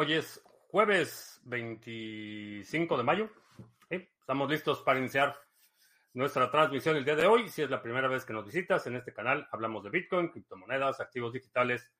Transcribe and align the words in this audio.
Hoy 0.00 0.12
es 0.12 0.40
jueves 0.68 1.40
25 1.42 2.96
de 2.96 3.02
mayo. 3.02 3.30
Estamos 3.90 4.48
listos 4.48 4.80
para 4.82 5.00
iniciar 5.00 5.36
nuestra 6.12 6.52
transmisión 6.52 6.94
el 6.96 7.04
día 7.04 7.16
de 7.16 7.26
hoy. 7.26 7.48
Si 7.48 7.62
es 7.62 7.70
la 7.70 7.82
primera 7.82 8.06
vez 8.06 8.24
que 8.24 8.32
nos 8.32 8.46
visitas 8.46 8.86
en 8.86 8.94
este 8.94 9.12
canal, 9.12 9.48
hablamos 9.50 9.82
de 9.82 9.90
Bitcoin, 9.90 10.28
criptomonedas, 10.28 11.00
activos 11.00 11.32
digitales 11.32 11.92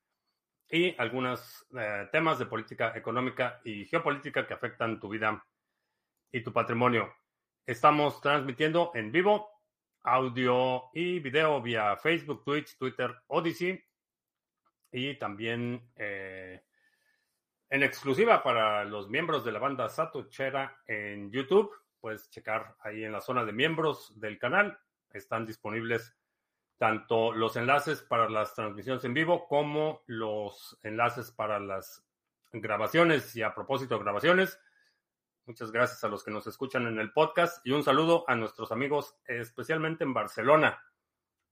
y 0.71 0.95
algunos 0.97 1.67
eh, 1.77 2.09
temas 2.13 2.39
de 2.39 2.47
política 2.47 2.93
económica 2.95 3.61
y 3.65 3.85
geopolítica 3.87 4.47
que 4.47 4.55
afectan 4.55 5.01
tu 5.01 5.09
vida 5.09 5.45
y 6.31 6.41
tu 6.45 6.53
patrimonio. 6.53 7.13
Estamos 7.67 8.21
transmitiendo 8.21 8.93
en 8.95 9.11
vivo 9.11 9.51
audio 10.05 10.85
y 10.95 11.19
video 11.19 11.61
vía 11.61 11.97
Facebook, 11.97 12.45
Twitch, 12.45 12.79
Twitter, 12.79 13.13
Odyssey 13.27 13.83
y 14.93 15.19
también 15.19 15.91
eh, 15.97 16.63
en 17.71 17.83
exclusiva 17.83 18.43
para 18.43 18.85
los 18.85 19.09
miembros 19.09 19.45
de 19.45 19.53
la 19.53 19.59
banda 19.59 19.89
Satochera 19.89 20.81
en 20.87 21.31
YouTube. 21.31 21.71
Puedes 22.01 22.31
checar 22.31 22.77
ahí 22.81 23.05
en 23.05 23.13
la 23.13 23.21
zona 23.21 23.45
de 23.45 23.53
miembros 23.53 24.19
del 24.19 24.39
canal. 24.39 24.79
Están 25.11 25.45
disponibles 25.45 26.17
tanto 26.79 27.33
los 27.33 27.57
enlaces 27.57 28.03
para 28.03 28.29
las 28.31 28.55
transmisiones 28.55 29.05
en 29.05 29.13
vivo 29.13 29.47
como 29.49 30.03
los 30.07 30.79
enlaces 30.83 31.31
para 31.31 31.59
las 31.59 32.05
grabaciones. 32.53 33.35
Y 33.37 33.43
a 33.43 33.55
propósito 33.55 33.97
de 33.97 34.05
grabaciones, 34.05 34.59
muchas 35.45 35.71
gracias 35.71 36.03
a 36.05 36.09
los 36.09 36.25
que 36.25 36.31
nos 36.31 36.47
escuchan 36.47 36.87
en 36.87 36.99
el 36.99 37.13
podcast 37.13 37.67
y 37.67 37.73
un 37.73 37.83
saludo 37.83 38.25
a 38.29 38.35
nuestros 38.35 38.73
amigos, 38.73 39.17
especialmente 39.27 40.05
en 40.05 40.15
Barcelona. 40.15 40.83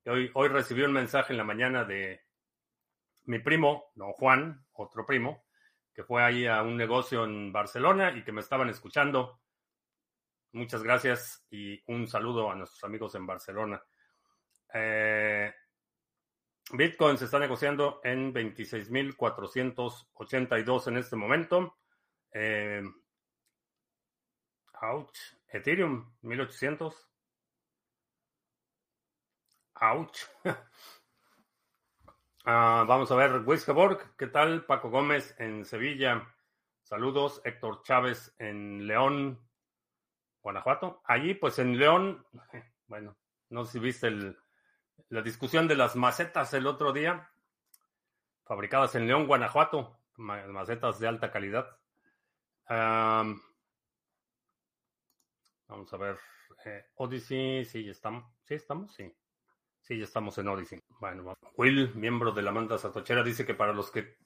Hoy, 0.07 0.31
hoy 0.35 0.49
recibí 0.49 0.83
un 0.83 0.93
mensaje 0.93 1.33
en 1.33 1.39
la 1.39 1.45
mañana 1.45 1.85
de 1.85 2.25
mi 3.25 3.41
primo, 3.41 3.91
don 3.97 4.13
Juan, 4.13 4.65
otro 4.73 5.05
primo, 5.05 5.46
que 5.97 6.05
fue 6.05 6.23
ahí 6.23 6.47
a 6.47 6.63
un 6.63 6.77
negocio 6.77 7.25
en 7.25 7.51
Barcelona 7.51 8.15
y 8.15 8.23
que 8.23 8.31
me 8.31 8.43
estaban 8.43 8.69
escuchando. 8.69 9.41
Muchas 10.53 10.83
gracias 10.83 11.47
y 11.49 11.83
un 11.91 12.07
saludo 12.07 12.51
a 12.51 12.55
nuestros 12.55 12.85
amigos 12.85 13.15
en 13.15 13.27
Barcelona. 13.27 13.83
Eh, 14.75 15.55
Bitcoin 16.71 17.17
se 17.17 17.25
está 17.25 17.39
negociando 17.39 18.03
en 18.05 18.35
26.482 18.35 20.89
en 20.89 20.99
este 20.99 21.17
momento. 21.17 21.79
Eh, 22.31 22.83
ouch. 24.83 25.19
Ethereum, 25.49 26.13
1800. 26.21 27.09
Ouch. 29.81 30.19
Ah, 32.49 32.85
vamos 32.87 33.11
a 33.11 33.17
ver, 33.17 33.43
Wiskeborg, 33.45 34.15
¿qué 34.17 34.29
tal? 34.29 34.65
Paco 34.67 34.89
Gómez 34.89 35.35
en 35.41 35.65
Sevilla. 35.65 36.33
Saludos, 36.85 37.41
Héctor 37.45 37.83
Chávez 37.83 38.37
en 38.39 38.87
León, 38.87 39.45
Guanajuato. 40.43 41.03
Allí, 41.07 41.35
pues 41.35 41.59
en 41.59 41.77
León, 41.77 42.25
bueno, 42.87 43.17
no 43.49 43.65
sé 43.65 43.73
si 43.73 43.79
viste 43.81 44.13
la 45.09 45.23
discusión 45.23 45.67
de 45.67 45.75
las 45.75 45.97
macetas 45.97 46.55
el 46.55 46.69
otro 46.69 46.93
día, 46.93 47.33
fabricadas 48.45 48.95
en 48.95 49.09
León, 49.09 49.27
Guanajuato, 49.27 49.99
macetas 50.15 51.01
de 51.01 51.09
alta 51.09 51.33
calidad. 51.33 51.67
vamos 52.69 53.43
a 55.93 55.97
ver, 55.97 56.17
eh, 56.65 56.85
Odyssey, 56.95 57.65
sí, 57.65 57.89
estamos, 57.89 58.25
sí, 58.45 58.55
estamos, 58.55 58.95
sí. 58.95 59.13
Sí, 59.87 59.99
ya 59.99 60.05
estamos 60.05 60.37
en 60.39 60.49
Odyssey. 60.49 60.83
Bueno, 60.99 61.39
Will, 61.57 61.95
miembro 61.95 62.33
de 62.33 62.43
la 62.43 62.51
manda 62.51 62.77
satochera, 62.77 63.23
dice 63.23 63.47
que 63.47 63.55
para 63.55 63.73
los 63.73 63.93
que 63.93 64.17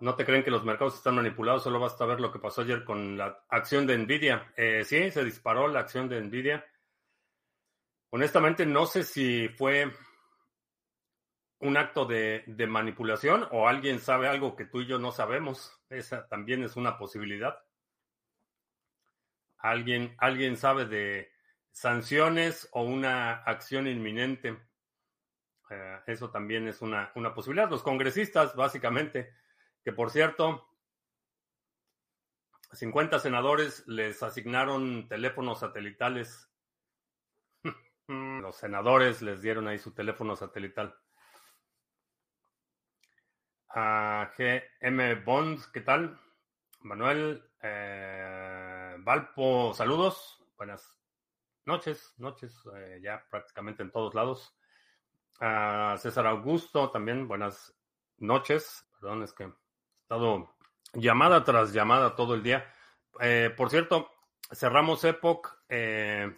no 0.00 0.14
te 0.14 0.24
creen 0.24 0.42
que 0.42 0.50
los 0.50 0.64
mercados 0.64 0.94
están 0.94 1.16
manipulados, 1.16 1.64
solo 1.64 1.78
basta 1.78 2.06
ver 2.06 2.18
lo 2.18 2.32
que 2.32 2.38
pasó 2.38 2.62
ayer 2.62 2.82
con 2.82 3.18
la 3.18 3.44
acción 3.50 3.86
de 3.86 3.98
Nvidia. 3.98 4.54
Eh, 4.56 4.82
sí, 4.84 5.10
se 5.10 5.22
disparó 5.22 5.68
la 5.68 5.80
acción 5.80 6.08
de 6.08 6.18
Nvidia. 6.22 6.64
Honestamente, 8.08 8.64
no 8.64 8.86
sé 8.86 9.04
si 9.04 9.50
fue 9.50 9.92
un 11.58 11.76
acto 11.76 12.06
de, 12.06 12.44
de, 12.46 12.66
manipulación 12.66 13.46
o 13.50 13.68
alguien 13.68 14.00
sabe 14.00 14.28
algo 14.28 14.56
que 14.56 14.64
tú 14.64 14.80
y 14.80 14.86
yo 14.86 14.98
no 14.98 15.12
sabemos. 15.12 15.78
Esa 15.90 16.26
también 16.26 16.64
es 16.64 16.76
una 16.76 16.96
posibilidad. 16.96 17.58
Alguien, 19.58 20.14
alguien 20.16 20.56
sabe 20.56 20.86
de 20.86 21.30
sanciones 21.70 22.66
o 22.72 22.82
una 22.82 23.42
acción 23.42 23.86
inminente. 23.86 24.69
Eh, 25.70 26.00
eso 26.06 26.30
también 26.30 26.68
es 26.68 26.82
una, 26.82 27.12
una 27.14 27.34
posibilidad. 27.34 27.70
Los 27.70 27.82
congresistas, 27.82 28.54
básicamente, 28.54 29.32
que 29.82 29.92
por 29.92 30.10
cierto, 30.10 30.68
50 32.72 33.18
senadores 33.18 33.86
les 33.86 34.22
asignaron 34.22 35.08
teléfonos 35.08 35.60
satelitales. 35.60 36.50
Los 38.08 38.56
senadores 38.56 39.22
les 39.22 39.42
dieron 39.42 39.68
ahí 39.68 39.78
su 39.78 39.92
teléfono 39.92 40.36
satelital. 40.36 40.94
A 43.68 44.32
GM 44.36 45.24
Bonds, 45.24 45.68
¿qué 45.68 45.80
tal? 45.80 46.20
Manuel 46.80 47.44
eh, 47.62 48.96
Valpo, 49.00 49.74
saludos. 49.74 50.42
Buenas 50.56 51.00
noches, 51.66 52.14
noches, 52.18 52.54
eh, 52.74 53.00
ya 53.02 53.24
prácticamente 53.30 53.82
en 53.82 53.90
todos 53.90 54.14
lados. 54.14 54.56
A 55.42 55.96
César 55.96 56.26
Augusto 56.26 56.90
también, 56.90 57.26
buenas 57.26 57.74
noches. 58.18 58.86
Perdón, 59.00 59.22
es 59.22 59.32
que 59.32 59.44
he 59.44 59.52
estado 60.02 60.54
llamada 60.92 61.42
tras 61.44 61.72
llamada 61.72 62.14
todo 62.14 62.34
el 62.34 62.42
día. 62.42 62.70
Eh, 63.20 63.50
por 63.56 63.70
cierto, 63.70 64.10
cerramos 64.52 65.02
Epoch 65.02 65.48
eh, 65.70 66.30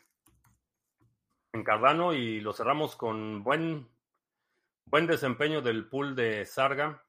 en 1.53 1.65
Cardano 1.65 2.15
y 2.15 2.41
lo 2.41 2.53
cerramos 2.53 2.95
con 2.95 3.43
buen, 3.43 3.91
buen 4.85 5.09
desempeño 5.09 5.63
del 5.63 5.89
pool 5.89 6.15
de 6.15 6.47
Sarga. 6.47 7.05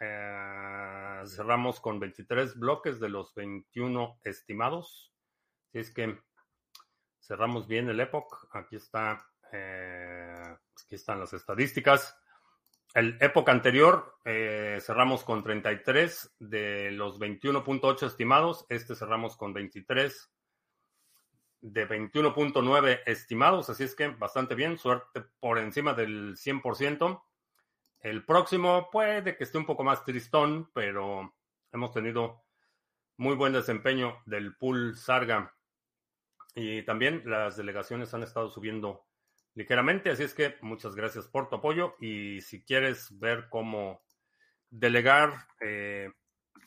Eh, 0.00 1.22
cerramos 1.26 1.78
con 1.78 2.00
23 2.00 2.58
bloques 2.58 2.98
de 3.00 3.10
los 3.10 3.34
21 3.34 4.18
estimados. 4.24 5.12
Así 5.68 5.80
es 5.80 5.92
que 5.92 6.18
cerramos 7.20 7.68
bien 7.68 7.90
el 7.90 8.00
Epoch. 8.00 8.48
Aquí 8.52 8.76
está 8.76 9.22
aquí 10.84 10.94
están 10.94 11.20
las 11.20 11.32
estadísticas. 11.32 12.16
El 12.94 13.18
época 13.20 13.50
anterior 13.50 14.18
eh, 14.24 14.78
cerramos 14.80 15.24
con 15.24 15.42
33 15.42 16.36
de 16.38 16.92
los 16.92 17.18
21.8 17.18 18.06
estimados. 18.06 18.66
Este 18.68 18.94
cerramos 18.94 19.36
con 19.36 19.52
23 19.52 20.32
de 21.60 21.88
21.9 21.88 23.00
estimados. 23.06 23.68
Así 23.68 23.82
es 23.82 23.96
que 23.96 24.08
bastante 24.08 24.54
bien. 24.54 24.78
Suerte 24.78 25.24
por 25.40 25.58
encima 25.58 25.94
del 25.94 26.36
100%. 26.36 27.22
El 27.98 28.24
próximo 28.24 28.90
puede 28.92 29.36
que 29.36 29.44
esté 29.44 29.58
un 29.58 29.66
poco 29.66 29.82
más 29.82 30.04
tristón, 30.04 30.70
pero 30.72 31.34
hemos 31.72 31.90
tenido 31.90 32.44
muy 33.16 33.34
buen 33.34 33.54
desempeño 33.54 34.18
del 34.26 34.56
pool 34.56 34.94
Sarga. 34.96 35.56
Y 36.54 36.82
también 36.82 37.22
las 37.24 37.56
delegaciones 37.56 38.14
han 38.14 38.22
estado 38.22 38.48
subiendo 38.50 39.06
ligeramente. 39.54 40.10
Así 40.10 40.22
es 40.22 40.34
que 40.34 40.56
muchas 40.60 40.94
gracias 40.94 41.28
por 41.28 41.48
tu 41.48 41.56
apoyo 41.56 41.94
y 42.00 42.40
si 42.40 42.62
quieres 42.64 43.18
ver 43.18 43.48
cómo 43.48 44.02
delegar 44.70 45.46
eh, 45.60 46.10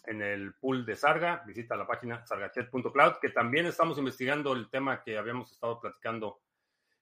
en 0.05 0.21
el 0.21 0.53
pool 0.55 0.85
de 0.85 0.95
Sarga, 0.95 1.43
visita 1.45 1.75
la 1.75 1.87
página 1.87 2.25
sargachet.cloud, 2.25 3.19
que 3.21 3.29
también 3.29 3.65
estamos 3.65 3.97
investigando 3.97 4.53
el 4.53 4.69
tema 4.69 5.03
que 5.03 5.17
habíamos 5.17 5.51
estado 5.51 5.79
platicando 5.79 6.39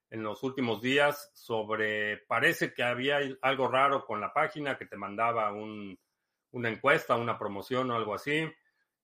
en 0.10 0.24
los 0.24 0.44
últimos 0.44 0.82
días 0.82 1.32
sobre, 1.34 2.18
parece 2.28 2.74
que 2.74 2.84
había 2.84 3.20
algo 3.42 3.68
raro 3.68 4.06
con 4.06 4.22
la 4.22 4.34
página 4.34 4.78
que 4.78 4.86
te 4.86 4.98
mandaba 4.98 5.52
una 5.54 6.70
encuesta, 6.70 7.16
una 7.16 7.38
promoción 7.38 7.92
o 7.92 7.96
algo 7.96 8.14
así 8.14 8.48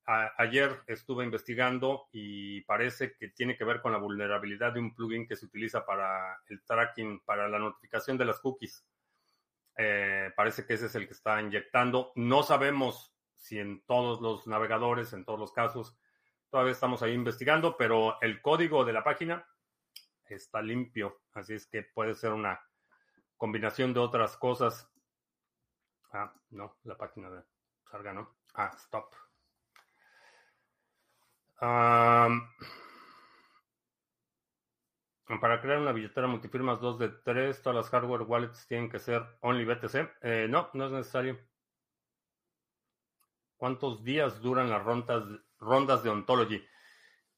ayer 0.05 0.81
estuve 0.87 1.23
investigando 1.23 2.07
y 2.11 2.61
parece 2.61 3.15
que 3.15 3.29
tiene 3.29 3.55
que 3.55 3.63
ver 3.63 3.81
con 3.81 3.91
la 3.91 3.97
vulnerabilidad 3.97 4.73
de 4.73 4.79
un 4.79 4.93
plugin 4.93 5.27
que 5.27 5.35
se 5.35 5.45
utiliza 5.45 5.85
para 5.85 6.41
el 6.47 6.63
tracking, 6.63 7.21
para 7.21 7.47
la 7.47 7.59
notificación 7.59 8.17
de 8.17 8.25
las 8.25 8.39
cookies. 8.39 8.85
Eh, 9.77 10.31
parece 10.35 10.65
que 10.65 10.73
ese 10.73 10.87
es 10.87 10.95
el 10.95 11.07
que 11.07 11.13
está 11.13 11.41
inyectando. 11.41 12.11
No 12.15 12.43
sabemos 12.43 13.15
si 13.35 13.59
en 13.59 13.83
todos 13.85 14.21
los 14.21 14.47
navegadores, 14.47 15.13
en 15.13 15.23
todos 15.23 15.39
los 15.39 15.51
casos, 15.51 15.97
todavía 16.49 16.73
estamos 16.73 17.01
ahí 17.01 17.13
investigando, 17.13 17.77
pero 17.77 18.19
el 18.21 18.41
código 18.41 18.83
de 18.85 18.93
la 18.93 19.03
página 19.03 19.47
está 20.25 20.61
limpio, 20.61 21.21
así 21.33 21.53
es 21.53 21.67
que 21.67 21.83
puede 21.83 22.15
ser 22.15 22.31
una 22.31 22.61
combinación 23.37 23.93
de 23.93 23.99
otras 23.99 24.37
cosas. 24.37 24.89
Ah, 26.11 26.33
no, 26.49 26.77
la 26.83 26.97
página 26.97 27.29
de 27.29 27.43
Sarga, 27.89 28.13
¿no? 28.13 28.37
Ah, 28.53 28.71
stop 28.75 29.13
para 35.39 35.61
crear 35.61 35.79
una 35.79 35.91
billetera 35.91 36.25
multifirmas 36.25 36.81
2 36.81 36.97
de 36.97 37.09
3, 37.09 37.61
todas 37.61 37.75
las 37.75 37.89
hardware 37.89 38.23
wallets 38.23 38.65
tienen 38.65 38.89
que 38.89 38.97
ser 38.97 39.23
only 39.41 39.63
BTC. 39.65 39.95
Eh, 40.23 40.47
no, 40.49 40.69
no 40.73 40.87
es 40.87 40.91
necesario. 40.91 41.39
¿Cuántos 43.57 44.03
días 44.03 44.41
duran 44.41 44.71
las 44.71 44.83
rondas, 44.83 45.23
rondas 45.59 46.01
de 46.01 46.09
Ontology? 46.09 46.65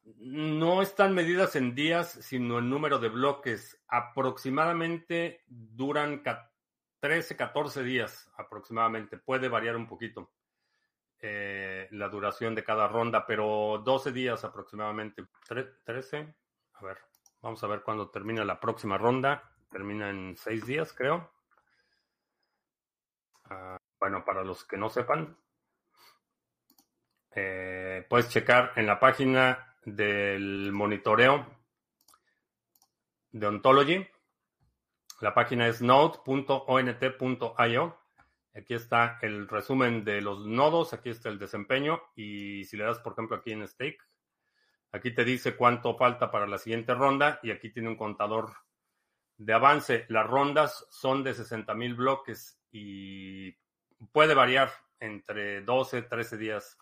No 0.06 0.82
están 0.82 1.14
medidas 1.14 1.58
en 1.58 1.76
días, 1.76 2.10
sino 2.22 2.60
en 2.60 2.70
número 2.70 3.00
de 3.00 3.10
bloques. 3.10 3.84
Aproximadamente 3.90 5.44
duran 5.48 6.24
13, 7.02 7.36
14 7.36 7.84
días 7.84 8.32
aproximadamente. 8.38 9.18
Puede 9.18 9.50
variar 9.50 9.76
un 9.76 9.88
poquito 9.88 10.32
eh, 11.26 11.88
la 11.92 12.10
duración 12.10 12.54
de 12.54 12.66
cada 12.66 12.86
ronda, 12.90 13.26
pero 13.26 13.82
12 13.82 14.12
días 14.12 14.44
aproximadamente. 14.44 15.24
13. 15.48 16.36
A 16.74 16.84
ver, 16.84 16.98
vamos 17.42 17.64
a 17.64 17.68
ver 17.68 17.82
cuándo 17.82 18.10
termina 18.10 18.44
la 18.44 18.60
próxima 18.60 18.98
ronda. 18.98 19.50
Termina 19.72 20.10
en 20.10 20.36
6 20.36 20.66
días, 20.66 20.92
creo. 20.92 21.32
Uh, 23.50 23.78
bueno, 23.98 24.26
para 24.26 24.44
los 24.44 24.66
que 24.66 24.76
no 24.76 24.90
sepan, 24.90 25.38
eh, 27.32 28.06
puedes 28.10 28.28
checar 28.28 28.74
en 28.76 28.86
la 28.86 29.00
página 29.00 29.78
del 29.86 30.74
monitoreo 30.74 31.48
de 33.32 33.48
Ontology. 33.48 34.06
La 35.22 35.34
página 35.34 35.70
es 35.70 35.82
node.ont.io. 35.82 36.44
Aquí 38.56 38.76
está 38.76 39.18
el 39.22 39.48
resumen 39.48 40.04
de 40.04 40.22
los 40.22 40.46
nodos, 40.46 40.94
aquí 40.94 41.10
está 41.10 41.30
el 41.30 41.40
desempeño 41.40 42.02
y 42.16 42.64
si 42.66 42.78
le 42.78 42.84
das, 42.84 43.00
por 43.00 43.14
ejemplo, 43.14 43.38
aquí 43.38 43.52
en 43.52 43.68
Stake, 43.68 43.98
aquí 44.92 45.12
te 45.12 45.26
dice 45.26 45.56
cuánto 45.56 45.96
falta 45.98 46.30
para 46.30 46.46
la 46.46 46.60
siguiente 46.60 46.94
ronda 46.94 47.40
y 47.42 47.52
aquí 47.52 47.72
tiene 47.72 47.90
un 47.90 47.98
contador 47.98 48.54
de 49.38 49.54
avance. 49.54 50.06
Las 50.10 50.28
rondas 50.28 50.86
son 50.92 51.24
de 51.24 51.34
60.000 51.34 51.96
bloques 51.96 52.60
y 52.72 53.52
puede 54.12 54.36
variar 54.36 54.72
entre 55.00 55.62
12, 55.62 56.04
13 56.04 56.38
días 56.38 56.78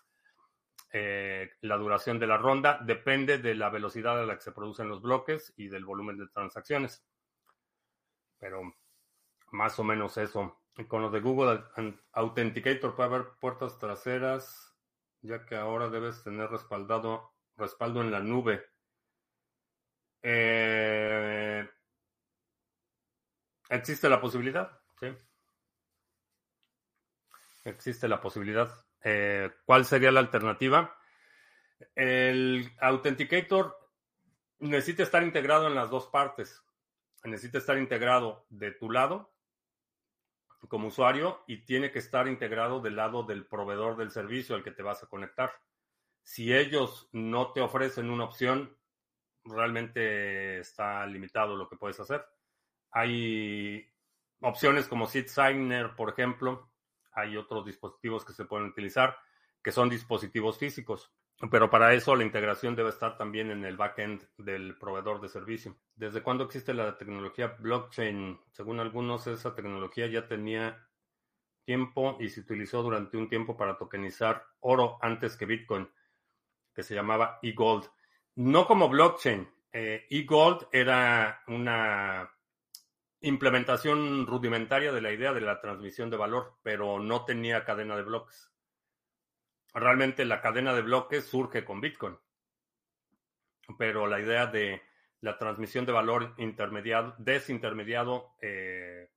eh, 0.94 1.52
la 1.62 1.78
duración 1.78 2.18
de 2.18 2.26
la 2.26 2.36
ronda 2.36 2.78
depende 2.82 3.38
de 3.38 3.54
la 3.54 3.70
velocidad 3.70 4.20
a 4.20 4.26
la 4.26 4.34
que 4.34 4.42
se 4.42 4.52
producen 4.52 4.88
los 4.88 5.00
bloques 5.00 5.54
y 5.56 5.68
del 5.68 5.86
volumen 5.86 6.18
de 6.18 6.28
transacciones. 6.28 7.02
Pero 8.38 8.74
más 9.52 9.78
o 9.78 9.84
menos 9.84 10.18
eso. 10.18 10.61
Con 10.88 11.02
lo 11.02 11.10
de 11.10 11.20
Google 11.20 11.64
Authenticator 12.12 12.96
puede 12.96 13.08
haber 13.08 13.28
puertas 13.38 13.78
traseras, 13.78 14.74
ya 15.20 15.44
que 15.44 15.54
ahora 15.54 15.88
debes 15.88 16.24
tener 16.24 16.50
respaldado, 16.50 17.34
respaldo 17.56 18.00
en 18.00 18.10
la 18.10 18.20
nube. 18.20 18.64
Eh, 20.22 21.68
existe 23.68 24.08
la 24.08 24.20
posibilidad, 24.20 24.80
sí. 24.98 25.08
Existe 27.64 28.08
la 28.08 28.20
posibilidad. 28.20 28.72
Eh, 29.04 29.50
¿Cuál 29.66 29.84
sería 29.84 30.10
la 30.10 30.20
alternativa? 30.20 30.96
El 31.94 32.72
Authenticator 32.80 33.76
necesita 34.60 35.02
estar 35.02 35.22
integrado 35.22 35.66
en 35.66 35.74
las 35.74 35.90
dos 35.90 36.06
partes. 36.06 36.62
Necesita 37.24 37.58
estar 37.58 37.76
integrado 37.76 38.46
de 38.48 38.72
tu 38.72 38.90
lado 38.90 39.31
como 40.68 40.88
usuario 40.88 41.42
y 41.46 41.64
tiene 41.64 41.90
que 41.90 41.98
estar 41.98 42.28
integrado 42.28 42.80
del 42.80 42.96
lado 42.96 43.22
del 43.22 43.46
proveedor 43.46 43.96
del 43.96 44.10
servicio 44.10 44.54
al 44.54 44.62
que 44.62 44.70
te 44.70 44.82
vas 44.82 45.02
a 45.02 45.08
conectar. 45.08 45.52
Si 46.22 46.54
ellos 46.54 47.08
no 47.12 47.52
te 47.52 47.60
ofrecen 47.60 48.10
una 48.10 48.24
opción, 48.24 48.76
realmente 49.44 50.60
está 50.60 51.04
limitado 51.06 51.56
lo 51.56 51.68
que 51.68 51.76
puedes 51.76 51.98
hacer. 52.00 52.24
Hay 52.90 53.86
opciones 54.40 54.86
como 54.86 55.06
SeedSigner, 55.06 55.94
por 55.96 56.10
ejemplo, 56.10 56.70
hay 57.12 57.36
otros 57.36 57.64
dispositivos 57.66 58.24
que 58.24 58.32
se 58.32 58.44
pueden 58.44 58.68
utilizar 58.68 59.16
que 59.62 59.72
son 59.72 59.88
dispositivos 59.88 60.58
físicos. 60.58 61.12
Pero 61.50 61.70
para 61.70 61.92
eso 61.92 62.14
la 62.14 62.22
integración 62.22 62.76
debe 62.76 62.90
estar 62.90 63.16
también 63.16 63.50
en 63.50 63.64
el 63.64 63.76
backend 63.76 64.22
del 64.38 64.76
proveedor 64.78 65.20
de 65.20 65.28
servicio. 65.28 65.76
¿Desde 65.96 66.22
cuándo 66.22 66.44
existe 66.44 66.72
la 66.72 66.96
tecnología 66.96 67.56
blockchain? 67.58 68.38
Según 68.52 68.78
algunos, 68.78 69.26
esa 69.26 69.54
tecnología 69.54 70.06
ya 70.06 70.28
tenía 70.28 70.86
tiempo 71.64 72.16
y 72.20 72.28
se 72.28 72.40
utilizó 72.40 72.82
durante 72.82 73.16
un 73.16 73.28
tiempo 73.28 73.56
para 73.56 73.76
tokenizar 73.76 74.44
oro 74.60 74.98
antes 75.00 75.36
que 75.36 75.46
Bitcoin, 75.46 75.88
que 76.74 76.82
se 76.82 76.94
llamaba 76.94 77.38
eGold. 77.42 77.86
No 78.36 78.66
como 78.66 78.88
blockchain. 78.88 79.48
Eh, 79.72 80.06
eGold 80.10 80.68
era 80.70 81.42
una 81.48 82.30
implementación 83.20 84.26
rudimentaria 84.26 84.92
de 84.92 85.00
la 85.00 85.12
idea 85.12 85.32
de 85.32 85.40
la 85.40 85.60
transmisión 85.60 86.10
de 86.10 86.16
valor, 86.16 86.58
pero 86.62 86.98
no 86.98 87.24
tenía 87.24 87.64
cadena 87.64 87.96
de 87.96 88.02
bloques. 88.02 88.51
Realmente 89.74 90.24
la 90.24 90.40
cadena 90.40 90.74
de 90.74 90.82
bloques 90.82 91.24
surge 91.24 91.64
con 91.64 91.80
Bitcoin, 91.80 92.18
pero 93.78 94.06
la 94.06 94.20
idea 94.20 94.46
de 94.46 94.82
la 95.20 95.38
transmisión 95.38 95.86
de 95.86 95.92
valor 95.92 96.34
intermediado, 96.36 97.14
desintermediado 97.18 98.34
eh, 98.40 99.08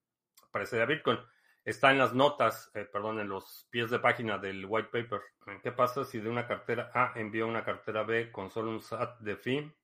precede 0.51 0.83
a 0.83 0.85
Bitcoin. 0.85 1.19
Está 1.65 1.91
en 1.91 1.97
las 1.97 2.13
notas, 2.13 2.71
eh, 2.75 2.85
perdón, 2.85 3.19
en 3.19 3.27
los 3.27 3.67
pies 3.71 3.89
de 3.89 3.99
página 3.99 4.37
del 4.37 4.65
white 4.65 4.89
paper. 4.91 5.21
¿Qué 5.63 5.71
pasa 5.71 6.05
si 6.05 6.19
de 6.19 6.29
una 6.29 6.47
cartera 6.47 6.91
A 6.93 7.13
envío 7.15 7.47
una 7.47 7.65
cartera 7.65 8.03
B 8.03 8.31
con 8.31 8.51
solo 8.51 8.69
un 8.69 8.81
SAT 8.81 9.19
de 9.19 9.35
fee? 9.35 9.75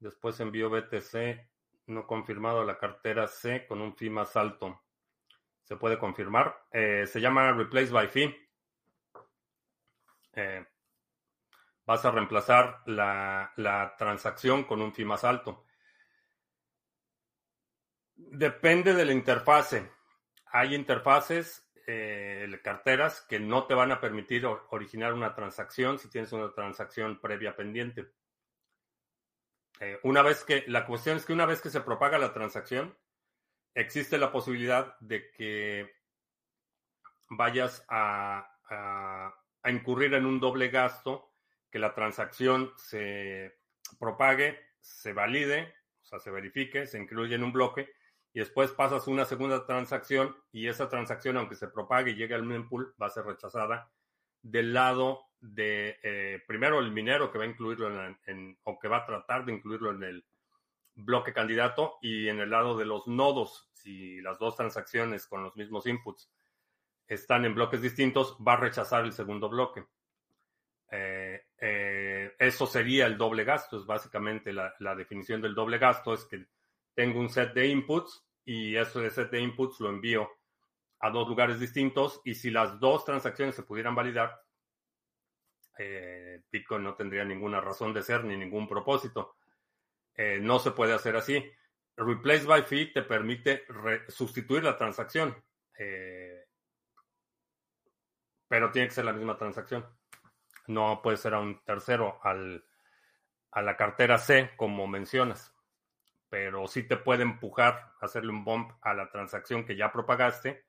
Después 0.00 0.40
envío 0.40 0.70
BTC 0.70 1.46
no 1.86 2.06
confirmado 2.06 2.64
la 2.64 2.78
cartera 2.78 3.26
C 3.28 3.66
con 3.66 3.80
un 3.80 3.94
fee 3.94 4.10
más 4.10 4.36
alto. 4.36 4.82
Se 5.64 5.76
puede 5.76 5.98
confirmar. 5.98 6.64
Eh, 6.72 7.06
se 7.06 7.20
llama 7.20 7.52
Replace 7.52 7.92
by 7.92 8.08
Fee. 8.08 8.34
Eh, 10.34 10.64
vas 11.84 12.04
a 12.04 12.10
reemplazar 12.10 12.82
la, 12.86 13.94
transacción 13.98 14.64
con 14.64 14.80
un 14.80 14.92
fee 14.92 15.04
más 15.04 15.24
alto. 15.24 15.64
Depende 18.14 18.94
de 18.94 19.04
la 19.04 19.12
interfase. 19.12 19.90
Hay 20.46 20.74
interfaces, 20.74 21.68
eh, 21.86 22.60
carteras, 22.62 23.22
que 23.22 23.40
no 23.40 23.66
te 23.66 23.74
van 23.74 23.92
a 23.92 24.00
permitir 24.00 24.46
originar 24.46 25.12
una 25.14 25.34
transacción 25.34 25.98
si 25.98 26.08
tienes 26.08 26.32
una 26.32 26.52
transacción 26.52 27.20
previa 27.20 27.56
pendiente. 27.56 28.12
Eh, 29.80 29.98
una 30.04 30.22
vez 30.22 30.44
que, 30.44 30.64
la 30.68 30.86
cuestión 30.86 31.16
es 31.16 31.26
que 31.26 31.32
una 31.32 31.46
vez 31.46 31.60
que 31.60 31.70
se 31.70 31.80
propaga 31.80 32.16
la 32.18 32.32
transacción, 32.32 32.96
existe 33.74 34.18
la 34.18 34.30
posibilidad 34.30 34.96
de 35.00 35.30
que 35.32 35.90
vayas 37.30 37.84
a, 37.88 38.48
incurrir 39.70 40.14
en 40.14 40.26
un 40.26 40.40
doble 40.40 40.68
gasto, 40.68 41.30
que 41.70 41.78
la 41.78 41.94
transacción 41.94 42.72
se 42.76 43.58
propague, 43.98 44.58
se 44.80 45.12
valide, 45.12 45.74
o 46.02 46.04
sea, 46.04 46.18
se 46.18 46.30
verifique, 46.30 46.86
se 46.86 46.98
incluye 46.98 47.34
en 47.34 47.44
un 47.44 47.52
bloque, 47.52 47.90
y 48.34 48.40
después 48.40 48.70
pasas 48.72 49.06
una 49.06 49.24
segunda 49.24 49.66
transacción 49.66 50.36
y 50.52 50.68
esa 50.68 50.88
transacción, 50.88 51.36
aunque 51.36 51.54
se 51.54 51.68
propague 51.68 52.12
y 52.12 52.14
llegue 52.14 52.34
al 52.34 52.44
mempool, 52.44 52.94
va 53.00 53.06
a 53.06 53.10
ser 53.10 53.24
rechazada 53.24 53.90
del 54.42 54.72
lado 54.72 55.26
de, 55.40 55.98
eh, 56.02 56.42
primero, 56.46 56.78
el 56.80 56.92
minero 56.92 57.30
que 57.30 57.38
va 57.38 57.44
a 57.44 57.48
incluirlo 57.48 57.90
en, 58.26 58.58
o 58.64 58.78
que 58.78 58.88
va 58.88 58.98
a 58.98 59.06
tratar 59.06 59.44
de 59.44 59.52
incluirlo 59.52 59.90
en 59.90 60.02
el 60.02 60.24
bloque 60.94 61.32
candidato 61.32 61.98
y 62.00 62.28
en 62.28 62.40
el 62.40 62.50
lado 62.50 62.76
de 62.76 62.84
los 62.84 63.06
nodos, 63.06 63.70
si 63.72 64.20
las 64.20 64.38
dos 64.38 64.56
transacciones 64.56 65.26
con 65.26 65.42
los 65.42 65.56
mismos 65.56 65.86
inputs 65.86 66.30
están 67.06 67.44
en 67.44 67.54
bloques 67.54 67.82
distintos, 67.82 68.36
va 68.46 68.54
a 68.54 68.60
rechazar 68.60 69.04
el 69.04 69.12
segundo 69.12 69.48
bloque. 69.48 69.84
Eh, 70.90 71.46
eh, 71.58 72.34
eso 72.38 72.66
sería 72.66 73.06
el 73.06 73.16
doble 73.16 73.44
gasto, 73.44 73.78
es 73.78 73.86
básicamente 73.86 74.52
la, 74.52 74.94
definición 74.96 75.40
del 75.40 75.54
doble 75.54 75.78
gasto, 75.78 76.12
es 76.12 76.24
que 76.24 76.44
tengo 76.94 77.20
un 77.20 77.30
set 77.30 77.54
de 77.54 77.68
inputs 77.68 78.26
y 78.44 78.76
ese 78.76 79.08
set 79.10 79.30
de 79.30 79.40
inputs 79.40 79.80
lo 79.80 79.88
envío 79.88 80.28
a 80.98 81.10
dos 81.10 81.28
lugares 81.28 81.58
distintos 81.58 82.20
y 82.24 82.34
si 82.34 82.50
las 82.50 82.78
dos 82.78 83.04
transacciones 83.04 83.54
se 83.54 83.62
pudieran 83.62 83.94
validar, 83.94 84.42
eh, 85.78 86.42
Bitcoin 86.50 86.82
no 86.82 86.94
tendría 86.94 87.24
ninguna 87.24 87.60
razón 87.60 87.94
de 87.94 88.02
ser 88.02 88.24
ni 88.24 88.36
ningún 88.36 88.68
propósito. 88.68 89.36
Eh, 90.14 90.38
no 90.40 90.58
se 90.58 90.72
puede 90.72 90.92
hacer 90.92 91.16
así. 91.16 91.42
Replace 91.96 92.44
by 92.44 92.62
fee 92.62 92.92
te 92.92 93.02
permite 93.02 93.64
sustituir 94.08 94.64
la 94.64 94.76
transacción, 94.76 95.34
pero 98.52 98.70
tiene 98.70 98.88
que 98.88 98.94
ser 98.94 99.06
la 99.06 99.14
misma 99.14 99.38
transacción. 99.38 99.82
No 100.66 101.00
puede 101.00 101.16
ser 101.16 101.32
a 101.32 101.40
un 101.40 101.64
tercero 101.64 102.20
al, 102.22 102.62
a 103.50 103.62
la 103.62 103.78
cartera 103.78 104.18
C, 104.18 104.50
como 104.58 104.86
mencionas, 104.86 105.54
pero 106.28 106.66
sí 106.68 106.82
te 106.82 106.98
puede 106.98 107.22
empujar, 107.22 107.94
hacerle 108.02 108.30
un 108.30 108.44
bump 108.44 108.72
a 108.82 108.92
la 108.92 109.08
transacción 109.10 109.64
que 109.64 109.74
ya 109.74 109.90
propagaste 109.90 110.66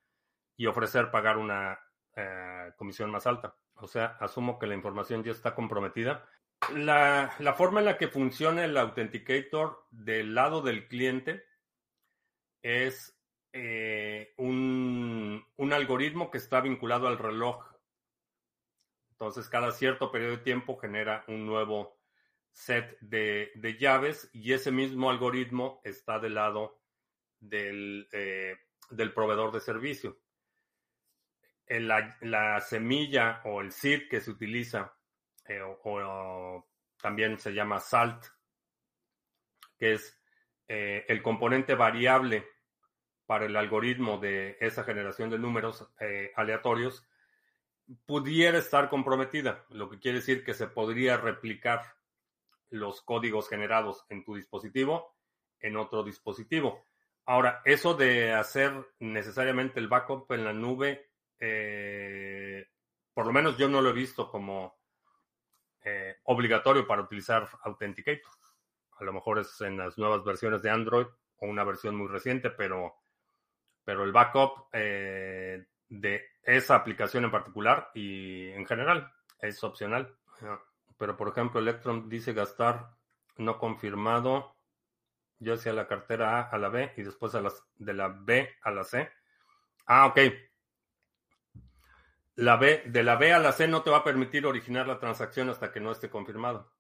y 0.56 0.66
ofrecer 0.68 1.12
pagar 1.12 1.38
una 1.38 1.78
eh, 2.16 2.72
comisión 2.78 3.12
más 3.12 3.28
alta. 3.28 3.54
O 3.74 3.88
sea, 3.90 4.16
asumo 4.22 4.58
que 4.58 4.68
la 4.68 4.76
información 4.76 5.22
ya 5.22 5.34
está 5.34 5.54
comprometida. 5.54 6.26
La, 6.74 7.36
forma 7.58 7.82
en 7.82 7.88
la 7.88 7.98
que 7.98 8.08
funciona 8.08 8.64
el 8.64 8.78
Authenticator 8.78 9.88
del 9.92 10.34
lado 10.34 10.62
del 10.62 10.88
cliente 10.88 11.44
es 12.62 13.20
eh, 13.52 14.34
un, 14.38 15.46
un, 15.58 15.74
algoritmo 15.74 16.32
que 16.32 16.38
está 16.38 16.62
vinculado 16.62 17.10
al 17.10 17.18
reloj 17.18 17.73
Entonces, 19.24 19.50
cada 19.50 19.72
cierto 19.72 20.12
periodo 20.12 20.32
de 20.32 20.44
tiempo 20.44 20.76
genera 20.76 21.24
un 21.30 21.46
nuevo 21.46 21.98
set 22.52 23.00
de, 23.00 23.54
llaves 23.80 24.30
y 24.34 24.52
ese 24.52 24.70
mismo 24.70 25.10
algoritmo 25.10 25.80
está 25.86 26.20
del 26.20 26.34
lado 26.36 26.82
del, 27.40 28.10
eh, 28.12 28.58
del 28.90 29.14
proveedor 29.14 29.54
de 29.54 29.62
servicio. 29.62 30.20
La, 31.70 32.18
la, 32.20 32.60
semilla 32.60 33.42
o 33.46 33.62
el 33.62 33.72
seed 33.72 34.10
que 34.10 34.20
se 34.20 34.30
utiliza, 34.30 34.94
eh, 35.48 35.62
o, 35.62 36.68
también 37.02 37.40
se 37.40 37.54
llama 37.54 37.80
SALT, 37.80 38.26
que 39.78 39.94
es 39.94 40.22
eh, 40.68 41.06
el 41.08 41.24
componente 41.24 41.76
variable 41.76 42.46
para 43.26 43.46
el 43.46 43.56
algoritmo 43.56 44.18
de 44.18 44.58
esa 44.60 44.84
generación 44.84 45.30
de 45.30 45.40
números 45.40 45.90
aleatorios, 46.36 47.08
pudiera 48.06 48.58
estar 48.58 48.90
comprometida, 48.90 49.66
lo 49.70 49.90
que 49.90 50.00
quiere 50.00 50.20
decir 50.20 50.44
que 50.44 50.54
se 50.54 50.68
podría 50.68 51.18
replicar 51.18 51.82
los 52.70 53.02
códigos 53.02 53.50
generados 53.50 54.06
en 54.10 54.24
tu 54.24 54.36
dispositivo 54.36 55.14
en 55.64 55.78
otro 55.78 56.04
dispositivo. 56.04 56.86
Ahora, 57.26 57.62
eso 57.64 57.96
de 57.96 58.34
hacer 58.34 58.74
necesariamente 59.00 59.80
el 59.80 59.88
backup 59.88 60.32
en 60.34 60.44
la 60.44 60.54
nube, 60.54 61.10
eh, 61.40 62.68
por 63.14 63.26
lo 63.26 63.32
menos 63.32 63.58
yo 63.58 63.70
no 63.70 63.82
lo 63.82 63.90
he 63.90 63.94
visto 63.94 64.30
como 64.30 64.78
eh, 65.84 66.18
obligatorio 66.24 66.86
para 66.86 67.02
utilizar 67.02 67.48
Authenticator. 67.64 68.32
A 69.00 69.04
lo 69.04 69.14
mejor 69.14 69.40
es 69.40 69.60
en 69.62 69.78
las 69.78 69.98
nuevas 69.98 70.24
versiones 70.24 70.62
de 70.62 70.70
Android 70.70 71.08
o 71.38 71.48
una 71.48 71.64
versión 71.64 71.96
muy 71.96 72.08
reciente, 72.08 72.50
pero, 72.50 72.94
pero 73.86 74.04
el 74.04 74.12
backup 74.12 74.68
eh, 74.74 75.66
de 75.94 76.26
esa 76.42 76.76
aplicación 76.76 77.24
en 77.24 77.32
particular 77.32 77.92
y 77.94 78.50
en 78.50 78.66
general 78.66 79.14
es 79.40 79.64
opcional. 79.64 80.16
Pero 80.98 81.16
por 81.16 81.30
ejemplo, 81.30 81.60
Electron 81.60 82.10
dice 82.10 82.34
gastar 82.34 82.90
no 83.38 83.60
confirmado. 83.60 84.56
Yo 85.40 85.54
hacía 85.54 85.74
la 85.74 85.88
cartera 85.88 86.40
A 86.40 86.42
a 86.50 86.58
la 86.58 86.70
B 86.70 86.94
y 86.98 87.04
después 87.04 87.36
a 87.36 87.42
las, 87.42 87.64
de 87.76 87.94
la 87.94 88.08
B 88.08 88.50
a 88.64 88.72
la 88.72 88.84
C. 88.84 89.10
Ah, 89.86 90.08
ok. 90.08 90.20
La 92.36 92.56
B, 92.58 92.84
de 92.88 93.04
la 93.04 93.16
B 93.16 93.32
a 93.32 93.40
la 93.40 93.52
C 93.52 93.68
no 93.68 93.84
te 93.84 93.92
va 93.92 93.98
a 93.98 94.04
permitir 94.04 94.48
originar 94.48 94.88
la 94.88 95.00
transacción 95.00 95.50
hasta 95.50 95.72
que 95.72 95.80
no 95.80 95.92
esté 95.92 96.10
confirmado. 96.10 96.74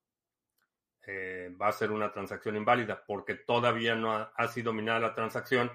Eh, 1.05 1.55
va 1.61 1.67
a 1.67 1.73
ser 1.73 1.91
una 1.91 2.11
transacción 2.11 2.55
inválida 2.55 3.03
porque 3.05 3.35
todavía 3.35 3.93
no 3.93 4.13
ha, 4.13 4.33
ha 4.35 4.47
sido 4.47 4.73
minada 4.73 4.99
la 4.99 5.13
transacción 5.13 5.71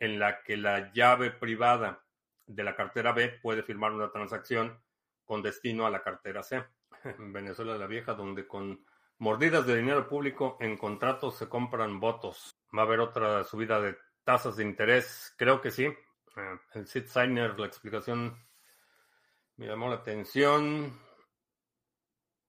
en 0.00 0.18
la 0.18 0.42
que 0.42 0.56
la 0.56 0.92
llave 0.92 1.30
privada 1.30 2.02
de 2.54 2.64
la 2.64 2.74
cartera 2.74 3.12
B 3.12 3.38
puede 3.42 3.62
firmar 3.62 3.92
una 3.92 4.10
transacción 4.10 4.78
con 5.24 5.42
destino 5.42 5.86
a 5.86 5.90
la 5.90 6.02
cartera 6.02 6.42
C. 6.42 6.64
En 7.04 7.32
Venezuela 7.32 7.76
la 7.76 7.86
vieja, 7.86 8.14
donde 8.14 8.46
con 8.46 8.84
mordidas 9.18 9.66
de 9.66 9.76
dinero 9.76 10.08
público 10.08 10.56
en 10.60 10.76
contratos 10.76 11.36
se 11.36 11.48
compran 11.48 12.00
votos. 12.00 12.50
Va 12.76 12.82
a 12.82 12.84
haber 12.84 13.00
otra 13.00 13.44
subida 13.44 13.80
de 13.80 13.96
tasas 14.24 14.56
de 14.56 14.64
interés. 14.64 15.34
Creo 15.36 15.60
que 15.60 15.70
sí. 15.70 15.84
Eh, 15.84 16.58
el 16.74 16.86
Sid 16.86 17.06
Signer, 17.06 17.58
la 17.58 17.66
explicación 17.66 18.36
me 19.56 19.66
llamó 19.66 19.88
la 19.88 19.96
atención. 19.96 20.98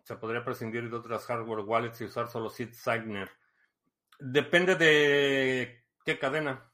Se 0.04 0.16
podría 0.18 0.44
prescindir 0.44 0.90
de 0.90 0.98
otras 0.98 1.26
hardware 1.26 1.66
wallets 1.66 2.02
y 2.02 2.06
usar 2.06 2.28
solo 2.28 2.50
Sid 2.50 2.74
Signer. 2.74 3.30
Depende 4.20 4.76
de 4.76 5.86
qué 6.06 6.20
cadena. 6.20 6.73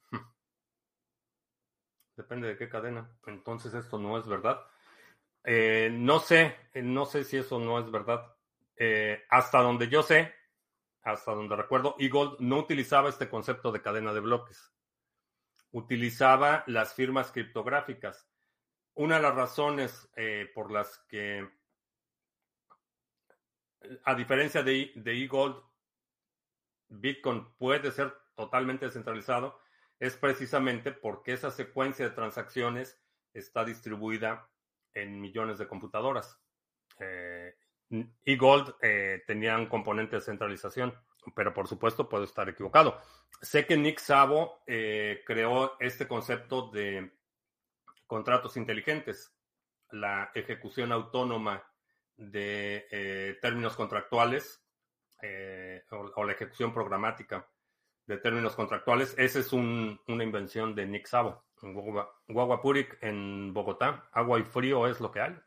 Depende 2.20 2.50
de 2.50 2.58
qué 2.58 2.68
cadena. 2.68 3.10
Entonces 3.28 3.74
esto 3.74 3.98
no 3.98 4.18
es 4.18 4.28
verdad. 4.28 4.60
Eh, 5.46 5.90
no 5.90 6.20
sé, 6.20 6.54
eh, 6.74 6.82
no 6.82 7.06
sé 7.06 7.24
si 7.24 7.38
eso 7.38 7.62
no 7.62 7.80
es 7.80 7.90
verdad. 7.90 8.36
Eh, 8.76 9.24
hasta 9.30 9.62
donde 9.62 9.88
yo 9.88 10.04
sé, 10.04 10.36
hasta 11.02 11.32
donde 11.32 11.56
recuerdo, 11.56 11.96
Eagle 11.98 12.32
no 12.40 12.58
utilizaba 12.58 13.08
este 13.08 13.30
concepto 13.30 13.72
de 13.72 13.82
cadena 13.82 14.12
de 14.12 14.20
bloques. 14.20 14.74
Utilizaba 15.72 16.66
las 16.68 16.94
firmas 16.94 17.32
criptográficas. 17.32 18.28
Una 18.96 19.16
de 19.16 19.22
las 19.22 19.36
razones 19.36 20.12
por 20.54 20.74
las 20.74 20.98
que, 21.08 21.50
a 24.04 24.14
diferencia 24.14 24.62
de, 24.62 24.92
de 24.94 25.24
eGold, 25.24 25.56
Bitcoin 26.90 27.54
puede 27.58 27.94
ser 27.94 28.14
totalmente 28.36 28.88
descentralizado 28.88 29.58
es 30.00 30.16
precisamente 30.16 30.92
porque 30.92 31.34
esa 31.34 31.52
secuencia 31.52 32.06
de 32.08 32.16
transacciones 32.16 33.00
está 33.34 33.66
distribuida 33.66 34.50
en 34.94 35.20
millones 35.20 35.58
de 35.58 35.68
computadoras. 35.68 36.40
Eh, 37.00 37.56
y 38.24 38.38
Gold 38.38 38.76
eh, 38.82 39.24
tenía 39.28 39.58
un 39.58 39.68
componente 39.68 40.16
de 40.16 40.22
centralización, 40.22 40.94
pero 41.36 41.54
por 41.54 41.68
supuesto 41.68 42.08
puedo 42.08 42.24
estar 42.24 42.48
equivocado. 42.48 43.00
Sé 43.42 43.66
que 43.66 43.78
Nick 43.78 44.00
Szabo 44.00 44.64
eh, 44.68 45.22
creó 45.26 45.78
este 45.80 46.08
concepto 46.08 46.70
de 46.70 47.12
contratos 48.08 48.58
inteligentes, 48.58 49.36
la 49.92 50.32
ejecución 50.34 50.92
autónoma 50.92 51.64
de 52.16 53.38
términos 53.42 53.76
contractuales 53.76 54.62
o, 55.92 56.24
la 56.26 56.32
ejecución 56.34 56.74
programática 56.74 57.48
de 58.10 58.18
términos 58.18 58.56
contractuales. 58.56 59.14
Esa 59.20 59.38
es 59.38 59.54
una 59.54 60.24
invención 60.24 60.74
de 60.74 60.88
Nick 60.88 61.06
Sabo. 61.06 61.44
Guaguapurik 62.28 62.98
en 63.02 63.54
Bogotá, 63.54 64.10
agua 64.12 64.40
y 64.40 64.44
frío 64.44 64.88
es 64.88 65.00
lo 65.00 65.12
que 65.12 65.22
hay. 65.22 65.40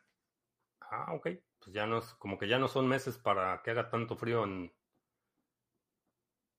Ah, 0.79 1.13
ok. 1.13 1.27
Pues 1.59 1.73
ya 1.73 1.85
no 1.85 1.97
es, 1.97 2.13
como 2.13 2.37
que 2.37 2.47
ya 2.47 2.59
no 2.59 2.69
son 2.69 2.87
meses 2.87 3.17
para 3.17 3.61
que 3.63 3.71
haga 3.71 3.89
tanto 3.89 4.15
frío 4.15 4.45
en 4.45 4.73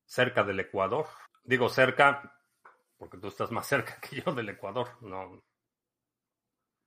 cerca 0.04 0.44
del 0.44 0.60
Ecuador. 0.60 1.06
Digo 1.42 1.70
cerca, 1.70 2.38
porque 2.98 3.16
tú 3.16 3.28
estás 3.28 3.50
más 3.50 3.66
cerca 3.74 3.98
que 3.98 4.20
yo 4.20 4.34
del 4.34 4.50
Ecuador, 4.50 4.88
no 5.00 5.42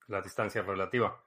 la 0.07 0.21
distancia 0.21 0.61
relativa. 0.61 1.19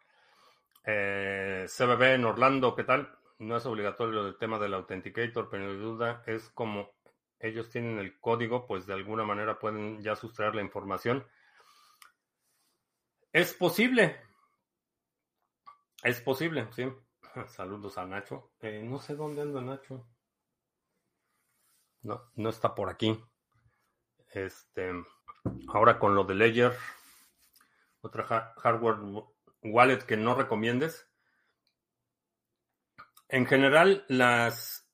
Eh, 0.85 1.67
CBB 1.67 2.15
en 2.15 2.25
Orlando, 2.25 2.77
¿qué 2.77 2.85
tal? 2.85 3.19
No 3.41 3.57
es 3.57 3.67
obligatorio 3.67 4.27
el 4.29 4.39
tema 4.39 4.61
del 4.61 4.75
Authenticator, 4.75 5.49
pero 5.51 5.65
mi 5.67 5.77
duda 5.77 6.23
es 6.27 6.51
como 6.51 7.00
ellos 7.41 7.71
tienen 7.71 7.99
el 7.99 8.21
código, 8.21 8.67
pues 8.67 8.87
de 8.87 8.93
alguna 8.93 9.25
manera 9.25 9.59
pueden 9.59 10.03
ya 10.03 10.15
sustraer 10.15 10.55
la 10.55 10.63
información. 10.63 11.27
Es 13.33 13.55
posible. 13.55 14.21
Es 16.03 16.21
posible, 16.21 16.69
sí. 16.73 16.87
Saludos 17.49 17.97
a 17.97 18.05
Nacho. 18.05 18.53
Eh, 18.61 18.83
no 18.85 18.99
sé 18.99 19.15
dónde 19.15 19.43
anda 19.43 19.61
Nacho. 19.61 20.07
No, 22.03 22.31
no 22.35 22.51
está 22.51 22.75
por 22.75 22.91
aquí. 22.91 23.19
Este, 24.29 24.93
ahora 25.69 25.99
con 25.99 26.15
lo 26.15 26.25
de 26.25 26.35
Ledger, 26.35 26.77
otra 28.01 28.55
hardware 28.57 29.25
wallet 29.63 30.05
que 30.05 30.17
no 30.17 30.35
recomiendes. 30.35 31.09
En 33.29 33.47
general, 33.47 34.05
las 34.09 34.89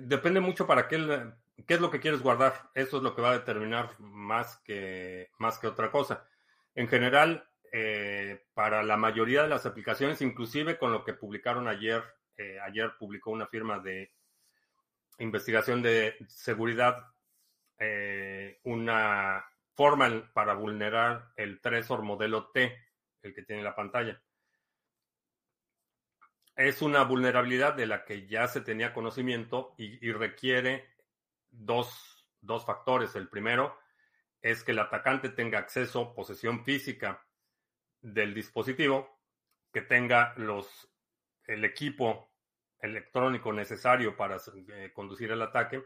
depende 0.00 0.40
mucho 0.40 0.66
para 0.66 0.88
qué 0.88 1.32
¿Qué 1.66 1.74
es 1.74 1.80
lo 1.80 1.90
que 1.90 2.00
quieres 2.00 2.22
guardar? 2.22 2.70
Eso 2.74 2.98
es 2.98 3.02
lo 3.02 3.14
que 3.14 3.22
va 3.22 3.30
a 3.30 3.38
determinar 3.38 3.98
más 3.98 4.58
que, 4.64 5.30
más 5.38 5.58
que 5.58 5.66
otra 5.66 5.90
cosa. 5.90 6.26
En 6.74 6.88
general, 6.88 7.48
eh, 7.72 8.46
para 8.54 8.82
la 8.82 8.96
mayoría 8.96 9.42
de 9.42 9.48
las 9.48 9.66
aplicaciones, 9.66 10.22
inclusive 10.22 10.78
con 10.78 10.92
lo 10.92 11.04
que 11.04 11.14
publicaron 11.14 11.66
ayer, 11.66 12.02
eh, 12.36 12.58
ayer 12.60 12.92
publicó 12.98 13.30
una 13.30 13.46
firma 13.46 13.80
de 13.80 14.12
investigación 15.18 15.82
de 15.82 16.16
seguridad 16.28 17.04
eh, 17.78 18.60
una 18.64 19.44
forma 19.74 20.30
para 20.32 20.54
vulnerar 20.54 21.32
el 21.36 21.60
Tresor 21.60 22.02
modelo 22.02 22.50
T, 22.50 22.76
el 23.22 23.34
que 23.34 23.42
tiene 23.42 23.62
la 23.62 23.74
pantalla. 23.74 24.22
Es 26.54 26.82
una 26.82 27.02
vulnerabilidad 27.02 27.74
de 27.74 27.86
la 27.86 28.04
que 28.04 28.26
ya 28.26 28.48
se 28.48 28.60
tenía 28.60 28.92
conocimiento 28.92 29.74
y 29.76 30.10
requiere 30.10 30.97
dos, 31.50 32.26
dos 32.40 32.64
factores. 32.64 33.14
El 33.14 33.28
primero 33.28 33.78
es 34.40 34.64
que 34.64 34.72
el 34.72 34.78
atacante 34.78 35.30
tenga 35.30 35.58
acceso, 35.58 36.14
posesión 36.14 36.64
física 36.64 37.24
del 38.00 38.34
dispositivo, 38.34 39.20
que 39.72 39.82
tenga 39.82 40.34
los, 40.36 40.88
el 41.44 41.64
equipo 41.64 42.32
electrónico 42.80 43.52
necesario 43.52 44.16
para 44.16 44.36
eh, 44.36 44.92
conducir 44.94 45.30
el 45.32 45.42
ataque. 45.42 45.82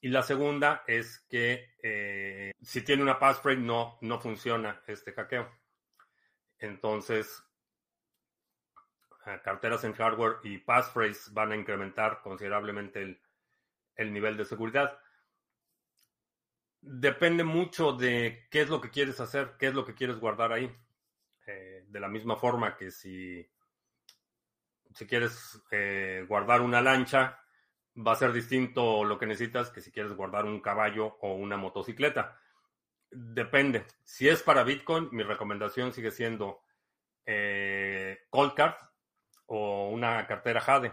Y 0.00 0.08
la 0.08 0.22
segunda 0.22 0.82
es 0.86 1.20
que 1.28 1.74
eh, 1.82 2.52
si 2.60 2.82
tiene 2.82 3.02
una 3.02 3.18
passphrase 3.18 3.60
no, 3.60 3.98
no 4.00 4.20
funciona 4.20 4.82
este 4.86 5.12
hackeo. 5.12 5.50
Entonces, 6.58 7.44
eh, 9.26 9.40
carteras 9.44 9.84
en 9.84 9.92
hardware 9.92 10.38
y 10.44 10.58
passphrase 10.58 11.30
van 11.32 11.52
a 11.52 11.56
incrementar 11.56 12.20
considerablemente 12.22 13.02
el, 13.02 13.21
el 13.96 14.12
nivel 14.12 14.36
de 14.36 14.44
seguridad. 14.44 14.98
Depende 16.80 17.44
mucho 17.44 17.92
de 17.92 18.46
qué 18.50 18.62
es 18.62 18.68
lo 18.68 18.80
que 18.80 18.90
quieres 18.90 19.20
hacer, 19.20 19.56
qué 19.58 19.68
es 19.68 19.74
lo 19.74 19.84
que 19.84 19.94
quieres 19.94 20.18
guardar 20.18 20.52
ahí. 20.52 20.74
Eh, 21.46 21.84
de 21.88 22.00
la 22.00 22.08
misma 22.08 22.36
forma 22.36 22.76
que 22.76 22.90
si 22.90 23.48
si 24.94 25.06
quieres 25.06 25.62
eh, 25.70 26.24
guardar 26.28 26.60
una 26.60 26.80
lancha, 26.80 27.38
va 27.96 28.12
a 28.12 28.16
ser 28.16 28.32
distinto 28.32 29.04
lo 29.04 29.18
que 29.18 29.26
necesitas 29.26 29.70
que 29.70 29.80
si 29.80 29.90
quieres 29.90 30.12
guardar 30.12 30.44
un 30.44 30.60
caballo 30.60 31.16
o 31.20 31.34
una 31.34 31.56
motocicleta. 31.56 32.38
Depende. 33.10 33.86
Si 34.02 34.28
es 34.28 34.42
para 34.42 34.64
Bitcoin, 34.64 35.08
mi 35.12 35.22
recomendación 35.22 35.92
sigue 35.92 36.10
siendo 36.10 36.62
eh, 37.26 38.26
Cold 38.30 38.54
Card 38.54 38.74
o 39.46 39.90
una 39.90 40.26
cartera 40.26 40.60
Jade. 40.60 40.92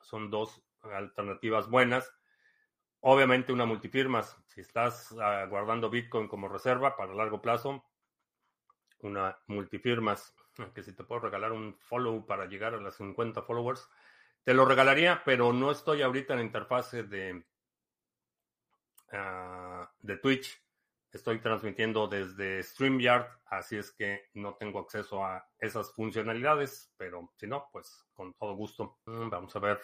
Son 0.00 0.30
dos 0.30 0.62
alternativas 0.82 1.68
buenas. 1.68 2.10
Obviamente 3.04 3.52
una 3.52 3.66
multifirmas. 3.66 4.36
Si 4.46 4.60
estás 4.60 5.10
uh, 5.12 5.48
guardando 5.48 5.90
Bitcoin 5.90 6.28
como 6.28 6.48
reserva 6.48 6.96
para 6.96 7.12
largo 7.14 7.42
plazo, 7.42 7.84
una 9.00 9.36
multifirmas, 9.48 10.34
que 10.72 10.84
si 10.84 10.92
te 10.92 11.02
puedo 11.02 11.22
regalar 11.22 11.50
un 11.50 11.76
follow 11.80 12.24
para 12.24 12.46
llegar 12.46 12.74
a 12.74 12.80
las 12.80 12.94
50 12.94 13.42
followers, 13.42 13.88
te 14.44 14.54
lo 14.54 14.64
regalaría, 14.64 15.22
pero 15.24 15.52
no 15.52 15.72
estoy 15.72 16.02
ahorita 16.02 16.34
en 16.34 16.38
la 16.38 16.44
interfase 16.44 17.02
de, 17.02 17.44
uh, 19.12 19.84
de 19.98 20.16
Twitch. 20.18 20.62
Estoy 21.10 21.40
transmitiendo 21.40 22.06
desde 22.06 22.62
StreamYard, 22.62 23.26
así 23.46 23.76
es 23.78 23.90
que 23.90 24.30
no 24.34 24.54
tengo 24.54 24.78
acceso 24.78 25.24
a 25.24 25.44
esas 25.58 25.92
funcionalidades, 25.92 26.94
pero 26.96 27.32
si 27.36 27.48
no, 27.48 27.68
pues 27.72 28.06
con 28.14 28.32
todo 28.34 28.54
gusto. 28.54 29.00
Mm, 29.06 29.28
vamos 29.28 29.56
a 29.56 29.58
ver 29.58 29.80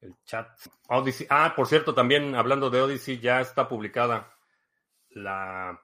el 0.00 0.14
chat. 0.24 0.48
Odyssey. 0.88 1.26
Ah, 1.30 1.52
por 1.56 1.66
cierto, 1.66 1.94
también 1.94 2.34
hablando 2.34 2.70
de 2.70 2.80
Odyssey, 2.80 3.18
ya 3.18 3.40
está 3.40 3.68
publicada 3.68 4.36
la, 5.10 5.80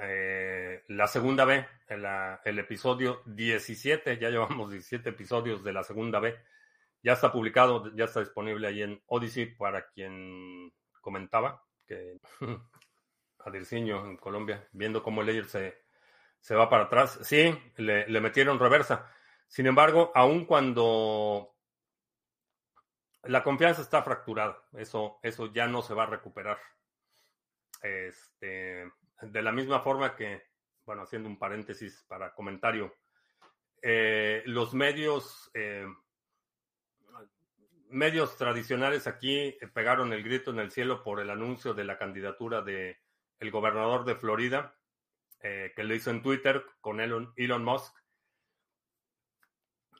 eh, 0.00 0.84
la 0.88 1.06
segunda 1.06 1.44
B, 1.44 1.66
el, 1.88 2.58
episodio 2.58 3.22
17. 3.26 4.18
Ya 4.18 4.30
llevamos 4.30 4.70
17 4.70 5.10
episodios 5.10 5.62
de 5.62 5.72
la 5.72 5.82
segunda 5.82 6.20
B. 6.20 6.36
Ya 7.02 7.12
está 7.12 7.30
publicado, 7.30 7.94
ya 7.94 8.04
está 8.04 8.20
disponible 8.20 8.66
ahí 8.66 8.82
en 8.82 9.02
Odyssey 9.06 9.54
para 9.54 9.88
quien 9.90 10.72
comentaba 11.00 11.64
que 11.86 12.18
a 13.38 13.50
Dirciño 13.50 14.06
en 14.06 14.16
Colombia, 14.16 14.66
viendo 14.72 15.02
cómo 15.02 15.20
el 15.20 15.28
Ledger 15.28 15.46
se, 15.46 15.78
se 16.40 16.54
va 16.56 16.68
para 16.68 16.84
atrás. 16.84 17.20
Sí, 17.22 17.56
le, 17.76 18.08
le 18.08 18.20
metieron 18.20 18.58
reversa. 18.58 19.12
Sin 19.46 19.66
embargo, 19.66 20.10
aun 20.14 20.46
cuando 20.46 21.55
la 23.28 23.42
confianza 23.42 23.82
está 23.82 24.02
fracturada, 24.02 24.58
eso, 24.74 25.18
eso 25.22 25.52
ya 25.52 25.66
no 25.66 25.82
se 25.82 25.94
va 25.94 26.04
a 26.04 26.10
recuperar. 26.10 26.58
Este, 27.82 28.90
de 29.20 29.42
la 29.42 29.52
misma 29.52 29.80
forma 29.80 30.14
que, 30.14 30.42
bueno, 30.84 31.02
haciendo 31.02 31.28
un 31.28 31.38
paréntesis 31.38 32.04
para 32.08 32.34
comentario, 32.34 32.94
eh, 33.82 34.42
los 34.46 34.74
medios, 34.74 35.50
eh, 35.54 35.86
medios 37.88 38.36
tradicionales 38.36 39.06
aquí 39.06 39.56
pegaron 39.74 40.12
el 40.12 40.22
grito 40.22 40.50
en 40.50 40.58
el 40.58 40.70
cielo 40.70 41.02
por 41.02 41.20
el 41.20 41.30
anuncio 41.30 41.74
de 41.74 41.84
la 41.84 41.98
candidatura 41.98 42.62
de 42.62 42.98
el 43.38 43.50
gobernador 43.50 44.04
de 44.04 44.14
Florida, 44.14 44.74
eh, 45.40 45.72
que 45.76 45.84
lo 45.84 45.94
hizo 45.94 46.10
en 46.10 46.22
Twitter 46.22 46.64
con 46.80 47.00
Elon, 47.00 47.32
Elon 47.36 47.62
Musk 47.62 47.94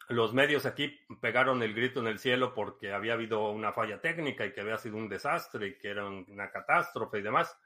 los 0.08 0.32
medios 0.32 0.66
aquí 0.66 0.98
pegaron 1.20 1.62
el 1.62 1.74
grito 1.74 2.00
en 2.00 2.06
el 2.06 2.18
cielo 2.18 2.54
porque 2.54 2.92
había 2.92 3.14
habido 3.14 3.50
una 3.50 3.72
falla 3.72 4.00
técnica 4.00 4.46
y 4.46 4.52
que 4.52 4.60
había 4.60 4.78
sido 4.78 4.96
un 4.96 5.08
desastre 5.08 5.68
y 5.68 5.78
que 5.78 5.88
era 5.88 6.06
una 6.06 6.50
catástrofe 6.50 7.18
y 7.18 7.22
demás. 7.22 7.56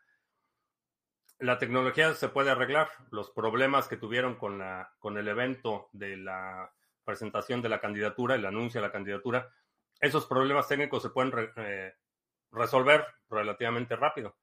La 1.39 1.59
tecnología 1.59 2.15
se 2.15 2.29
puede 2.29 2.51
arreglar. 2.51 2.89
Los 3.11 3.31
problemas 3.31 3.89
que 3.89 3.97
tuvieron 3.97 4.37
con, 4.37 4.59
la, 4.59 4.93
con 4.99 5.19
el 5.19 5.29
evento 5.29 5.89
de 5.93 6.17
la 6.17 6.73
presentación 7.05 7.61
de 7.63 7.69
la 7.69 7.81
candidatura, 7.81 8.35
el 8.35 8.47
anuncio 8.47 8.81
de 8.81 8.87
la 8.87 8.93
candidatura, 8.93 9.51
esos 10.01 10.27
problemas 10.27 10.69
técnicos 10.69 11.03
se 11.03 11.11
pueden 11.11 11.33
eh, 11.57 11.95
resolver 12.53 13.05
relativamente 13.29 13.97
rápido. 13.97 14.37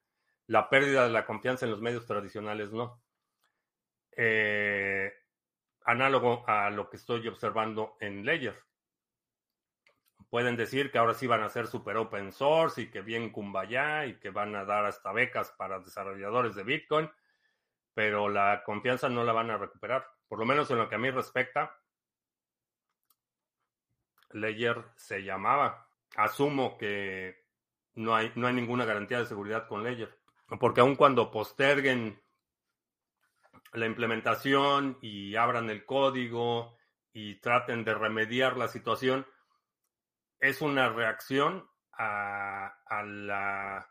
La 0.46 0.70
pérdida 0.70 1.04
de 1.04 1.10
la 1.14 1.26
confianza 1.26 1.66
en 1.66 1.72
los 1.72 1.82
medios 1.82 2.06
tradicionales 2.06 2.72
no. 2.72 3.02
Eh, 4.16 5.14
análogo 5.88 6.44
a 6.48 6.70
lo 6.70 6.90
que 6.90 6.98
estoy 6.98 7.26
observando 7.28 7.96
en 8.02 8.26
Ledger. 8.26 8.62
Pueden 10.30 10.58
decir 10.58 10.92
que 10.92 10.98
ahora 10.98 11.14
sí 11.14 11.26
van 11.26 11.42
a 11.42 11.50
ser 11.50 11.68
super 11.68 11.96
open 11.96 12.34
source 12.34 12.82
y 12.82 12.92
que 12.92 13.02
bien 13.02 13.32
Kumbaya 13.32 14.06
y 14.06 14.20
que 14.20 14.30
van 14.30 14.54
a 14.56 14.66
dar 14.66 14.86
hasta 14.86 15.14
becas 15.14 15.52
para 15.52 15.80
desarrolladores 15.80 16.56
de 16.56 16.64
Bitcoin, 16.64 17.10
pero 17.94 18.28
la 18.28 18.64
confianza 18.66 19.08
no 19.08 19.24
la 19.24 19.32
van 19.32 19.50
a 19.50 19.58
recuperar. 19.58 20.06
Por 20.28 20.40
lo 20.40 20.46
menos 20.46 20.70
en 20.70 20.78
lo 20.78 20.90
que 20.90 20.96
a 20.96 21.00
mí 21.00 21.10
respecta, 21.10 21.74
Ledger 24.32 24.84
se 24.98 25.24
llamaba. 25.24 25.88
Asumo 26.18 26.78
que 26.78 27.46
no 27.96 28.14
hay, 28.14 28.34
no 28.36 28.48
hay 28.48 28.54
ninguna 28.54 28.84
garantía 28.84 29.20
de 29.20 29.26
seguridad 29.26 29.70
con 29.70 29.86
Ledger, 29.86 30.20
porque 30.60 30.82
aun 30.82 30.98
cuando 30.98 31.32
posterguen 31.32 32.22
la 33.74 33.86
implementación 33.86 34.98
y 35.02 35.36
abran 35.36 35.70
el 35.70 35.86
código 35.86 36.78
y 37.14 37.36
traten 37.40 37.84
de 37.84 37.94
remediar 37.94 38.58
la 38.58 38.68
situación, 38.68 39.26
es 40.40 40.62
una 40.62 40.90
reacción 40.90 41.68
a, 41.94 42.74
la... 43.06 43.90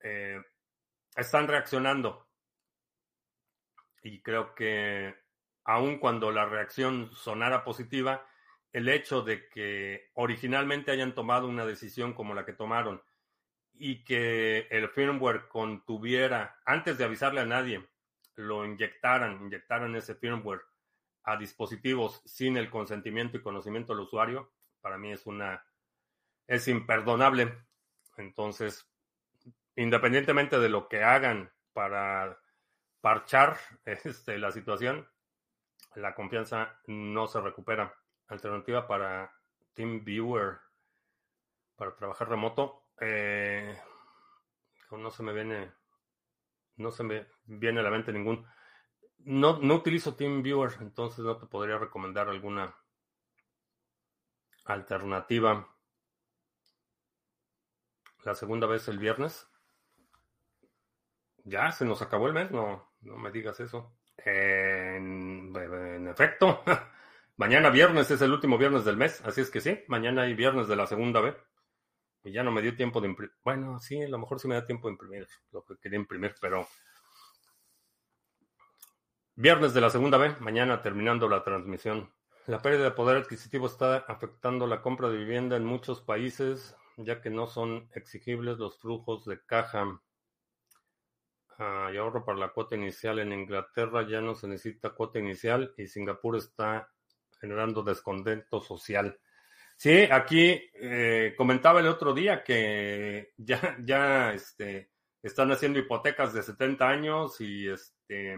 Eh, 0.00 0.42
están 1.16 1.48
reaccionando. 1.48 2.28
Y 4.02 4.20
creo 4.20 4.54
que 4.54 5.14
aun 5.64 5.98
cuando 5.98 6.30
la 6.30 6.44
reacción 6.44 7.10
sonara 7.12 7.64
positiva, 7.64 8.26
el 8.72 8.88
hecho 8.88 9.22
de 9.22 9.48
que 9.48 10.10
originalmente 10.14 10.90
hayan 10.90 11.14
tomado 11.14 11.48
una 11.48 11.64
decisión 11.64 12.12
como 12.12 12.34
la 12.34 12.44
que 12.44 12.52
tomaron 12.52 13.02
y 13.72 14.04
que 14.04 14.66
el 14.70 14.88
firmware 14.90 15.48
contuviera, 15.48 16.60
antes 16.66 16.98
de 16.98 17.04
avisarle 17.04 17.40
a 17.40 17.46
nadie, 17.46 17.88
lo 18.36 18.64
inyectaran, 18.64 19.40
inyectaran 19.42 19.94
ese 19.96 20.14
firmware 20.14 20.62
a 21.24 21.36
dispositivos 21.36 22.22
sin 22.24 22.56
el 22.56 22.70
consentimiento 22.70 23.36
y 23.36 23.42
conocimiento 23.42 23.94
del 23.94 24.04
usuario, 24.04 24.52
para 24.80 24.98
mí 24.98 25.12
es 25.12 25.26
una, 25.26 25.64
es 26.46 26.68
imperdonable. 26.68 27.64
Entonces, 28.16 28.86
independientemente 29.76 30.58
de 30.58 30.68
lo 30.68 30.88
que 30.88 31.02
hagan 31.02 31.50
para 31.72 32.38
parchar 33.00 33.58
este, 33.84 34.38
la 34.38 34.52
situación, 34.52 35.08
la 35.94 36.14
confianza 36.14 36.80
no 36.86 37.26
se 37.26 37.40
recupera. 37.40 37.94
Alternativa 38.28 38.86
para 38.86 39.32
TeamViewer, 39.74 40.58
para 41.76 41.94
trabajar 41.94 42.28
remoto, 42.28 42.86
eh, 43.00 43.78
no 44.90 45.10
se 45.10 45.22
me 45.22 45.32
viene 45.32 45.72
no 46.76 46.90
se 46.90 47.04
me 47.04 47.26
viene 47.44 47.80
a 47.80 47.82
la 47.82 47.90
mente 47.90 48.12
ningún. 48.12 48.46
No, 49.18 49.58
no 49.58 49.74
utilizo 49.74 50.16
TeamViewer, 50.16 50.72
entonces 50.80 51.24
no 51.24 51.36
te 51.36 51.46
podría 51.46 51.78
recomendar 51.78 52.28
alguna 52.28 52.74
alternativa. 54.64 55.68
La 58.24 58.34
segunda 58.34 58.66
vez 58.66 58.88
el 58.88 58.98
viernes. 58.98 59.48
Ya, 61.44 61.70
se 61.72 61.84
nos 61.84 62.00
acabó 62.00 62.26
el 62.26 62.32
mes, 62.32 62.50
no, 62.50 62.90
no 63.02 63.16
me 63.18 63.30
digas 63.30 63.60
eso. 63.60 63.98
En, 64.16 65.54
efecto, 66.08 66.62
mañana 67.36 67.68
viernes 67.68 68.10
es 68.10 68.22
el 68.22 68.32
último 68.32 68.56
viernes 68.56 68.84
del 68.84 68.96
mes, 68.96 69.20
así 69.24 69.42
es 69.42 69.50
que 69.50 69.60
sí, 69.60 69.84
mañana 69.88 70.22
hay 70.22 70.34
viernes 70.34 70.68
de 70.68 70.76
la 70.76 70.86
segunda 70.86 71.20
vez. 71.20 71.36
Y 72.24 72.32
ya 72.32 72.42
no 72.42 72.50
me 72.50 72.62
dio 72.62 72.74
tiempo 72.74 73.00
de 73.00 73.08
imprimir. 73.08 73.34
Bueno, 73.44 73.78
sí, 73.78 74.02
a 74.02 74.08
lo 74.08 74.18
mejor 74.18 74.40
sí 74.40 74.48
me 74.48 74.54
da 74.54 74.64
tiempo 74.64 74.88
de 74.88 74.92
imprimir 74.92 75.28
lo 75.52 75.62
que 75.64 75.76
quería 75.76 75.98
imprimir, 75.98 76.34
pero. 76.40 76.66
Viernes 79.36 79.74
de 79.74 79.80
la 79.80 79.90
segunda 79.90 80.16
vez, 80.16 80.40
mañana 80.40 80.80
terminando 80.80 81.28
la 81.28 81.44
transmisión. 81.44 82.10
La 82.46 82.62
pérdida 82.62 82.84
de 82.84 82.90
poder 82.92 83.18
adquisitivo 83.18 83.66
está 83.66 83.96
afectando 83.96 84.66
la 84.66 84.80
compra 84.80 85.08
de 85.08 85.18
vivienda 85.18 85.56
en 85.56 85.64
muchos 85.64 86.00
países, 86.00 86.76
ya 86.96 87.20
que 87.20 87.30
no 87.30 87.46
son 87.46 87.90
exigibles 87.94 88.58
los 88.58 88.78
flujos 88.78 89.24
de 89.26 89.44
caja. 89.44 90.00
Ah, 91.58 91.90
y 91.92 91.96
ahorro 91.96 92.24
para 92.24 92.38
la 92.38 92.52
cuota 92.52 92.74
inicial. 92.74 93.18
En 93.18 93.32
Inglaterra 93.32 94.06
ya 94.08 94.20
no 94.20 94.34
se 94.34 94.48
necesita 94.48 94.90
cuota 94.90 95.18
inicial 95.18 95.74
y 95.76 95.86
Singapur 95.88 96.36
está 96.36 96.90
generando 97.40 97.82
descontento 97.82 98.60
social. 98.60 99.18
Sí, 99.76 100.08
aquí 100.10 100.62
eh, 100.74 101.34
comentaba 101.36 101.80
el 101.80 101.88
otro 101.88 102.14
día 102.14 102.42
que 102.42 103.32
ya, 103.36 103.76
ya 103.84 104.32
este, 104.32 104.90
están 105.22 105.50
haciendo 105.52 105.78
hipotecas 105.78 106.32
de 106.32 106.42
70 106.42 106.88
años 106.88 107.40
y 107.40 107.68
este, 107.68 108.36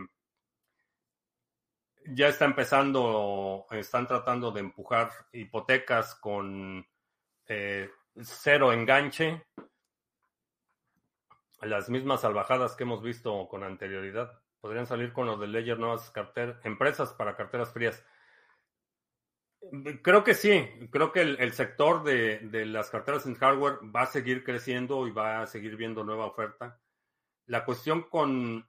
ya 2.08 2.28
está 2.28 2.44
empezando, 2.44 3.66
están 3.70 4.06
tratando 4.06 4.50
de 4.50 4.60
empujar 4.60 5.10
hipotecas 5.32 6.14
con 6.14 6.86
eh, 7.48 7.90
cero 8.22 8.72
enganche, 8.72 9.44
las 11.62 11.88
mismas 11.88 12.20
salvajadas 12.20 12.76
que 12.76 12.84
hemos 12.84 13.02
visto 13.02 13.48
con 13.48 13.64
anterioridad. 13.64 14.40
Podrían 14.60 14.86
salir 14.86 15.12
con 15.12 15.26
los 15.26 15.40
de 15.40 15.48
Ledger 15.48 15.78
nuevas 15.78 16.10
carteras, 16.10 16.64
empresas 16.64 17.12
para 17.12 17.36
carteras 17.36 17.72
frías. 17.72 18.04
Creo 20.02 20.22
que 20.22 20.34
sí, 20.34 20.64
creo 20.90 21.12
que 21.12 21.22
el, 21.22 21.52
sector 21.52 22.04
de, 22.04 22.38
de, 22.38 22.66
las 22.66 22.90
carteras 22.90 23.26
en 23.26 23.34
hardware 23.34 23.78
va 23.94 24.02
a 24.02 24.06
seguir 24.06 24.44
creciendo 24.44 25.06
y 25.08 25.10
va 25.10 25.42
a 25.42 25.46
seguir 25.46 25.76
viendo 25.76 26.04
nueva 26.04 26.26
oferta. 26.26 26.80
La 27.46 27.64
cuestión 27.64 28.02
con 28.02 28.68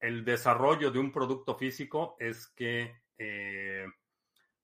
el 0.00 0.24
desarrollo 0.24 0.90
de 0.90 0.98
un 0.98 1.12
producto 1.12 1.54
físico 1.54 2.16
es 2.18 2.48
que, 2.48 3.02
eh, 3.18 3.86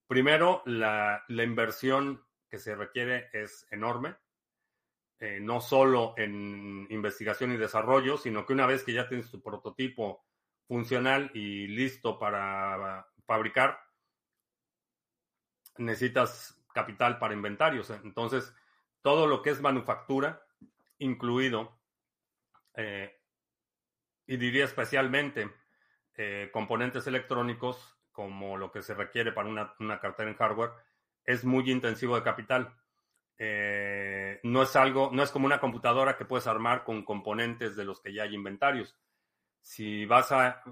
primero, 0.06 0.62
la, 0.66 1.22
la, 1.28 1.44
inversión 1.44 2.24
que 2.50 2.58
se 2.58 2.74
requiere 2.74 3.28
es 3.32 3.66
enorme, 3.70 4.16
eh, 5.20 5.38
no 5.40 5.60
solo 5.60 6.14
en 6.16 6.86
investigación 6.90 7.52
y 7.52 7.56
desarrollo, 7.56 8.16
sino 8.16 8.44
que 8.44 8.52
una 8.52 8.66
vez 8.66 8.82
que 8.82 8.92
ya 8.92 9.08
tienes 9.08 9.30
tu 9.30 9.40
prototipo 9.40 10.24
funcional 10.66 11.30
y 11.34 11.68
listo 11.68 12.18
para 12.18 13.06
fabricar, 13.24 13.80
necesitas 15.78 16.58
capital 16.72 17.18
para 17.18 17.34
inventarios. 17.34 17.90
Entonces, 17.90 18.54
todo 19.02 19.26
lo 19.26 19.42
que 19.42 19.50
es 19.50 19.60
manufactura, 19.60 20.42
incluido, 20.98 21.78
eh, 22.74 23.18
y 24.26 24.36
diría 24.36 24.64
especialmente 24.64 25.50
eh, 26.14 26.50
componentes 26.52 27.06
electrónicos, 27.06 27.96
como 28.12 28.56
lo 28.56 28.70
que 28.70 28.82
se 28.82 28.94
requiere 28.94 29.32
para 29.32 29.48
una, 29.48 30.00
cartera 30.00 30.30
en 30.30 30.36
hardware, 30.36 30.72
es 31.24 31.44
muy 31.44 31.70
intensivo 31.70 32.16
de 32.16 32.22
capital. 32.22 32.74
Eh, 33.38 34.40
no 34.42 34.62
es 34.62 34.74
algo, 34.74 35.10
no 35.12 35.22
es 35.22 35.30
como 35.30 35.46
una 35.46 35.60
computadora 35.60 36.16
que 36.16 36.24
puedes 36.24 36.46
armar 36.46 36.84
con 36.84 37.04
componentes 37.04 37.76
de 37.76 37.84
los 37.84 38.00
que 38.00 38.12
ya 38.12 38.24
hay 38.24 38.34
inventarios. 38.34 38.96
Si 39.60 40.06
vas 40.06 40.32
a 40.32 40.62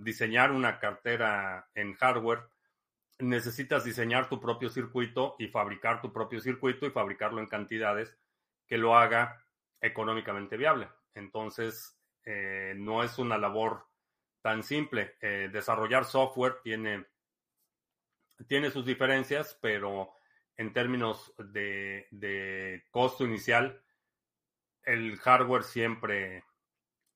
diseñar 0.00 0.50
una 0.50 0.78
cartera 0.78 1.68
en 1.74 1.94
hardware, 1.94 2.48
necesitas 3.18 3.84
diseñar 3.84 4.28
tu 4.28 4.40
propio 4.40 4.68
circuito 4.68 5.36
y 5.38 5.48
fabricar 5.48 6.00
tu 6.00 6.12
propio 6.12 6.40
circuito 6.40 6.86
y 6.86 6.90
fabricarlo 6.90 7.40
en 7.40 7.46
cantidades 7.46 8.16
que 8.66 8.78
lo 8.78 8.96
haga 8.96 9.44
económicamente 9.80 10.56
viable. 10.56 10.88
Entonces, 11.14 11.98
eh, 12.24 12.74
no 12.76 13.02
es 13.02 13.18
una 13.18 13.38
labor 13.38 13.86
tan 14.42 14.62
simple. 14.62 15.16
Eh, 15.20 15.48
desarrollar 15.52 16.04
software 16.04 16.60
tiene, 16.62 17.06
tiene 18.48 18.70
sus 18.70 18.84
diferencias, 18.84 19.58
pero 19.60 20.12
en 20.56 20.72
términos 20.72 21.32
de, 21.38 22.84
costo 22.90 23.24
inicial, 23.24 23.82
el 24.82 25.16
hardware 25.18 25.62
siempre, 25.62 26.44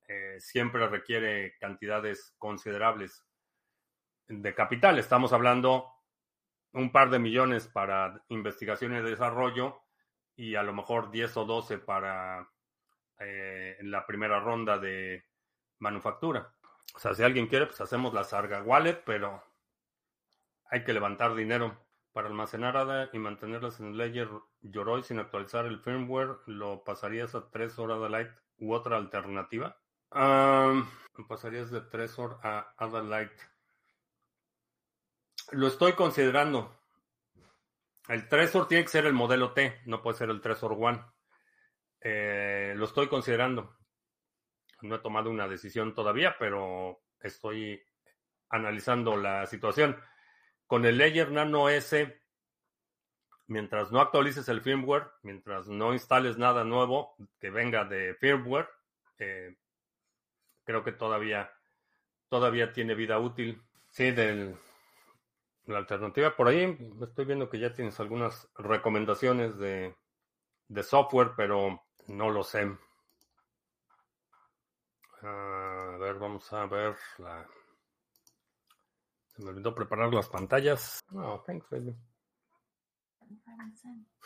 eh, 0.09 0.37
siempre 0.41 0.89
requiere 0.89 1.57
cantidades 1.59 2.35
considerables 2.39 3.25
de 4.31 4.55
capital. 4.55 4.99
Estamos 4.99 5.33
hablando 5.33 5.87
un 6.73 6.93
par 6.93 7.11
de 7.11 7.19
millones 7.19 7.67
para 7.67 8.25
investigación 8.29 8.95
y 8.95 9.03
desarrollo 9.03 9.83
y 10.37 10.55
a 10.55 10.63
lo 10.63 10.73
mejor 10.73 11.11
10 11.11 11.37
o 11.39 11.45
12 11.45 11.79
para 11.79 12.49
eh, 13.19 13.77
la 13.83 14.07
primera 14.07 14.39
ronda 14.39 14.79
de 14.79 15.25
manufactura. 15.81 16.55
O 16.95 16.99
sea, 16.99 17.13
si 17.15 17.25
alguien 17.25 17.49
quiere, 17.49 17.67
pues 17.67 17.81
hacemos 17.81 18.15
la 18.15 18.25
Sarga 18.25 18.63
Wallet, 18.63 19.03
pero 19.05 19.43
hay 20.71 20.85
que 20.85 20.93
levantar 20.93 21.35
dinero 21.35 21.77
para 22.13 22.29
almacenar 22.29 22.77
ADA 22.77 23.11
y 23.13 23.19
mantenerlas 23.19 23.81
en 23.81 23.89
el 23.89 23.99
layer 23.99 24.29
Yoroi 24.63 25.03
sin 25.03 25.19
actualizar 25.19 25.67
el 25.67 25.81
firmware. 25.81 26.39
¿Lo 26.47 26.85
pasarías 26.85 27.35
a 27.35 27.51
3 27.51 27.79
horas 27.81 28.01
de 28.01 28.11
Light 28.11 28.31
u 28.59 28.73
otra 28.75 28.97
alternativa? 28.97 29.77
pasarías 31.29 31.71
de 31.71 31.81
3 31.81 32.19
horas 32.19 32.39
a 32.45 32.75
ADA 32.77 33.03
Light. 33.03 33.33
Lo 35.53 35.67
estoy 35.67 35.95
considerando. 35.95 36.77
El 38.09 38.29
Tresor 38.29 38.69
tiene 38.69 38.85
que 38.85 38.91
ser 38.91 39.07
el 39.07 39.13
modelo 39.13 39.53
T, 39.53 39.81
no 39.87 40.03
puede 40.03 40.19
ser 40.19 40.31
el 40.31 40.41
Tresor 40.41 40.73
One. 40.73 41.01
Eh, 42.01 42.75
lo 42.77 42.85
estoy 42.85 43.09
considerando. 43.09 43.77
No 44.83 44.97
he 44.97 44.99
tomado 45.01 45.31
una 45.31 45.49
decisión 45.49 45.95
todavía, 45.95 46.37
pero 46.39 47.03
estoy 47.21 47.83
analizando 48.49 49.17
la 49.17 49.47
situación. 49.47 50.01
Con 50.67 50.85
el 50.85 50.99
Ledger 50.99 51.31
Nano 51.31 51.69
S, 51.69 52.21
mientras 53.47 53.93
no 53.93 54.01
actualices 54.01 54.49
el 54.49 54.61
firmware, 54.61 55.09
mientras 55.23 55.69
no 55.69 55.93
instales 55.93 56.39
nada 56.39 56.65
nuevo 56.65 57.15
que 57.39 57.51
venga 57.51 57.85
de 57.85 58.15
firmware, 58.15 58.69
eh, 59.19 59.57
creo 60.65 60.83
que 60.85 60.93
todavía, 60.93 61.53
todavía 62.29 62.73
tiene 62.73 62.95
vida 62.95 63.19
útil. 63.19 63.63
Sí, 63.91 64.13
del, 64.13 64.57
la 65.67 65.79
alternativa. 65.79 66.35
Por 66.37 66.49
ahí 66.49 66.77
estoy 67.03 67.25
viendo 67.25 67.49
que 67.49 67.59
ya 67.59 67.75
tienes 67.75 67.99
algunas 68.01 68.49
recomendaciones 68.57 69.59
de, 69.59 69.95
software, 70.83 71.33
pero 71.37 71.83
no 72.09 72.31
lo 72.31 72.43
sé. 72.43 72.71
A 75.23 75.97
ver, 76.01 76.19
vamos 76.19 76.53
a 76.53 76.67
ver 76.67 76.97
la... 77.19 77.47
Se 79.29 79.43
me 79.43 79.51
olvidó 79.51 79.75
preparar 79.75 80.13
las 80.13 80.29
pantallas. 80.29 81.01
No, 81.11 81.41
thanks, 81.47 81.69
baby. 81.71 81.97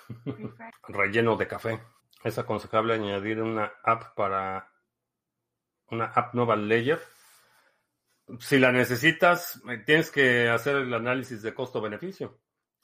Relleno 0.89 1.37
de 1.37 1.49
café. 1.49 1.83
Es 2.23 2.39
aconsejable 2.39 2.95
añadir 2.95 3.43
una 3.43 3.73
app 3.83 4.15
para 4.15 4.71
una 5.89 6.07
app 6.07 6.35
nueva 6.35 6.57
layer 6.57 7.01
si 8.41 8.59
la 8.59 8.73
necesitas, 8.73 9.61
eh, 9.69 9.79
tienes 9.85 10.11
que 10.11 10.49
hacer 10.49 10.77
el 10.77 10.95
análisis 10.95 11.43
de 11.43 11.55
costo-beneficio. 11.55 12.41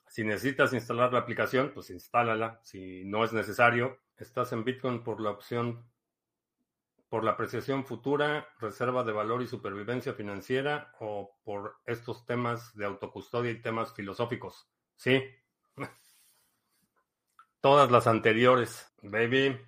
Si 0.07 0.25
necesitas 0.25 0.73
instalar 0.73 1.13
la 1.13 1.21
aplicación, 1.21 1.73
pues 1.73 1.91
instálala. 1.91 2.61
Si 2.63 3.05
no 3.05 3.25
es 3.25 3.33
necesario, 3.33 4.01
estás 4.17 4.53
en 4.53 4.65
Bitcoin 4.65 5.03
por 5.03 5.21
la 5.21 5.31
opción, 5.31 5.89
por 7.09 7.25
la 7.25 7.33
apreciación 7.33 7.85
futura, 7.85 8.49
reserva 8.59 9.05
de 9.05 9.13
valor 9.13 9.43
y 9.43 9.47
supervivencia 9.47 10.13
financiera 10.13 10.93
o 11.01 11.39
por 11.45 11.77
estos 11.87 12.27
temas 12.27 12.75
de 12.75 12.87
autocustodia 12.87 13.51
y 13.51 13.63
temas 13.63 13.95
filosóficos. 13.95 14.69
Sí. 14.97 15.23
Todas 17.61 17.91
las 17.91 18.07
anteriores. 18.07 18.93
Baby. 19.03 19.59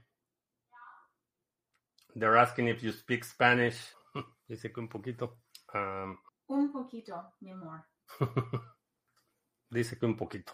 They're 2.14 2.38
asking 2.38 2.68
if 2.68 2.82
you 2.82 2.92
speak 2.92 3.24
Spanish. 3.24 3.94
Dice 4.48 4.72
que 4.72 4.80
un 4.80 4.88
poquito 4.88 5.41
un 5.74 6.72
poquito, 6.72 7.34
mi 7.40 7.50
amor. 7.50 7.84
Dice 9.70 9.98
que 9.98 10.06
un 10.06 10.16
poquito. 10.16 10.52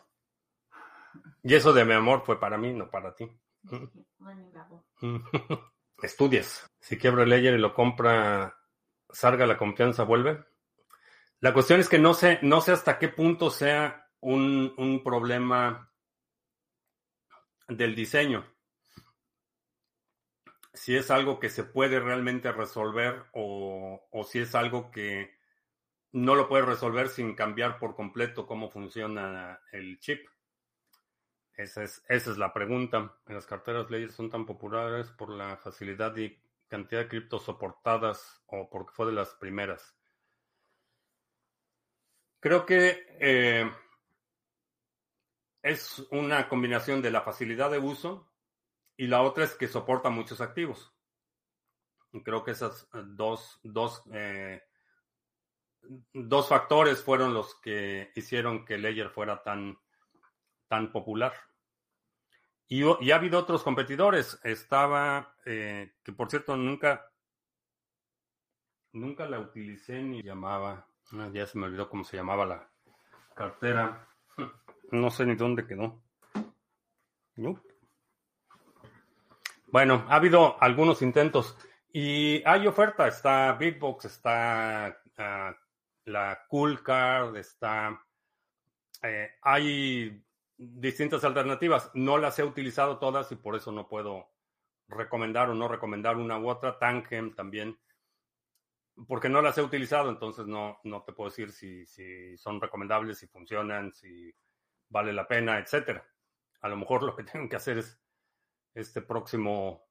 Y 1.42 1.54
eso 1.54 1.72
de 1.72 1.84
mi 1.84 1.94
amor 1.94 2.22
fue 2.24 2.38
para 2.38 2.58
mí, 2.58 2.72
no 2.72 2.90
para 2.90 3.14
ti. 3.14 3.28
Estudias. 6.02 6.66
Si 6.80 6.96
quiebra 6.96 7.24
el 7.24 7.30
ledger 7.30 7.54
y 7.54 7.58
lo 7.58 7.74
compra, 7.74 8.56
salga 9.10 9.46
la 9.46 9.58
confianza, 9.58 10.04
vuelve. 10.04 10.44
La 11.40 11.52
cuestión 11.52 11.80
es 11.80 11.88
que 11.88 11.98
no 11.98 12.14
sé, 12.14 12.38
no 12.42 12.60
sé 12.60 12.72
hasta 12.72 12.98
qué 12.98 13.08
punto 13.08 13.50
sea 13.50 14.08
un, 14.20 14.74
un 14.76 15.02
problema 15.02 15.92
del 17.68 17.94
diseño 17.94 18.57
si 20.78 20.96
es 20.96 21.10
algo 21.10 21.40
que 21.40 21.50
se 21.50 21.64
puede 21.64 21.98
realmente 21.98 22.52
resolver 22.52 23.24
o, 23.32 24.00
si 24.24 24.38
es 24.38 24.54
algo 24.54 24.90
que 24.90 25.36
no 26.12 26.36
lo 26.36 26.48
puede 26.48 26.64
resolver 26.64 27.08
sin 27.08 27.34
cambiar 27.34 27.78
por 27.78 27.96
completo 27.96 28.46
cómo 28.46 28.70
funciona 28.70 29.60
el 29.72 29.98
chip. 29.98 30.26
Esa 31.54 31.82
es, 31.82 32.04
esa 32.08 32.30
es 32.30 32.38
la 32.38 32.52
pregunta. 32.52 33.16
Las 33.26 33.44
carteras 33.44 33.90
leyes 33.90 34.12
son 34.12 34.30
tan 34.30 34.46
populares 34.46 35.10
por 35.10 35.30
la 35.30 35.56
facilidad 35.56 36.16
y 36.16 36.40
cantidad 36.68 37.02
de 37.02 37.08
criptos 37.08 37.42
soportadas 37.42 38.40
o 38.46 38.70
porque 38.70 38.92
fue 38.92 39.06
de 39.06 39.12
las 39.12 39.34
primeras. 39.34 39.96
Creo 42.38 42.64
que 42.64 43.04
eh, 43.18 43.68
es 45.60 46.06
una 46.12 46.48
combinación 46.48 47.02
de 47.02 47.10
la 47.10 47.22
facilidad 47.22 47.72
de 47.72 47.78
uso 47.78 48.30
y 48.98 49.06
la 49.06 49.22
otra 49.22 49.44
es 49.44 49.54
que 49.54 49.68
soporta 49.68 50.10
muchos 50.10 50.40
activos. 50.40 50.92
Creo 52.24 52.42
que 52.42 52.50
esos 52.50 52.82
eh, 52.94 53.02
dos, 53.06 53.60
dos, 53.62 54.02
eh, 54.12 54.60
dos 56.12 56.48
factores 56.48 57.02
fueron 57.02 57.32
los 57.32 57.54
que 57.60 58.10
hicieron 58.16 58.64
que 58.64 58.76
Ledger 58.76 59.10
fuera 59.10 59.42
tan, 59.44 59.78
tan 60.66 60.90
popular. 60.90 61.32
Y, 62.66 62.82
y, 62.82 63.12
ha 63.12 63.16
habido 63.16 63.38
otros 63.38 63.62
competidores. 63.62 64.40
Estaba, 64.42 65.36
eh, 65.46 65.94
que 66.02 66.12
por 66.12 66.28
cierto 66.28 66.56
nunca, 66.56 67.08
nunca 68.92 69.28
la 69.28 69.38
utilicé 69.38 70.02
ni 70.02 70.24
llamaba. 70.24 70.88
Ah, 71.12 71.30
ya 71.32 71.46
se 71.46 71.56
me 71.56 71.66
olvidó 71.66 71.88
cómo 71.88 72.02
se 72.02 72.16
llamaba 72.16 72.44
la 72.44 72.70
cartera. 73.34 74.06
No 74.90 75.10
sé 75.10 75.26
ni 75.26 75.34
dónde 75.34 75.66
quedó. 75.66 76.02
Bueno, 79.70 80.06
ha 80.08 80.16
habido 80.16 80.60
algunos 80.62 81.02
intentos 81.02 81.56
y 81.92 82.42
hay 82.46 82.66
oferta. 82.66 83.06
Está 83.06 83.52
Bitbox, 83.52 84.06
está 84.06 84.98
ah, 85.18 85.56
la 86.04 86.44
Cool 86.48 86.82
Card, 86.82 87.36
está 87.36 88.00
Eh, 89.02 89.30
hay 89.42 90.24
distintas 90.56 91.22
alternativas. 91.24 91.90
No 91.94 92.18
las 92.18 92.38
he 92.38 92.44
utilizado 92.44 92.98
todas 92.98 93.30
y 93.32 93.36
por 93.36 93.56
eso 93.56 93.70
no 93.72 93.88
puedo 93.88 94.30
recomendar 94.88 95.50
o 95.50 95.54
no 95.54 95.68
recomendar 95.68 96.16
una 96.16 96.38
u 96.38 96.48
otra. 96.48 96.78
Tangem 96.78 97.34
también, 97.34 97.78
porque 99.06 99.28
no 99.28 99.42
las 99.42 99.56
he 99.58 99.62
utilizado, 99.62 100.10
entonces 100.10 100.46
no, 100.46 100.80
no 100.84 101.02
te 101.02 101.12
puedo 101.12 101.30
decir 101.30 101.52
si, 101.52 101.86
si 101.86 102.36
son 102.38 102.60
recomendables, 102.60 103.18
si 103.18 103.26
funcionan, 103.28 103.92
si 103.92 104.34
vale 104.88 105.12
la 105.12 105.28
pena, 105.28 105.58
etcétera. 105.58 106.04
A 106.62 106.68
lo 106.68 106.76
mejor 106.76 107.02
lo 107.02 107.14
que 107.14 107.24
tengo 107.24 107.48
que 107.48 107.56
hacer 107.56 107.78
es 107.78 108.00
este 108.74 109.02
próximo 109.02 109.88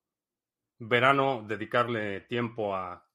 verano 0.79 1.43
dedicarle 1.47 2.21
tiempo 2.21 2.75
a 2.75 3.07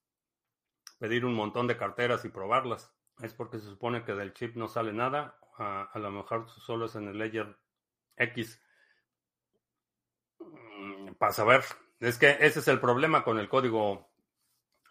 pedir 0.98 1.25
un 1.25 1.35
montón 1.35 1.66
de 1.66 1.77
carteras 1.77 2.25
y 2.25 2.29
probarlas. 2.29 2.92
Es 3.20 3.35
porque 3.35 3.59
se 3.59 3.66
supone 3.66 4.05
que 4.05 4.14
del 4.14 4.33
chip 4.35 4.57
no 4.57 4.68
sale 4.68 4.92
nada. 4.92 5.38
A, 5.59 5.90
lo 5.94 6.11
mejor 6.11 6.48
solo 6.48 6.87
es 6.87 6.94
en 6.96 7.09
el 7.09 7.18
layer 7.18 7.57
X. 8.16 8.61
Mm, 10.38 11.12
para 11.14 11.33
saber. 11.33 11.62
Es 12.01 12.18
que 12.18 12.31
ese 12.40 12.61
es 12.61 12.68
el 12.68 12.81
problema 12.81 13.22
con 13.22 13.38
el 13.38 13.48
código 13.48 14.11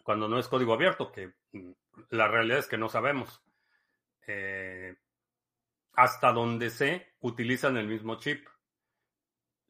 cuando 0.02 0.28
no 0.28 0.38
es 0.38 0.48
código 0.48 0.72
abierto, 0.72 1.12
que 1.12 1.32
mm, 1.52 1.72
la 2.10 2.28
realidad 2.28 2.58
es 2.58 2.66
que 2.66 2.78
no 2.78 2.88
sabemos. 2.88 3.42
Eh, 4.26 4.96
hasta 5.94 6.32
donde 6.32 6.70
se 6.70 7.14
utilizan 7.20 7.76
el 7.76 7.88
mismo 7.88 8.16
chip. 8.16 8.46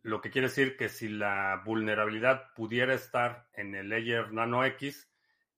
Lo 0.02 0.20
que 0.20 0.30
quiere 0.30 0.48
decir 0.48 0.76
que 0.76 0.88
si 0.88 1.08
la 1.08 1.62
vulnerabilidad 1.64 2.52
pudiera 2.54 2.94
estar 2.94 3.48
en 3.52 3.74
el 3.74 3.88
layer 3.88 4.32
nano 4.32 4.64
X, 4.64 5.08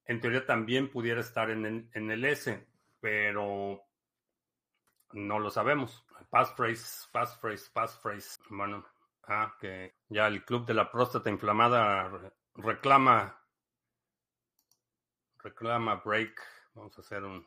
en 0.05 0.21
teoría 0.21 0.45
también 0.45 0.91
pudiera 0.91 1.21
estar 1.21 1.49
en 1.49 1.89
en 1.91 2.11
el 2.11 2.25
S, 2.25 2.67
pero 2.99 3.81
no 5.13 5.39
lo 5.39 5.49
sabemos. 5.49 6.05
Passphrase, 6.29 7.07
passphrase, 7.11 7.69
passphrase. 7.71 8.39
Bueno, 8.49 8.85
ah, 9.23 9.55
que 9.59 9.95
ya 10.09 10.27
el 10.27 10.43
club 10.43 10.65
de 10.65 10.73
la 10.73 10.91
próstata 10.91 11.29
inflamada 11.29 12.33
reclama, 12.55 13.41
reclama 15.37 15.95
break. 16.03 16.41
Vamos 16.73 16.97
a 16.97 17.01
hacer 17.01 17.23
un 17.23 17.45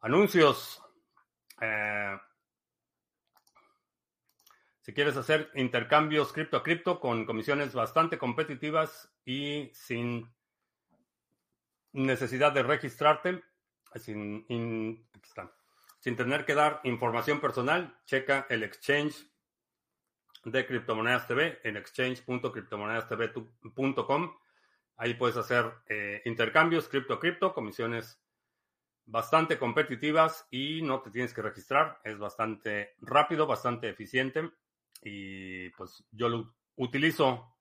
anuncios. 0.00 0.82
Eh, 1.60 2.18
si 4.84 4.92
quieres 4.92 5.16
hacer 5.16 5.50
intercambios 5.54 6.32
cripto 6.34 6.58
a 6.58 6.62
cripto 6.62 7.00
con 7.00 7.24
comisiones 7.24 7.72
bastante 7.72 8.18
competitivas 8.18 9.10
y 9.24 9.70
sin 9.72 10.30
necesidad 11.92 12.52
de 12.52 12.64
registrarte, 12.64 13.42
sin, 13.96 14.44
tener 16.02 16.44
que 16.44 16.54
dar 16.54 16.82
información 16.84 17.40
personal, 17.40 17.98
checa 18.04 18.46
el 18.50 18.62
exchange 18.62 19.26
de 20.44 20.66
Criptomonedas 20.66 21.28
TV 21.28 21.60
en 21.64 21.78
exchange.criptomonedastv.com. 21.78 24.36
Ahí 24.98 25.14
puedes 25.14 25.38
hacer 25.38 25.72
eh, 25.88 26.20
intercambios 26.26 26.88
cripto 26.88 27.14
a 27.14 27.20
cripto, 27.20 27.54
comisiones 27.54 28.20
bastante 29.06 29.58
competitivas 29.58 30.46
y 30.50 30.82
no 30.82 31.00
te 31.00 31.10
tienes 31.10 31.32
que 31.32 31.40
registrar. 31.40 32.02
Es 32.04 32.18
bastante 32.18 32.96
rápido, 33.00 33.46
bastante 33.46 33.88
eficiente 33.88 34.52
y 35.04 35.68
pues 35.70 36.04
yo 36.10 36.28
lo 36.28 36.54
utilizo 36.76 37.54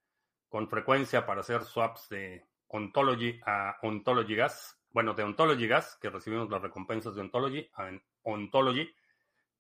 con 0.48 0.70
frecuencia 0.70 1.26
para 1.26 1.42
hacer 1.42 1.64
swaps 1.64 2.10
de 2.10 2.46
Ontology 2.68 3.40
a 3.46 3.78
Ontology 3.82 4.36
Gas. 4.36 4.80
Bueno, 4.92 5.14
de 5.14 5.24
Ontology 5.24 5.68
Gas, 5.68 5.98
que 6.02 6.10
recibimos 6.10 6.50
las 6.50 6.62
recompensas 6.62 7.16
de 7.16 7.22
Ontology, 7.22 7.70
a 7.76 7.90
Ontology, 8.24 8.90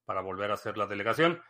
para 0.05 0.21
volver 0.21 0.51
a 0.51 0.55
hacer 0.55 0.77
la 0.77 0.87
delegación. 0.87 1.41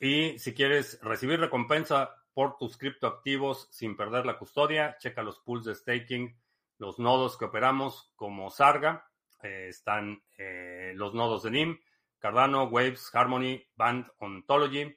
Y 0.00 0.38
si 0.38 0.54
quieres 0.54 1.00
recibir 1.02 1.40
recompensa 1.40 2.14
por 2.34 2.56
tus 2.56 2.76
criptoactivos 2.76 3.68
sin 3.70 3.96
perder 3.96 4.26
la 4.26 4.38
custodia, 4.38 4.96
checa 4.98 5.22
los 5.22 5.40
pools 5.40 5.64
de 5.64 5.74
staking, 5.74 6.36
los 6.78 6.98
nodos 6.98 7.36
que 7.38 7.46
operamos 7.46 8.12
como 8.14 8.50
Sarga. 8.50 9.08
Eh, 9.42 9.66
están 9.68 10.22
eh, 10.36 10.92
los 10.96 11.14
nodos 11.14 11.44
de 11.44 11.50
NIM, 11.52 11.80
Cardano, 12.18 12.64
Waves, 12.64 13.10
Harmony, 13.14 13.64
Band, 13.76 14.06
Ontology. 14.18 14.94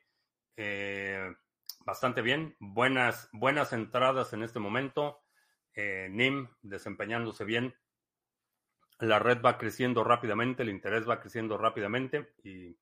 Eh, 0.56 1.34
bastante 1.86 2.22
bien. 2.22 2.56
Buenas, 2.60 3.30
buenas 3.32 3.74
entradas 3.74 4.34
en 4.34 4.44
este 4.44 4.60
momento. 4.60 5.22
Eh, 5.74 6.08
NIM 6.12 6.50
desempeñándose 6.62 7.46
bien. 7.46 7.76
La 9.00 9.20
red 9.20 9.42
va 9.42 9.58
creciendo 9.58 10.04
rápidamente, 10.04 10.64
el 10.64 10.70
interés 10.70 11.10
va 11.10 11.20
creciendo 11.20 11.58
rápidamente 11.58 12.34
y 12.44 12.78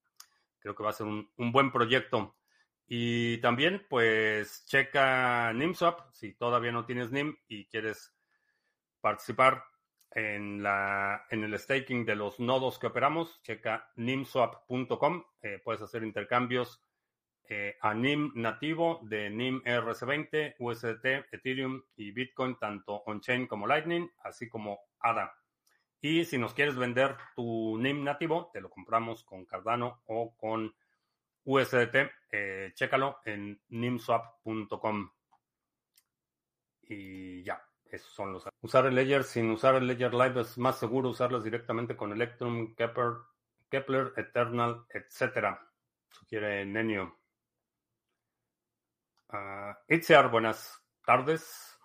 creo 0.59 0.75
que 0.75 0.83
va 0.83 0.89
a 0.89 0.93
ser 0.93 1.07
un, 1.07 1.29
buen 1.37 1.71
proyecto. 1.71 2.35
Y 2.87 3.37
también, 3.37 3.85
pues, 3.89 4.65
checa 4.65 5.53
NIMSwap. 5.53 6.11
Si 6.11 6.33
todavía 6.33 6.71
no 6.71 6.85
tienes 6.85 7.11
NIM 7.11 7.37
y 7.47 7.67
quieres 7.67 8.13
participar 8.99 9.63
en, 10.11 10.63
la, 10.63 11.25
en 11.29 11.43
el 11.43 11.57
staking 11.57 12.05
de 12.05 12.15
los 12.15 12.39
nodos 12.39 12.79
que 12.79 12.87
operamos, 12.87 13.41
checa 13.43 13.91
nimswap.com. 13.95 15.23
Eh, 15.41 15.61
puedes 15.63 15.81
hacer 15.81 16.03
intercambios 16.03 16.83
eh, 17.51 17.77
a 17.81 17.95
NIM 17.95 18.31
nativo 18.35 18.99
de 19.01 19.31
NIM 19.31 19.63
RC20, 19.63 20.55
USDT, 20.59 21.33
Ethereum 21.33 21.81
y 21.95 22.11
Bitcoin, 22.11 22.57
tanto 22.59 23.01
on-chain 23.07 23.47
como 23.47 23.65
Lightning, 23.65 24.07
así 24.23 24.47
como 24.47 24.79
ADA. 24.99 25.33
Y 25.99 26.25
si 26.25 26.37
nos 26.37 26.53
quieres 26.53 26.75
vender 26.75 27.17
tu 27.35 27.77
NIM 27.79 28.03
nativo, 28.03 28.51
te 28.53 28.61
lo 28.61 28.69
compramos 28.69 29.23
con 29.23 29.45
Cardano 29.45 30.03
o 30.05 30.35
con 30.37 30.73
USDT. 31.43 31.95
Eh, 32.31 32.71
chécalo 32.75 33.17
en 33.25 33.59
nimswap.com. 33.69 35.11
Y 36.83 37.43
ya, 37.43 37.61
esos 37.85 38.11
son 38.13 38.33
los. 38.33 38.47
Usar 38.61 38.85
el 38.85 38.95
Ledger 38.95 39.23
sin 39.23 39.49
usar 39.49 39.73
el 39.75 39.87
Ledger 39.87 40.13
Live 40.13 40.41
es 40.41 40.57
más 40.59 40.77
seguro 40.77 41.09
usarlos 41.09 41.43
directamente 41.43 41.97
con 41.97 42.11
Electrum, 42.11 42.75
Kepler, 42.75 43.13
Kepler 43.69 44.13
Eternal, 44.17 44.85
etc. 44.93 45.57
Sugiere 46.09 46.63
Nenio. 46.65 47.17
Uh, 49.31 49.75
Itziar, 49.87 50.31
buenas 50.31 50.83
tardes. 51.05 51.77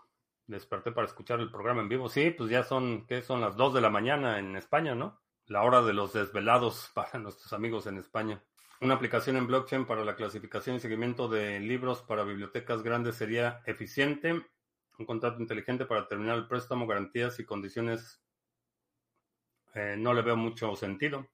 Desperté 0.47 0.93
para 0.93 1.07
escuchar 1.07 1.41
el 1.41 1.51
programa 1.51 1.83
en 1.83 1.91
vivo. 1.91 2.09
Sí, 2.09 2.31
pues 2.31 2.49
ya 2.51 2.63
son, 2.65 3.07
¿qué 3.07 3.21
son 3.21 3.41
las 3.43 3.57
2 3.57 3.75
de 3.75 3.81
la 3.83 3.91
mañana 3.91 4.39
en 4.39 4.57
España, 4.57 4.95
no? 4.95 5.21
La 5.47 5.63
hora 5.63 5.83
de 5.83 5.93
los 5.93 6.15
desvelados 6.15 6.91
para 6.95 7.19
nuestros 7.19 7.53
amigos 7.53 7.87
en 7.87 7.99
España. 7.99 8.43
Una 8.81 8.95
aplicación 8.95 9.37
en 9.37 9.47
blockchain 9.47 9.87
para 9.87 10.05
la 10.05 10.17
clasificación 10.17 10.77
y 10.77 10.81
seguimiento 10.81 11.29
de 11.29 11.61
libros 11.61 12.03
para 12.03 12.25
bibliotecas 12.25 12.83
grandes 12.83 13.17
sería 13.17 13.63
eficiente. 13.67 14.43
Un 14.99 15.07
contrato 15.07 15.41
inteligente 15.41 15.85
para 15.85 16.09
terminar 16.09 16.39
el 16.39 16.49
préstamo, 16.49 16.87
garantías 16.87 17.39
y 17.41 17.45
condiciones. 17.45 18.23
Eh, 19.75 19.97
no 19.99 20.15
le 20.15 20.23
veo 20.23 20.37
mucho 20.37 20.75
sentido. 20.77 21.29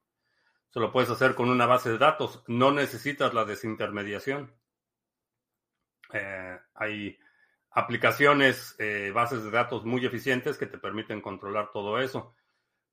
Eso 0.69 0.79
lo 0.79 0.91
puedes 0.91 1.09
hacer 1.09 1.35
con 1.35 1.49
una 1.49 1.65
base 1.65 1.89
de 1.89 1.97
datos. 1.97 2.43
No 2.47 2.71
necesitas 2.71 3.33
la 3.33 3.45
desintermediación. 3.45 4.53
Eh, 6.13 6.59
hay 6.75 7.17
aplicaciones, 7.71 8.75
eh, 8.79 9.11
bases 9.13 9.43
de 9.43 9.51
datos 9.51 9.85
muy 9.85 10.05
eficientes 10.05 10.57
que 10.57 10.65
te 10.65 10.77
permiten 10.77 11.21
controlar 11.21 11.71
todo 11.71 11.99
eso. 11.99 12.35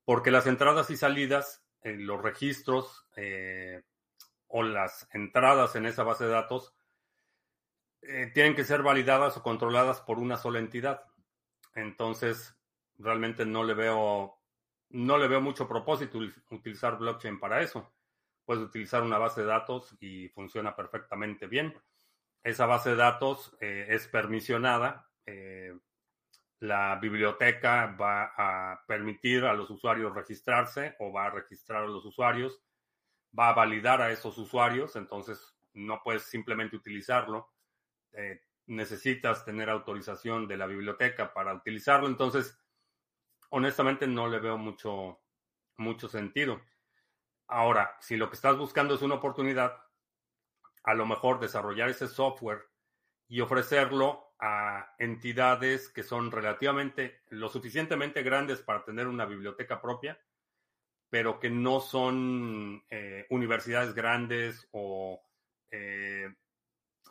Porque 0.04 0.31
las 0.31 0.46
entradas 0.46 0.90
y 0.90 0.96
salidas, 0.96 1.64
en 1.83 2.07
los 2.07 2.20
registros 2.20 3.07
eh, 3.16 3.83
o 4.48 4.62
las 4.62 5.09
entradas 5.12 5.76
en 5.76 5.87
esa 5.87 6.02
base 6.02 6.24
de 6.24 6.31
datos 6.31 6.74
tienen 8.33 8.54
que 8.54 8.64
ser 8.64 8.83
validadas 8.83 9.37
o 9.37 9.42
controladas 9.42 10.00
por 10.00 10.18
una 10.18 10.37
sola 10.37 10.61
entidad. 10.61 11.04
Entonces, 11.74 12.57
realmente 12.96 13.44
no 13.44 13.64
le 13.64 13.74
veo, 13.74 14.38
no 14.90 15.18
le 15.18 15.28
veo 15.28 15.40
mucho 15.40 15.68
propósito 15.68 16.18
utilizar 16.50 16.96
blockchain 16.96 17.38
para 17.38 17.61
eso. 17.61 17.92
Puedes 18.44 18.64
utilizar 18.64 19.02
una 19.02 19.18
base 19.18 19.42
de 19.42 19.48
datos 19.48 19.94
y 20.00 20.28
funciona 20.28 20.74
perfectamente 20.74 21.46
bien 21.46 21.74
esa 22.42 22.66
base 22.66 22.90
de 22.90 22.96
datos 22.96 23.57
eh, 23.61 23.87
es 23.90 24.09
permisionada. 24.09 25.11
Eh, 25.27 25.77
la 26.61 26.96
biblioteca 26.96 27.94
va 28.01 28.33
a 28.37 28.85
permitir 28.87 29.44
a 29.44 29.53
los 29.53 29.70
usuarios 29.70 30.14
registrarse 30.14 30.96
o 30.98 31.12
va 31.12 31.27
a 31.27 31.31
registrar 31.31 31.85
a 31.85 31.87
los 31.87 32.05
usuarios, 32.05 32.61
va 33.38 33.51
a 33.51 33.55
validar 33.55 34.03
a 34.03 34.11
esos 34.11 34.37
usuarios, 34.38 34.96
entonces 34.96 35.57
no 35.74 36.03
puedes 36.03 36.22
simplemente 36.22 36.77
utilizarlo. 36.77 37.53
Eh, 38.12 38.40
necesitas 38.66 39.44
tener 39.44 39.70
autorización 39.70 40.48
de 40.48 40.57
la 40.57 40.66
biblioteca 40.66 41.33
para 41.33 41.55
utilizarlo, 41.55 42.09
entonces 42.09 42.59
honestamente 43.51 44.07
no 44.07 44.29
le 44.29 44.40
veo 44.40 44.59
mucho, 44.59 45.20
mucho 45.77 46.09
sentido. 46.09 46.61
Ahora, 47.46 47.96
si 48.01 48.16
lo 48.16 48.29
que 48.29 48.37
estás 48.37 48.59
buscando 48.59 48.94
es 48.94 49.03
una 49.03 49.14
oportunidad, 49.14 49.81
a 50.88 50.94
lo 50.94 51.05
mejor 51.05 51.38
desarrollar 51.38 51.90
ese 51.90 52.09
software 52.09 52.66
y 53.29 53.42
ofrecerlo 53.42 54.33
a 54.40 54.94
entidades 54.98 55.90
que 55.90 56.03
son 56.03 56.31
relativamente 56.31 57.20
lo 57.29 57.51
suficientemente 57.51 58.22
grandes 58.22 58.62
para 58.62 58.87
tener 58.87 59.07
una 59.07 59.27
biblioteca 59.27 59.83
propia, 59.83 60.18
pero 61.11 61.38
que 61.38 61.51
no 61.51 61.81
son 61.81 62.83
eh, 62.88 63.27
universidades 63.29 63.94
grandes 63.94 64.66
o 64.72 65.20
eh, 65.70 66.35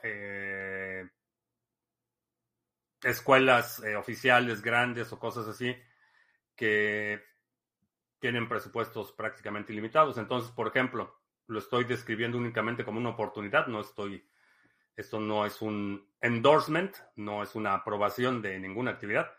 eh, 0.02 1.08
escuelas 3.04 3.84
oficiales 3.96 4.64
grandes 4.64 5.14
o 5.14 5.20
cosas 5.20 5.48
así 5.48 5.76
que 6.56 7.24
tienen 8.18 8.50
presupuestos 8.50 9.12
prácticamente 9.12 9.72
ilimitados. 9.72 10.18
Entonces, 10.18 10.50
por 10.50 10.68
ejemplo, 10.68 11.16
lo 11.48 11.60
estoy 11.60 11.86
describiendo 11.86 12.38
únicamente 12.38 12.86
como 12.86 13.00
una 13.00 13.10
oportunidad, 13.10 13.68
no 13.68 13.82
estoy, 13.82 14.28
esto 14.96 15.20
no 15.20 15.46
es 15.46 15.62
un 15.62 16.08
endorsement, 16.22 16.96
no 17.16 17.44
es 17.44 17.56
una 17.56 17.74
aprobación 17.74 18.42
de 18.42 18.60
ninguna 18.60 18.92
actividad, 18.92 19.32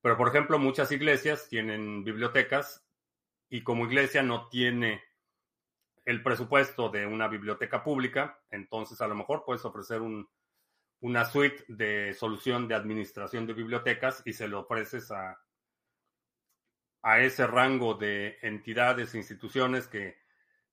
pero 0.00 0.16
por 0.16 0.28
ejemplo, 0.28 0.58
muchas 0.58 0.90
iglesias 0.90 1.48
tienen 1.48 2.04
bibliotecas 2.04 2.86
y 3.48 3.62
como 3.62 3.86
iglesia 3.86 4.22
no 4.22 4.48
tiene 4.48 5.02
el 6.04 6.22
presupuesto 6.22 6.88
de 6.88 7.06
una 7.06 7.28
biblioteca 7.28 7.84
pública, 7.84 8.40
entonces 8.50 9.00
a 9.00 9.06
lo 9.06 9.14
mejor 9.14 9.44
puedes 9.44 9.64
ofrecer 9.64 10.00
un, 10.00 10.28
una 11.00 11.24
suite 11.24 11.64
de 11.68 12.14
solución 12.14 12.66
de 12.66 12.74
administración 12.74 13.46
de 13.46 13.52
bibliotecas 13.52 14.22
y 14.24 14.32
se 14.32 14.48
lo 14.48 14.60
ofreces 14.60 15.10
a, 15.12 15.38
a 17.02 17.20
ese 17.20 17.46
rango 17.46 17.94
de 17.94 18.38
entidades, 18.42 19.14
instituciones 19.14 19.86
que 19.86 20.21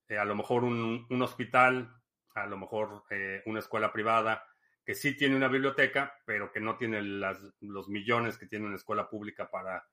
eh, 0.10 0.18
a 0.18 0.26
lo 0.26 0.36
mejor 0.36 0.64
un, 0.64 1.22
hospital, 1.22 1.96
a 2.34 2.46
lo 2.48 2.58
mejor 2.58 3.04
eh, 3.10 3.42
una 3.46 3.60
escuela 3.60 3.94
privada, 3.94 4.46
que 4.84 4.96
sí 4.96 5.16
tiene 5.16 5.36
una 5.36 5.48
biblioteca, 5.48 6.20
pero 6.26 6.52
que 6.52 6.60
no 6.60 6.76
tiene 6.76 7.02
los 7.02 7.90
millones 7.90 8.38
que 8.38 8.48
tiene 8.48 8.66
una 8.66 8.76
escuela 8.76 9.08
pública 9.08 9.50
para 9.50 9.88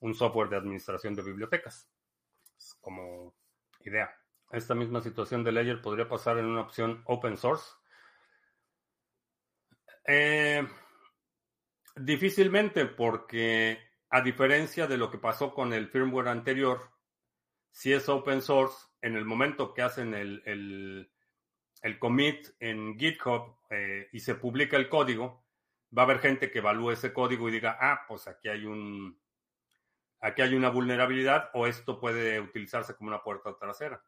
un 0.00 0.14
software 0.14 0.48
de 0.48 0.56
administración 0.56 1.14
de 1.14 1.22
bibliotecas. 1.22 1.88
como 2.80 3.34
idea. 3.84 4.14
Esta 4.50 4.74
misma 4.74 5.00
situación 5.00 5.44
de 5.44 5.52
Ledger 5.52 5.80
podría 5.80 6.08
pasar 6.08 6.38
en 6.38 6.46
una 6.46 6.62
opción 6.62 7.02
open 7.06 7.36
source. 7.36 7.70
Eh, 10.04 10.66
difícilmente, 11.94 12.86
porque 12.86 13.78
a 14.10 14.20
diferencia 14.22 14.88
de 14.88 14.98
lo 14.98 15.10
que 15.10 15.18
pasó 15.18 15.54
con 15.54 15.72
el 15.72 15.88
firmware 15.88 16.28
anterior, 16.28 16.90
si 17.70 17.92
es 17.92 18.08
open 18.08 18.42
source, 18.42 18.89
en 19.02 19.16
el 19.16 19.24
momento 19.24 19.74
que 19.74 19.82
hacen 19.82 20.14
el, 20.14 20.42
el, 21.82 21.98
commit 21.98 22.48
en 22.58 22.98
GitHub 22.98 23.56
eh, 23.70 24.08
y 24.12 24.20
se 24.20 24.34
publica 24.34 24.76
el 24.76 24.88
código, 24.88 25.44
va 25.96 26.02
a 26.02 26.04
haber 26.04 26.20
gente 26.20 26.50
que 26.50 26.58
evalúe 26.58 26.92
ese 26.92 27.12
código 27.12 27.48
y 27.48 27.52
diga, 27.52 27.78
ah, 27.80 28.04
pues 28.06 28.28
aquí 28.28 28.48
hay 28.48 28.64
un 28.64 29.18
aquí 30.20 30.42
hay 30.42 30.54
una 30.54 30.68
vulnerabilidad 30.68 31.50
o 31.54 31.66
esto 31.66 31.98
puede 31.98 32.40
utilizarse 32.40 32.94
como 32.94 33.08
una 33.08 33.22
puerta 33.22 33.56
trasera. 33.58 34.02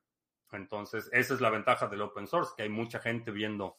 Entonces, 0.53 1.09
esa 1.13 1.33
es 1.33 1.41
la 1.41 1.49
ventaja 1.49 1.87
del 1.87 2.03
open 2.03 2.27
source, 2.27 2.53
que 2.55 2.65
hay 2.65 2.69
mucha 2.69 2.99
gente 2.99 3.31
viendo 3.31 3.79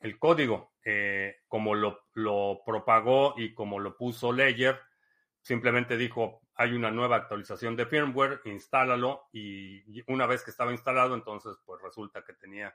el 0.00 0.18
código, 0.18 0.72
eh, 0.84 1.36
como 1.46 1.76
lo, 1.76 2.06
lo 2.14 2.62
propagó 2.66 3.34
y 3.36 3.54
como 3.54 3.78
lo 3.78 3.96
puso 3.96 4.32
Ledger 4.32 4.80
Simplemente 5.46 5.96
dijo, 5.96 6.42
hay 6.56 6.72
una 6.72 6.90
nueva 6.90 7.16
actualización 7.16 7.76
de 7.76 7.86
firmware, 7.86 8.40
instálalo 8.44 9.28
y 9.32 10.02
una 10.10 10.26
vez 10.26 10.42
que 10.42 10.50
estaba 10.50 10.72
instalado, 10.72 11.14
entonces 11.14 11.56
pues 11.64 11.80
resulta 11.82 12.24
que 12.24 12.32
tenía 12.32 12.74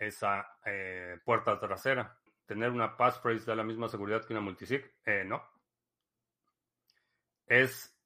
esa 0.00 0.58
eh, 0.64 1.18
puerta 1.24 1.60
trasera. 1.60 2.18
Tener 2.46 2.70
una 2.70 2.96
passphrase 2.96 3.44
da 3.44 3.54
la 3.54 3.62
misma 3.62 3.88
seguridad 3.88 4.24
que 4.24 4.32
una 4.32 4.40
multisig, 4.40 4.84
eh, 5.04 5.24
no. 5.24 5.42
Es 7.46 7.96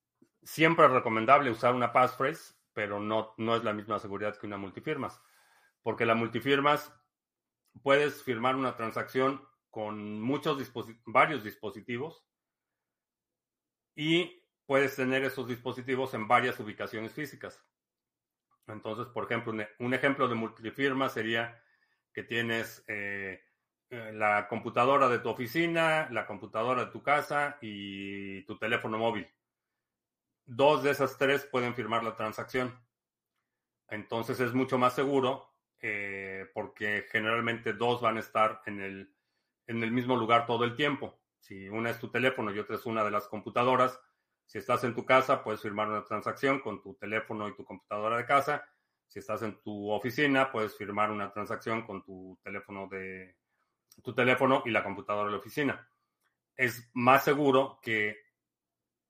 siempre 0.43 0.89
recomendable 0.89 1.51
usar 1.51 1.75
una 1.75 1.93
passphrase, 1.93 2.55
pero 2.73 3.01
no, 3.01 3.35
no 3.39 3.57
es 3.57 3.65
la 3.65 3.73
misma 3.73 3.99
seguridad 3.99 4.37
que 4.37 4.47
una 4.47 4.59
multifirmas, 4.59 5.21
porque 5.83 6.05
la 6.05 6.15
multifirmas 6.15 6.93
puedes 7.83 8.23
firmar 8.23 8.57
una 8.57 8.77
transacción 8.77 9.47
con 9.71 10.21
muchos 10.21 10.73
varios 11.07 11.43
dispositivos 11.43 12.25
y 13.97 14.44
puedes 14.67 14.97
tener 14.97 15.25
esos 15.25 15.47
dispositivos 15.47 16.15
en 16.15 16.27
varias 16.27 16.59
ubicaciones 16.61 17.13
físicas. 17.13 17.63
Entonces, 18.67 19.07
por 19.07 19.25
ejemplo, 19.25 19.53
un, 19.79 19.95
ejemplo 19.95 20.27
de 20.29 20.35
multifirma 20.35 21.09
sería 21.09 21.63
que 22.13 22.23
tienes 22.23 22.83
eh, 22.89 23.43
eh, 23.91 24.13
la 24.15 24.49
computadora 24.49 25.09
de 25.09 25.19
tu 25.19 25.29
oficina, 25.29 26.09
la 26.11 26.27
computadora 26.27 26.87
de 26.87 26.91
tu 26.91 27.03
casa 27.03 27.59
y 27.61 28.43
tu 28.45 28.59
teléfono 28.59 28.99
móvil. 28.99 29.29
Dos 30.47 30.83
de 30.83 30.91
esas 30.91 31.19
tres 31.19 31.45
pueden 31.45 31.75
firmar 31.75 32.03
la 32.05 32.17
transacción. 32.17 32.79
Entonces 33.89 34.41
es 34.41 34.55
mucho 34.55 34.79
más 34.79 34.95
seguro 34.95 35.55
eh, 35.81 36.51
porque 36.55 37.07
generalmente 37.11 37.75
dos 37.75 38.01
van 38.01 38.17
a 38.17 38.21
estar 38.21 38.63
en 38.65 38.81
el, 38.81 39.15
en 39.67 39.83
el 39.83 39.93
mismo 39.93 40.17
lugar 40.17 40.47
todo 40.47 40.65
el 40.65 40.75
tiempo. 40.77 41.21
Si 41.39 41.69
una 41.69 41.91
es 41.91 41.99
tu 41.99 42.09
teléfono 42.09 42.51
y 42.51 42.59
otra 42.59 42.77
es 42.77 42.87
una 42.87 43.05
de 43.05 43.11
las 43.11 43.29
computadoras, 43.29 44.01
si 44.47 44.59
estás 44.59 44.85
en 44.85 44.95
tu 44.95 45.05
casa, 45.05 45.43
puedes 45.43 45.61
firmar 45.61 45.89
una 45.89 46.05
transacción 46.05 46.61
con 46.61 46.83
tu 46.83 46.95
teléfono 46.95 47.49
y 47.49 47.55
tu 47.55 47.65
computadora 47.65 48.17
de 48.17 48.27
casa. 48.27 48.65
Si 49.07 49.19
estás 49.19 49.43
en 49.43 49.61
tu 49.63 49.91
oficina, 49.91 50.51
puedes 50.51 50.77
firmar 50.77 51.11
una 51.11 51.33
transacción 51.33 51.83
con 51.83 52.05
tu 52.05 52.39
teléfono 52.43 52.89
de 52.89 53.37
tu 54.03 54.15
teléfono 54.15 54.63
y 54.65 54.71
la 54.71 54.83
computadora 54.83 55.27
de 55.27 55.33
la 55.33 55.39
oficina. 55.39 55.89
Es 56.57 56.91
más 56.95 57.25
seguro 57.25 57.79
que 57.83 58.17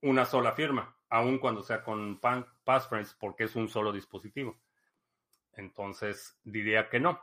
una 0.02 0.24
sola 0.24 0.52
firma, 0.52 0.96
aun 1.08 1.38
cuando 1.38 1.62
sea 1.62 1.82
con 1.82 2.20
passphrase, 2.20 3.14
porque 3.18 3.44
es 3.44 3.56
un 3.56 3.68
solo 3.68 3.92
dispositivo. 3.92 4.60
Entonces, 5.52 6.38
diría 6.44 6.88
que 6.88 7.00
no. 7.00 7.20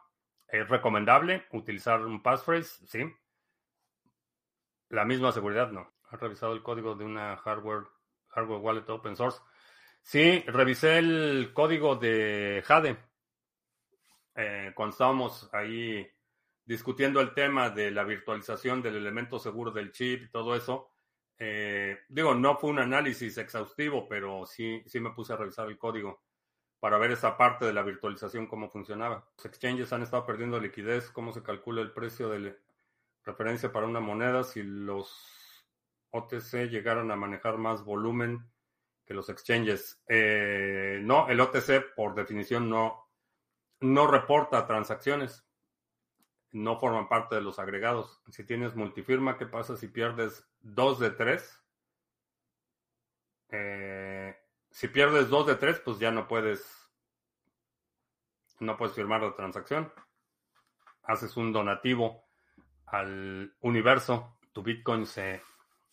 ¿Es 0.48 0.68
recomendable 0.68 1.46
utilizar 1.52 2.06
un 2.06 2.22
passphrase? 2.22 2.86
Sí. 2.88 3.14
La 4.90 5.06
misma 5.06 5.32
seguridad 5.32 5.72
no. 5.72 5.94
¿Has 6.10 6.20
revisado 6.20 6.54
el 6.54 6.64
código 6.64 6.96
de 6.96 7.06
una 7.06 7.38
hardware, 7.38 7.86
hardware 8.32 8.62
wallet 8.62 8.90
open 8.90 9.16
source? 9.16 9.40
Sí, 10.02 10.44
revisé 10.48 10.98
el 10.98 11.52
código 11.54 11.96
de 11.96 12.64
Jade. 12.66 12.98
Eh, 14.36 14.72
cuando 14.76 14.94
estábamos 14.94 15.50
ahí 15.54 16.08
discutiendo 16.66 17.22
el 17.22 17.34
tema 17.34 17.70
de 17.70 17.92
la 17.92 18.04
virtualización 18.04 18.82
del 18.82 18.96
elemento 18.96 19.40
seguro 19.40 19.72
del 19.72 19.92
chip 19.92 20.24
y 20.24 20.30
todo 20.30 20.56
eso. 20.56 20.90
Eh, 21.38 22.00
digo, 22.08 22.36
no 22.36 22.58
fue 22.58 22.70
un 22.70 22.80
análisis 22.80 23.38
exhaustivo, 23.38 24.08
pero 24.08 24.46
sí, 24.46 24.84
sí 24.86 25.00
me 25.00 25.12
puse 25.12 25.34
a 25.34 25.38
revisar 25.38 25.68
el 25.68 25.78
código 25.78 26.22
para 26.80 26.98
ver 26.98 27.12
esa 27.12 27.38
parte 27.38 27.66
de 27.66 27.74
la 27.74 27.84
virtualización, 27.84 28.48
cómo 28.48 28.70
funcionaba. 28.70 29.28
Los 29.38 29.46
exchanges 29.46 29.92
han 29.94 30.04
estado 30.04 30.26
perdiendo 30.26 30.60
liquidez, 30.60 31.12
cómo 31.12 31.32
se 31.34 31.44
calcula 31.44 31.82
el 31.82 31.92
precio 31.92 32.30
del 32.30 32.58
referencia 33.24 33.72
para 33.72 33.86
una 33.86 34.00
moneda 34.00 34.44
si 34.44 34.64
los 34.64 35.41
OTC 36.12 36.70
llegaron 36.70 37.12
a 37.12 37.16
manejar 37.16 37.58
más 37.58 37.84
volumen 37.84 38.50
que 39.06 39.14
los 39.14 39.30
exchanges. 39.30 40.02
Eh, 40.08 41.00
no, 41.02 41.28
el 41.30 41.40
OTC 41.40 41.96
por 41.96 42.16
definición 42.16 42.70
no, 42.70 43.10
no 43.80 44.08
reporta 44.08 44.68
transacciones, 44.68 45.46
no 46.52 46.80
forman 46.80 47.10
parte 47.10 47.36
de 47.36 47.42
los 47.42 47.60
agregados. 47.60 48.22
Si 48.30 48.44
tienes 48.44 48.76
multifirma, 48.76 49.38
¿qué 49.38 49.46
pasa 49.46 49.76
si 49.78 49.88
pierdes 49.88 50.48
dos 50.60 51.00
de 51.00 51.12
tres? 51.12 51.62
Eh, 53.50 54.36
si 54.70 54.88
pierdes 54.88 55.30
dos 55.30 55.48
de 55.48 55.56
tres, 55.56 55.80
pues 55.80 56.00
ya 56.00 56.12
no 56.12 56.28
puedes, 56.28 56.90
no 58.60 58.78
puedes 58.78 58.96
firmar 58.96 59.22
la 59.22 59.36
transacción. 59.36 59.92
Haces 61.04 61.36
un 61.36 61.52
donativo 61.52 62.26
al 62.86 63.56
universo, 63.62 64.38
tu 64.52 64.62
Bitcoin 64.64 65.06
se, 65.06 65.42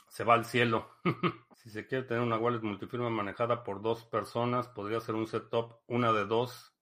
se 0.08 0.24
va 0.24 0.34
al 0.34 0.44
cielo. 0.44 0.90
si 1.56 1.70
se 1.70 1.86
quiere 1.86 2.04
tener 2.04 2.22
una 2.22 2.38
wallet 2.38 2.62
multifirma 2.62 3.10
manejada 3.10 3.64
por 3.64 3.82
dos 3.82 4.04
personas, 4.04 4.68
podría 4.68 5.00
ser 5.00 5.14
un 5.14 5.26
setup, 5.26 5.80
una 5.86 6.12
de 6.12 6.24
dos, 6.26 6.74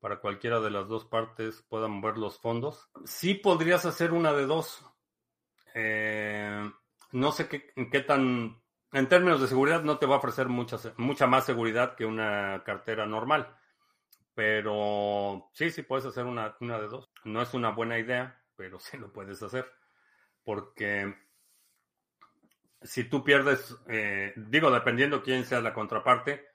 para 0.00 0.20
cualquiera 0.20 0.60
de 0.60 0.70
las 0.70 0.88
dos 0.88 1.04
partes 1.04 1.62
puedan 1.68 1.92
mover 1.92 2.18
los 2.18 2.38
fondos. 2.38 2.88
Sí 3.04 3.34
podrías 3.34 3.86
hacer 3.86 4.12
una 4.12 4.32
de 4.32 4.46
dos. 4.46 4.84
Eh, 5.74 6.70
no 7.12 7.32
sé 7.32 7.48
qué, 7.48 7.72
qué 7.90 8.00
tan... 8.00 8.62
En 8.92 9.08
términos 9.08 9.40
de 9.40 9.48
seguridad 9.48 9.82
no 9.82 9.98
te 9.98 10.06
va 10.06 10.14
a 10.14 10.18
ofrecer 10.18 10.48
mucha, 10.48 10.78
mucha 10.96 11.26
más 11.26 11.44
seguridad 11.44 11.96
que 11.96 12.06
una 12.06 12.62
cartera 12.64 13.04
normal. 13.04 13.56
Pero 14.34 15.50
sí, 15.52 15.70
sí 15.70 15.82
puedes 15.82 16.06
hacer 16.06 16.24
una, 16.24 16.56
una 16.60 16.78
de 16.78 16.88
dos. 16.88 17.10
No 17.24 17.42
es 17.42 17.52
una 17.52 17.70
buena 17.70 17.98
idea 17.98 18.42
pero 18.56 18.78
sí 18.80 18.96
lo 18.96 19.12
puedes 19.12 19.42
hacer. 19.42 19.70
Porque 20.42 21.14
si 22.82 23.04
tú 23.04 23.24
pierdes, 23.24 23.76
eh, 23.88 24.32
digo, 24.36 24.70
dependiendo 24.70 25.22
quién 25.22 25.44
sea 25.44 25.60
la 25.60 25.74
contraparte, 25.74 26.46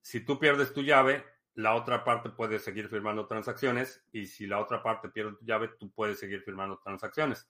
si 0.00 0.20
tú 0.20 0.38
pierdes 0.38 0.72
tu 0.72 0.82
llave, 0.82 1.24
la 1.54 1.74
otra 1.74 2.04
parte 2.04 2.30
puede 2.30 2.58
seguir 2.58 2.88
firmando 2.88 3.26
transacciones 3.26 4.04
y 4.12 4.26
si 4.26 4.46
la 4.46 4.58
otra 4.58 4.82
parte 4.82 5.08
pierde 5.08 5.36
tu 5.36 5.44
llave, 5.44 5.68
tú 5.78 5.90
puedes 5.92 6.18
seguir 6.18 6.42
firmando 6.42 6.78
transacciones. 6.78 7.48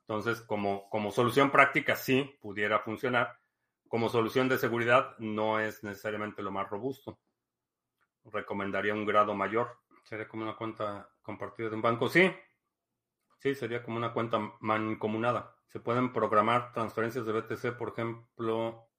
Entonces, 0.00 0.40
como, 0.42 0.88
como 0.90 1.10
solución 1.10 1.50
práctica, 1.50 1.96
sí 1.96 2.38
pudiera 2.40 2.80
funcionar. 2.80 3.38
como 3.88 4.08
solución 4.08 4.48
de 4.48 4.56
seguridad 4.56 5.16
no 5.18 5.60
es 5.60 5.84
necesariamente 5.84 6.42
lo 6.42 6.50
más 6.50 6.68
robusto. 6.70 7.18
Recomendaría 8.24 8.94
un 8.94 9.04
grado 9.04 9.34
mayor. 9.34 9.78
Sería 10.04 10.26
como 10.28 10.44
una 10.44 10.56
cuenta 10.56 11.10
compartida 11.20 11.68
de 11.68 11.76
un 11.76 11.82
banco. 11.82 12.08
Sí, 12.08 12.32
sí, 13.38 13.54
sería 13.54 13.82
como 13.82 13.98
una 13.98 14.12
cuenta 14.14 14.38
mancomunada. 14.60 15.54
Se 15.72 15.80
pueden 15.80 16.12
programar 16.12 16.70
transferencias 16.74 17.24
de 17.24 17.32
BTC, 17.32 17.78
por 17.78 17.88
ejemplo, 17.92 18.90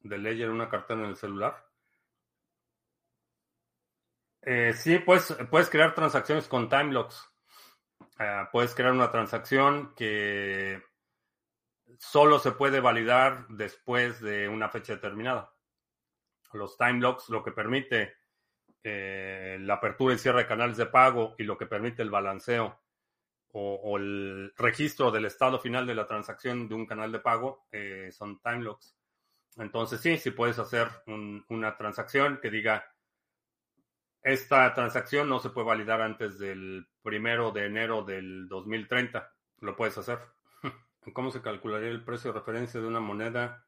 de 0.00 0.16
Ledger 0.16 0.48
una 0.48 0.70
cartera 0.70 1.00
en 1.00 1.10
el 1.10 1.16
celular. 1.16 1.68
Eh, 4.40 4.72
sí, 4.72 4.98
pues, 5.00 5.36
puedes 5.50 5.68
crear 5.68 5.94
transacciones 5.94 6.48
con 6.48 6.70
time 6.70 6.92
locks. 6.92 7.30
Ah, 8.18 8.48
puedes 8.50 8.74
crear 8.74 8.92
una 8.92 9.10
transacción 9.10 9.94
que 9.94 10.82
solo 11.98 12.38
se 12.38 12.52
puede 12.52 12.80
validar 12.80 13.46
después 13.48 14.18
de 14.20 14.48
una 14.48 14.70
fecha 14.70 14.94
determinada. 14.94 15.54
Los 16.54 16.78
time 16.78 17.00
locks 17.00 17.28
lo 17.28 17.42
que 17.42 17.52
permite 17.52 18.16
eh, 18.82 19.58
la 19.60 19.74
apertura 19.74 20.14
y 20.14 20.18
cierre 20.18 20.40
de 20.40 20.46
canales 20.46 20.78
de 20.78 20.86
pago 20.86 21.34
y 21.36 21.42
lo 21.42 21.58
que 21.58 21.66
permite 21.66 22.02
el 22.02 22.10
balanceo 22.10 22.83
o, 23.56 23.96
el 23.96 24.52
registro 24.56 25.12
del 25.12 25.26
estado 25.26 25.60
final 25.60 25.86
de 25.86 25.94
la 25.94 26.06
transacción 26.06 26.68
de 26.68 26.74
un 26.74 26.86
canal 26.86 27.12
de 27.12 27.20
pago 27.20 27.66
eh, 27.70 28.10
son 28.12 28.40
time 28.40 28.62
locks. 28.62 28.96
Entonces 29.56 30.00
sí, 30.00 30.18
si 30.18 30.32
puedes 30.32 30.58
hacer 30.58 30.88
una 31.48 31.76
transacción 31.76 32.40
que 32.42 32.50
diga 32.50 32.84
esta 34.24 34.72
transacción 34.74 35.28
no 35.28 35.38
se 35.38 35.50
puede 35.50 35.68
validar 35.68 36.00
antes 36.00 36.38
del 36.38 36.88
primero 37.02 37.52
de 37.52 37.66
enero 37.66 38.02
del 38.02 38.48
2030. 38.48 39.32
Lo 39.60 39.76
puedes 39.76 39.96
hacer. 39.98 40.18
¿Cómo 41.12 41.30
se 41.30 41.42
calcularía 41.42 41.90
el 41.90 42.04
precio 42.04 42.32
de 42.32 42.38
referencia 42.40 42.80
de 42.80 42.86
una 42.86 43.00
moneda 43.00 43.66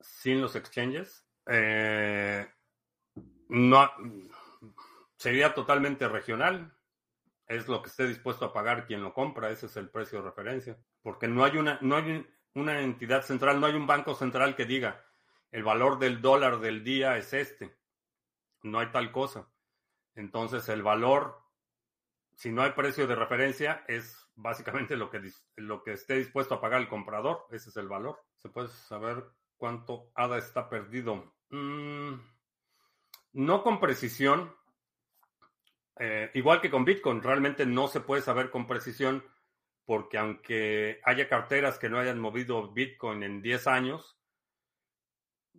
sin 0.00 0.40
los 0.40 0.56
exchanges? 0.56 1.24
Eh, 1.46 2.50
no, 3.48 3.90
sería 5.16 5.54
totalmente 5.54 6.08
regional. 6.08 6.74
Es 7.46 7.68
lo 7.68 7.82
que 7.82 7.88
esté 7.88 8.06
dispuesto 8.06 8.46
a 8.46 8.52
pagar 8.52 8.86
quien 8.86 9.02
lo 9.02 9.12
compra. 9.12 9.50
Ese 9.50 9.66
es 9.66 9.76
el 9.76 9.90
precio 9.90 10.18
de 10.18 10.30
referencia. 10.30 10.78
Porque 11.02 11.28
no 11.28 11.44
hay 11.44 11.56
una, 11.58 11.78
no 11.82 11.96
hay 11.96 12.26
una 12.54 12.80
entidad 12.80 13.22
central, 13.22 13.60
no 13.60 13.66
hay 13.66 13.74
un 13.74 13.86
banco 13.86 14.14
central 14.14 14.56
que 14.56 14.64
diga 14.64 15.04
el 15.50 15.62
valor 15.62 15.98
del 15.98 16.20
dólar 16.20 16.58
del 16.58 16.82
día 16.82 17.16
es 17.16 17.32
este 17.32 17.76
no 18.64 18.80
hay 18.80 18.90
tal 18.90 19.12
cosa. 19.12 19.48
Entonces 20.14 20.68
el 20.68 20.82
valor, 20.82 21.38
si 22.32 22.50
no 22.50 22.62
hay 22.62 22.72
precio 22.72 23.06
de 23.06 23.14
referencia, 23.14 23.84
es 23.86 24.28
básicamente 24.34 24.96
lo 24.96 25.10
que, 25.10 25.30
lo 25.56 25.82
que 25.82 25.92
esté 25.92 26.14
dispuesto 26.14 26.54
a 26.54 26.60
pagar 26.60 26.80
el 26.80 26.88
comprador. 26.88 27.46
Ese 27.50 27.70
es 27.70 27.76
el 27.76 27.88
valor. 27.88 28.20
Se 28.36 28.48
puede 28.48 28.68
saber 28.68 29.24
cuánto 29.56 30.10
ADA 30.14 30.38
está 30.38 30.68
perdido. 30.68 31.34
Mm, 31.50 32.14
no 33.34 33.62
con 33.62 33.78
precisión. 33.78 34.54
Eh, 35.98 36.30
igual 36.34 36.60
que 36.60 36.70
con 36.70 36.84
Bitcoin, 36.84 37.22
realmente 37.22 37.66
no 37.66 37.88
se 37.88 38.00
puede 38.00 38.22
saber 38.22 38.50
con 38.50 38.66
precisión 38.66 39.24
porque 39.84 40.18
aunque 40.18 41.00
haya 41.04 41.28
carteras 41.28 41.78
que 41.78 41.88
no 41.88 41.98
hayan 41.98 42.18
movido 42.18 42.72
Bitcoin 42.72 43.22
en 43.22 43.42
10 43.42 43.66
años, 43.66 44.18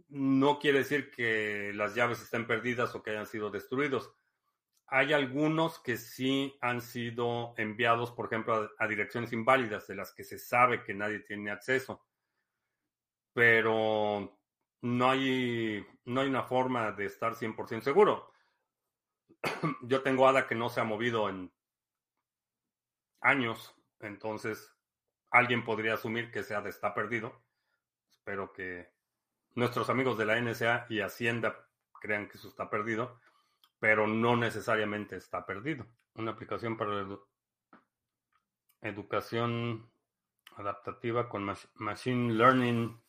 no 0.10 0.60
quiere 0.60 0.80
decir 0.80 1.12
que 1.12 1.72
las 1.74 1.96
llaves 1.96 2.22
estén 2.22 2.48
perdidas 2.48 2.94
o 2.96 3.04
que 3.04 3.12
hayan 3.12 3.28
sido 3.28 3.50
destruidos. 3.50 4.14
Hay 4.88 5.14
algunos 5.14 5.80
que 5.80 5.98
sí 5.98 6.58
han 6.62 6.82
sido 6.82 7.54
enviados, 7.58 8.12
por 8.12 8.28
ejemplo, 8.28 8.72
a, 8.78 8.88
direcciones 8.88 9.34
inválidas 9.34 9.88
de 9.88 9.96
las 9.96 10.14
que 10.14 10.24
se 10.24 10.38
sabe 10.38 10.84
que 10.84 10.94
nadie 10.94 11.20
tiene 11.20 11.52
acceso. 11.52 12.06
Pero 13.34 14.40
no 14.82 15.10
hay, 15.10 15.86
no 16.06 16.22
hay 16.22 16.28
una 16.28 16.44
forma 16.44 16.92
de 16.92 17.06
estar 17.06 17.34
100% 17.34 17.82
seguro. 17.82 18.32
Yo 19.84 20.02
tengo 20.02 20.28
ADA 20.28 20.48
que 20.48 20.56
no 20.56 20.70
se 20.70 20.82
ha 20.82 20.84
movido 20.84 21.30
en 21.30 21.52
años, 23.22 23.76
entonces 24.00 24.74
alguien 25.32 25.64
podría 25.64 25.96
asumir 25.96 26.32
que 26.32 26.40
ese 26.40 26.56
ADA 26.56 26.70
está 26.70 26.94
perdido. 26.94 27.44
Espero 28.10 28.54
que 28.54 28.92
nuestros 29.54 29.90
amigos 29.90 30.18
de 30.18 30.26
la 30.26 30.40
NSA 30.40 30.88
y 30.90 31.02
Hacienda 31.02 31.68
crean 32.02 32.28
que 32.28 32.38
eso 32.38 32.48
está 32.48 32.70
perdido, 32.70 33.20
pero 33.80 34.08
no 34.08 34.36
necesariamente 34.36 35.16
está 35.16 35.46
perdido. 35.46 35.86
Una 36.16 36.32
aplicación 36.32 36.78
para 36.78 37.04
la 37.04 37.18
educación 38.82 39.90
adaptativa 40.56 41.28
con 41.28 41.54
Machine 41.76 42.34
Learning, 42.34 43.02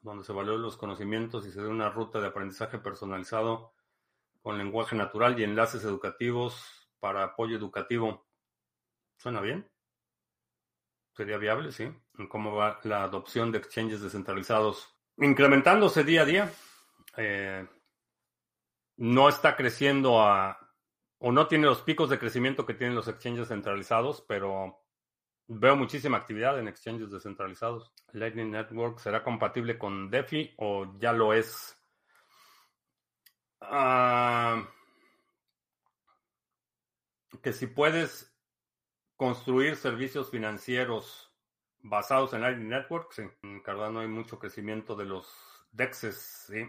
donde 0.00 0.24
se 0.24 0.32
evalúan 0.32 0.62
los 0.62 0.76
conocimientos 0.76 1.46
y 1.46 1.52
se 1.52 1.60
da 1.60 1.68
una 1.68 1.90
ruta 1.90 2.20
de 2.20 2.28
aprendizaje 2.28 2.78
personalizado 2.78 3.75
con 4.46 4.58
lenguaje 4.58 4.94
natural 4.94 5.36
y 5.36 5.42
enlaces 5.42 5.82
educativos 5.82 6.88
para 7.00 7.24
apoyo 7.24 7.56
educativo. 7.56 8.28
¿Suena 9.16 9.40
bien? 9.40 9.68
¿Sería 11.16 11.36
viable? 11.36 11.72
Sí. 11.72 11.92
¿Cómo 12.28 12.54
va 12.54 12.78
la 12.84 13.02
adopción 13.02 13.50
de 13.50 13.58
exchanges 13.58 14.02
descentralizados? 14.02 14.96
incrementándose 15.16 16.04
día 16.04 16.22
a 16.22 16.24
día. 16.24 16.52
Eh, 17.16 17.66
no 18.98 19.28
está 19.28 19.56
creciendo 19.56 20.22
a, 20.22 20.56
o 21.18 21.32
no 21.32 21.48
tiene 21.48 21.66
los 21.66 21.82
picos 21.82 22.08
de 22.08 22.20
crecimiento 22.20 22.64
que 22.64 22.74
tienen 22.74 22.94
los 22.94 23.08
exchanges 23.08 23.48
centralizados, 23.48 24.24
pero 24.28 24.78
veo 25.48 25.74
muchísima 25.74 26.18
actividad 26.18 26.56
en 26.60 26.68
exchanges 26.68 27.10
descentralizados. 27.10 27.92
Lightning 28.12 28.52
Network 28.52 29.00
será 29.00 29.24
compatible 29.24 29.76
con 29.76 30.08
DeFi 30.08 30.54
o 30.58 30.96
ya 31.00 31.12
lo 31.12 31.32
es. 31.32 31.76
Ah, 33.68 34.68
que 37.42 37.52
si 37.52 37.66
puedes 37.66 38.32
construir 39.16 39.76
servicios 39.76 40.30
financieros 40.30 41.32
basados 41.78 42.32
en 42.32 42.42
Lightning 42.42 42.68
Network, 42.68 43.12
sí. 43.12 43.22
En 43.42 43.60
Cardano 43.60 44.00
hay 44.00 44.08
mucho 44.08 44.38
crecimiento 44.38 44.94
de 44.94 45.04
los 45.06 45.28
DEXs, 45.72 46.46
sí. 46.48 46.66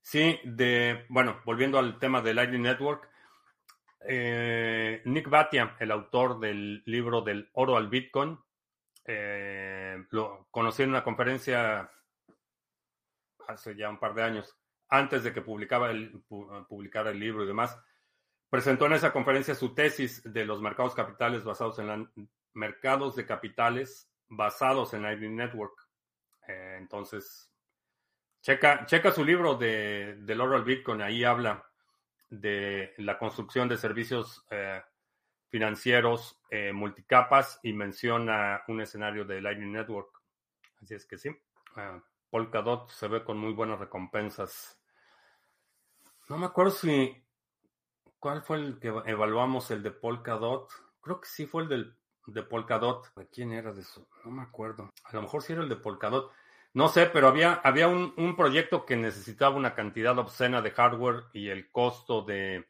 Sí, 0.00 0.40
de, 0.44 1.04
bueno, 1.08 1.40
volviendo 1.44 1.78
al 1.78 1.98
tema 1.98 2.22
de 2.22 2.34
Lightning 2.34 2.62
Network, 2.62 3.08
eh, 4.08 5.02
Nick 5.04 5.28
Batia, 5.28 5.76
el 5.80 5.90
autor 5.90 6.38
del 6.38 6.82
libro 6.86 7.22
del 7.22 7.50
oro 7.54 7.76
al 7.76 7.88
Bitcoin, 7.88 8.38
eh, 9.04 10.04
lo 10.10 10.46
conocí 10.50 10.82
en 10.82 10.90
una 10.90 11.02
conferencia 11.02 11.90
hace 13.48 13.76
ya 13.76 13.88
un 13.88 13.98
par 13.98 14.14
de 14.14 14.22
años, 14.22 14.56
antes 14.88 15.24
de 15.24 15.32
que 15.32 15.42
publicaba 15.42 15.90
el, 15.90 16.22
publicara 16.68 17.10
el 17.10 17.20
libro 17.20 17.44
y 17.44 17.46
demás. 17.46 17.78
Presentó 18.48 18.86
en 18.86 18.94
esa 18.94 19.12
conferencia 19.12 19.54
su 19.54 19.74
tesis 19.74 20.22
de 20.24 20.44
los 20.44 20.60
mercados 20.60 20.94
capitales 20.94 21.44
basados 21.44 21.78
en 21.78 21.86
la 21.88 22.10
mercados 22.54 23.14
de 23.14 23.26
capitales 23.26 24.10
basados 24.28 24.94
en 24.94 25.02
Lightning 25.02 25.36
Network. 25.36 25.78
Eh, 26.48 26.76
entonces, 26.78 27.50
checa, 28.40 28.86
checa 28.86 29.12
su 29.12 29.24
libro 29.24 29.56
de, 29.56 30.16
del 30.20 30.40
oro 30.40 30.56
al 30.56 30.64
Bitcoin, 30.64 31.02
ahí 31.02 31.22
habla 31.22 31.64
de 32.30 32.94
la 32.98 33.18
construcción 33.18 33.68
de 33.68 33.76
servicios 33.76 34.44
eh, 34.50 34.82
financieros 35.48 36.40
eh, 36.50 36.72
multicapas 36.72 37.60
y 37.62 37.72
menciona 37.72 38.62
un 38.68 38.80
escenario 38.80 39.24
de 39.24 39.40
Lightning 39.40 39.72
Network. 39.72 40.10
Así 40.82 40.94
es 40.94 41.06
que 41.06 41.18
sí. 41.18 41.30
Polkadot 42.30 42.90
se 42.90 43.08
ve 43.08 43.24
con 43.24 43.38
muy 43.38 43.52
buenas 43.52 43.78
recompensas. 43.78 44.78
No 46.28 46.38
me 46.38 46.46
acuerdo 46.46 46.72
si. 46.72 47.22
¿Cuál 48.18 48.42
fue 48.42 48.56
el 48.56 48.78
que 48.78 48.88
evaluamos? 48.88 49.70
El 49.70 49.82
de 49.82 49.90
Polkadot. 49.90 50.70
Creo 51.00 51.20
que 51.20 51.28
sí 51.28 51.46
fue 51.46 51.62
el 51.62 51.68
del 51.68 51.96
de 52.26 52.42
Polkadot. 52.42 53.14
¿De 53.14 53.28
quién 53.28 53.52
era 53.52 53.72
de 53.72 53.82
eso? 53.82 54.08
No 54.24 54.32
me 54.32 54.42
acuerdo. 54.42 54.90
A 55.04 55.12
lo 55.14 55.22
mejor 55.22 55.42
sí 55.42 55.52
era 55.52 55.62
el 55.62 55.68
de 55.68 55.76
Polkadot. 55.76 56.32
No 56.74 56.88
sé, 56.88 57.06
pero 57.06 57.28
había, 57.28 57.54
había 57.54 57.88
un, 57.88 58.36
proyecto 58.36 58.84
que 58.84 58.96
necesitaba 58.96 59.56
una 59.56 59.74
cantidad 59.74 60.18
obscena 60.18 60.60
de 60.60 60.72
hardware 60.72 61.24
y 61.32 61.48
el 61.48 61.70
costo 61.70 62.20
de, 62.22 62.68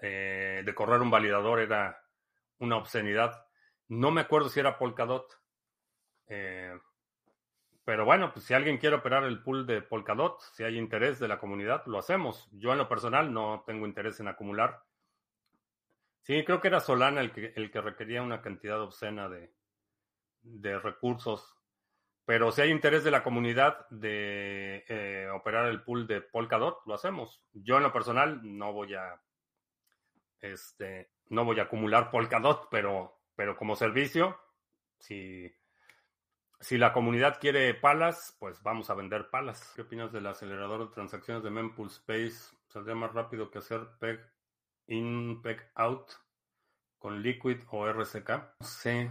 eh, 0.00 0.62
de 0.64 0.74
correr 0.74 1.02
un 1.02 1.10
validador 1.10 1.60
era 1.60 2.02
una 2.60 2.76
obscenidad. 2.76 3.46
No 3.88 4.10
me 4.10 4.22
acuerdo 4.22 4.48
si 4.48 4.60
era 4.60 4.78
Polkadot. 4.78 5.38
Eh, 6.28 6.78
pero 7.88 8.04
bueno, 8.04 8.34
pues 8.34 8.44
si 8.44 8.52
alguien 8.52 8.76
quiere 8.76 8.96
operar 8.96 9.24
el 9.24 9.42
pool 9.42 9.66
de 9.66 9.80
Polkadot, 9.80 10.42
si 10.52 10.62
hay 10.62 10.76
interés 10.76 11.18
de 11.18 11.26
la 11.26 11.38
comunidad, 11.38 11.86
lo 11.86 11.98
hacemos. 11.98 12.46
Yo 12.52 12.72
en 12.72 12.76
lo 12.76 12.86
personal 12.86 13.32
no 13.32 13.64
tengo 13.66 13.86
interés 13.86 14.20
en 14.20 14.28
acumular. 14.28 14.82
Sí, 16.20 16.44
creo 16.44 16.60
que 16.60 16.68
era 16.68 16.80
Solana 16.80 17.22
el 17.22 17.32
que, 17.32 17.54
el 17.56 17.70
que 17.70 17.80
requería 17.80 18.20
una 18.20 18.42
cantidad 18.42 18.78
obscena 18.82 19.30
de, 19.30 19.54
de 20.42 20.78
recursos. 20.78 21.56
Pero 22.26 22.52
si 22.52 22.60
hay 22.60 22.72
interés 22.72 23.04
de 23.04 23.10
la 23.10 23.22
comunidad 23.22 23.88
de 23.88 24.84
eh, 24.86 25.30
operar 25.32 25.68
el 25.68 25.82
pool 25.82 26.06
de 26.06 26.20
Polkadot, 26.20 26.82
lo 26.84 26.92
hacemos. 26.92 27.42
Yo 27.54 27.78
en 27.78 27.84
lo 27.84 27.92
personal 27.94 28.40
no 28.42 28.74
voy 28.74 28.96
a 28.96 29.18
este 30.40 31.10
no 31.30 31.46
voy 31.46 31.58
a 31.58 31.62
acumular 31.62 32.10
Polkadot, 32.10 32.68
pero, 32.70 33.22
pero 33.34 33.56
como 33.56 33.76
servicio, 33.76 34.38
si, 34.98 35.50
si 36.60 36.76
la 36.76 36.92
comunidad 36.92 37.38
quiere 37.40 37.72
palas, 37.74 38.36
pues 38.38 38.62
vamos 38.62 38.90
a 38.90 38.94
vender 38.94 39.30
palas. 39.30 39.72
¿Qué 39.76 39.82
opinas 39.82 40.12
del 40.12 40.26
acelerador 40.26 40.88
de 40.88 40.94
transacciones 40.94 41.42
de 41.42 41.50
Mempool 41.50 41.88
Space? 41.88 42.56
¿Saldría 42.66 42.96
más 42.96 43.12
rápido 43.12 43.50
que 43.50 43.58
hacer 43.58 43.86
PEG 44.00 44.20
in, 44.88 45.40
PEG 45.40 45.70
out 45.76 46.10
con 46.98 47.22
Liquid 47.22 47.58
o 47.70 47.86
RCK? 47.86 48.28
No 48.60 48.66
sé. 48.66 49.10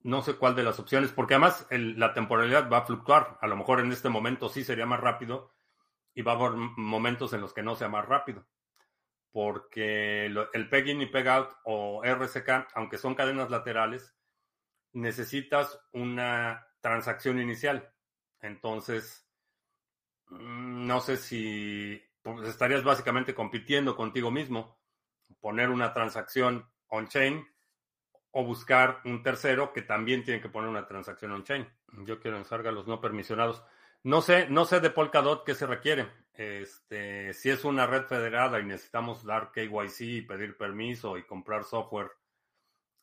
No 0.00 0.22
sé 0.22 0.36
cuál 0.36 0.54
de 0.54 0.64
las 0.64 0.78
opciones, 0.80 1.12
porque 1.12 1.34
además 1.34 1.66
la 1.70 2.12
temporalidad 2.12 2.68
va 2.70 2.78
a 2.78 2.84
fluctuar. 2.86 3.38
A 3.40 3.46
lo 3.46 3.56
mejor 3.56 3.80
en 3.80 3.92
este 3.92 4.08
momento 4.08 4.48
sí 4.48 4.64
sería 4.64 4.86
más 4.86 5.00
rápido 5.00 5.54
y 6.14 6.22
va 6.22 6.32
a 6.32 6.34
haber 6.34 6.52
momentos 6.76 7.32
en 7.32 7.40
los 7.40 7.54
que 7.54 7.62
no 7.62 7.74
sea 7.74 7.88
más 7.88 8.06
rápido. 8.06 8.46
Porque 9.32 10.26
el 10.26 10.68
PEG 10.68 10.88
in 10.88 11.02
y 11.02 11.06
PEG 11.06 11.28
out 11.28 11.50
o 11.64 12.02
RCK, 12.04 12.68
aunque 12.74 12.98
son 12.98 13.14
cadenas 13.14 13.50
laterales, 13.50 14.13
necesitas 14.94 15.78
una 15.92 16.66
transacción 16.80 17.40
inicial. 17.40 17.92
Entonces, 18.40 19.28
mm, 20.28 20.86
no 20.86 21.00
sé 21.00 21.16
si 21.16 22.02
pues, 22.22 22.48
estarías 22.48 22.82
básicamente 22.82 23.34
compitiendo 23.34 23.96
contigo 23.96 24.30
mismo, 24.30 24.78
poner 25.40 25.70
una 25.70 25.92
transacción 25.92 26.66
on-chain 26.88 27.46
o 28.30 28.44
buscar 28.44 29.00
un 29.04 29.22
tercero 29.22 29.72
que 29.72 29.82
también 29.82 30.24
tiene 30.24 30.40
que 30.40 30.48
poner 30.48 30.70
una 30.70 30.86
transacción 30.86 31.32
on-chain. 31.32 31.68
Yo 32.04 32.18
quiero 32.20 32.38
ensarga 32.38 32.72
los 32.72 32.86
no 32.86 33.00
permisionados. 33.00 33.62
No 34.02 34.20
sé, 34.20 34.48
no 34.48 34.64
sé 34.64 34.80
de 34.80 34.90
Polkadot 34.90 35.44
qué 35.44 35.54
se 35.54 35.66
requiere. 35.66 36.08
Este, 36.34 37.32
si 37.32 37.50
es 37.50 37.64
una 37.64 37.86
red 37.86 38.04
federada 38.04 38.58
y 38.58 38.64
necesitamos 38.64 39.24
dar 39.24 39.52
KYC 39.52 40.00
y 40.00 40.22
pedir 40.22 40.56
permiso 40.56 41.16
y 41.16 41.24
comprar 41.24 41.64
software 41.64 42.10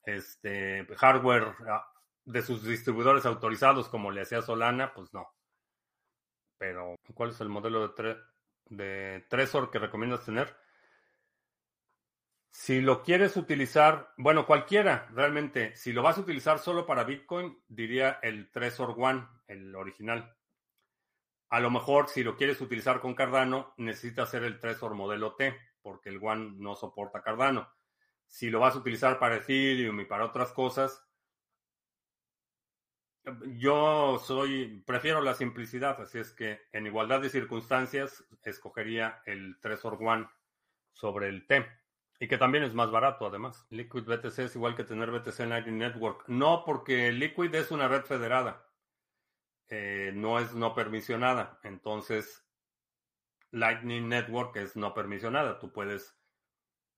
este, 0.04 0.86
hardware 0.96 1.56
ah, 1.68 1.86
de 2.26 2.42
sus 2.42 2.64
distribuidores 2.64 3.26
autorizados 3.26 3.90
como 3.90 4.12
le 4.12 4.22
hacía 4.22 4.42
Solana, 4.42 4.94
pues 4.94 5.14
no. 5.14 5.28
Pero, 6.58 6.96
¿cuál 7.14 7.32
es 7.32 7.42
el 7.42 7.50
modelo 7.50 7.88
de, 7.88 8.18
de 8.66 9.26
Trezor 9.30 9.72
que 9.72 9.80
recomiendas 9.80 10.26
tener? 10.26 10.56
Si 12.52 12.82
lo 12.82 13.02
quieres 13.02 13.38
utilizar, 13.38 14.14
bueno, 14.18 14.46
cualquiera, 14.46 15.08
realmente, 15.14 15.76
si 15.76 15.94
lo 15.94 16.04
vas 16.04 16.18
a 16.18 16.22
utilizar 16.22 16.60
solo 16.60 16.86
para 16.86 17.06
Bitcoin, 17.06 17.64
diría 17.68 18.20
el 18.22 18.52
Trezor 18.52 18.94
One, 18.98 19.26
el 19.48 19.74
original. 19.76 20.36
A 21.50 21.60
lo 21.60 21.72
mejor, 21.72 22.10
si 22.10 22.24
lo 22.24 22.36
quieres 22.36 22.62
utilizar 22.62 23.00
con 23.00 23.16
Cardano, 23.16 23.74
necesitas 23.78 24.28
hacer 24.28 24.44
el 24.44 24.60
Trezor 24.60 24.94
modelo 24.94 25.36
T, 25.36 25.58
porque 25.82 26.10
el 26.10 26.20
One 26.22 26.54
no 26.58 26.76
soporta 26.76 27.24
Cardano. 27.24 27.70
Si 28.32 28.50
lo 28.50 28.62
vas 28.62 28.76
a 28.76 28.78
utilizar 28.78 29.20
para 29.20 29.36
Ethereum 29.36 30.00
y 30.00 30.06
para 30.06 30.24
otras 30.24 30.54
cosas, 30.54 31.06
yo 33.58 34.20
soy, 34.26 34.82
prefiero 34.86 35.20
la 35.20 35.34
simplicidad, 35.34 36.00
así 36.02 36.20
es 36.20 36.32
que 36.32 36.62
en 36.72 36.88
igualdad 36.88 37.20
de 37.20 37.30
circunstancias 37.30 38.24
escogería 38.44 39.22
el 39.26 39.60
Trezor 39.60 39.98
One 40.02 40.30
sobre 40.94 41.28
el 41.28 41.46
T. 41.46 41.68
Y 42.22 42.30
que 42.30 42.38
también 42.38 42.64
es 42.64 42.74
más 42.74 42.90
barato, 42.90 43.26
además. 43.26 43.68
Liquid 43.70 44.04
BTC 44.04 44.40
es 44.40 44.56
igual 44.56 44.76
que 44.78 44.86
tener 44.86 45.12
BTC 45.12 45.40
Lightning 45.40 45.80
Network. 45.80 46.24
No, 46.30 46.64
porque 46.66 47.12
Liquid 47.12 47.54
es 47.54 47.70
una 47.70 47.90
red 47.90 48.04
federada. 48.04 48.66
Eh, 49.68 50.14
no 50.16 50.40
es 50.40 50.54
no 50.54 50.74
permisionada. 50.74 51.60
Entonces, 51.64 52.48
Lightning 53.52 54.08
Network 54.08 54.56
es 54.56 54.78
no 54.78 54.94
permisionada. 54.94 55.60
Tú 55.60 55.74
puedes 55.74 56.21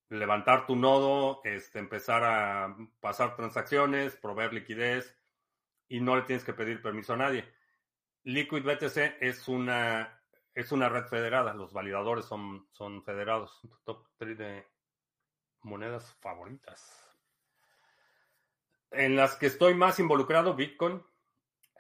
levantar 0.10 0.66
tu 0.66 0.76
nodo, 0.76 1.42
este, 1.44 1.80
empezar 1.80 2.24
a 2.24 2.76
pasar 3.00 3.36
transacciones, 3.36 4.16
proveer 4.16 4.54
liquidez 4.54 5.18
y 5.88 6.00
no 6.00 6.16
le 6.16 6.24
tienes 6.24 6.44
que 6.44 6.54
pedir 6.54 6.82
permiso 6.82 7.14
a 7.14 7.18
nadie. 7.18 7.52
Liquid 8.24 8.64
BTC 8.64 9.18
es 9.22 9.48
una, 9.48 10.22
es 10.54 10.72
una 10.72 10.90
red 10.90 11.06
federada, 11.06 11.54
los 11.54 11.74
validadores 11.74 12.26
son, 12.26 12.68
son 12.72 13.04
federados. 13.04 13.60
Top 13.84 14.08
3 14.18 14.38
de 14.38 14.68
monedas 15.62 16.14
favoritas. 16.22 17.00
En 18.92 19.16
las 19.16 19.36
que 19.36 19.48
estoy 19.48 19.74
más 19.74 20.00
involucrado, 20.00 20.54
Bitcoin, 20.54 21.04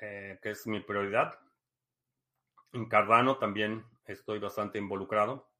eh, 0.02 0.40
que 0.42 0.52
es 0.52 0.66
mi 0.66 0.80
prioridad. 0.80 1.40
En 2.72 2.90
Cardano 2.90 3.38
también 3.38 3.86
estoy 4.06 4.40
bastante 4.40 4.80
involucrado. 4.80 5.53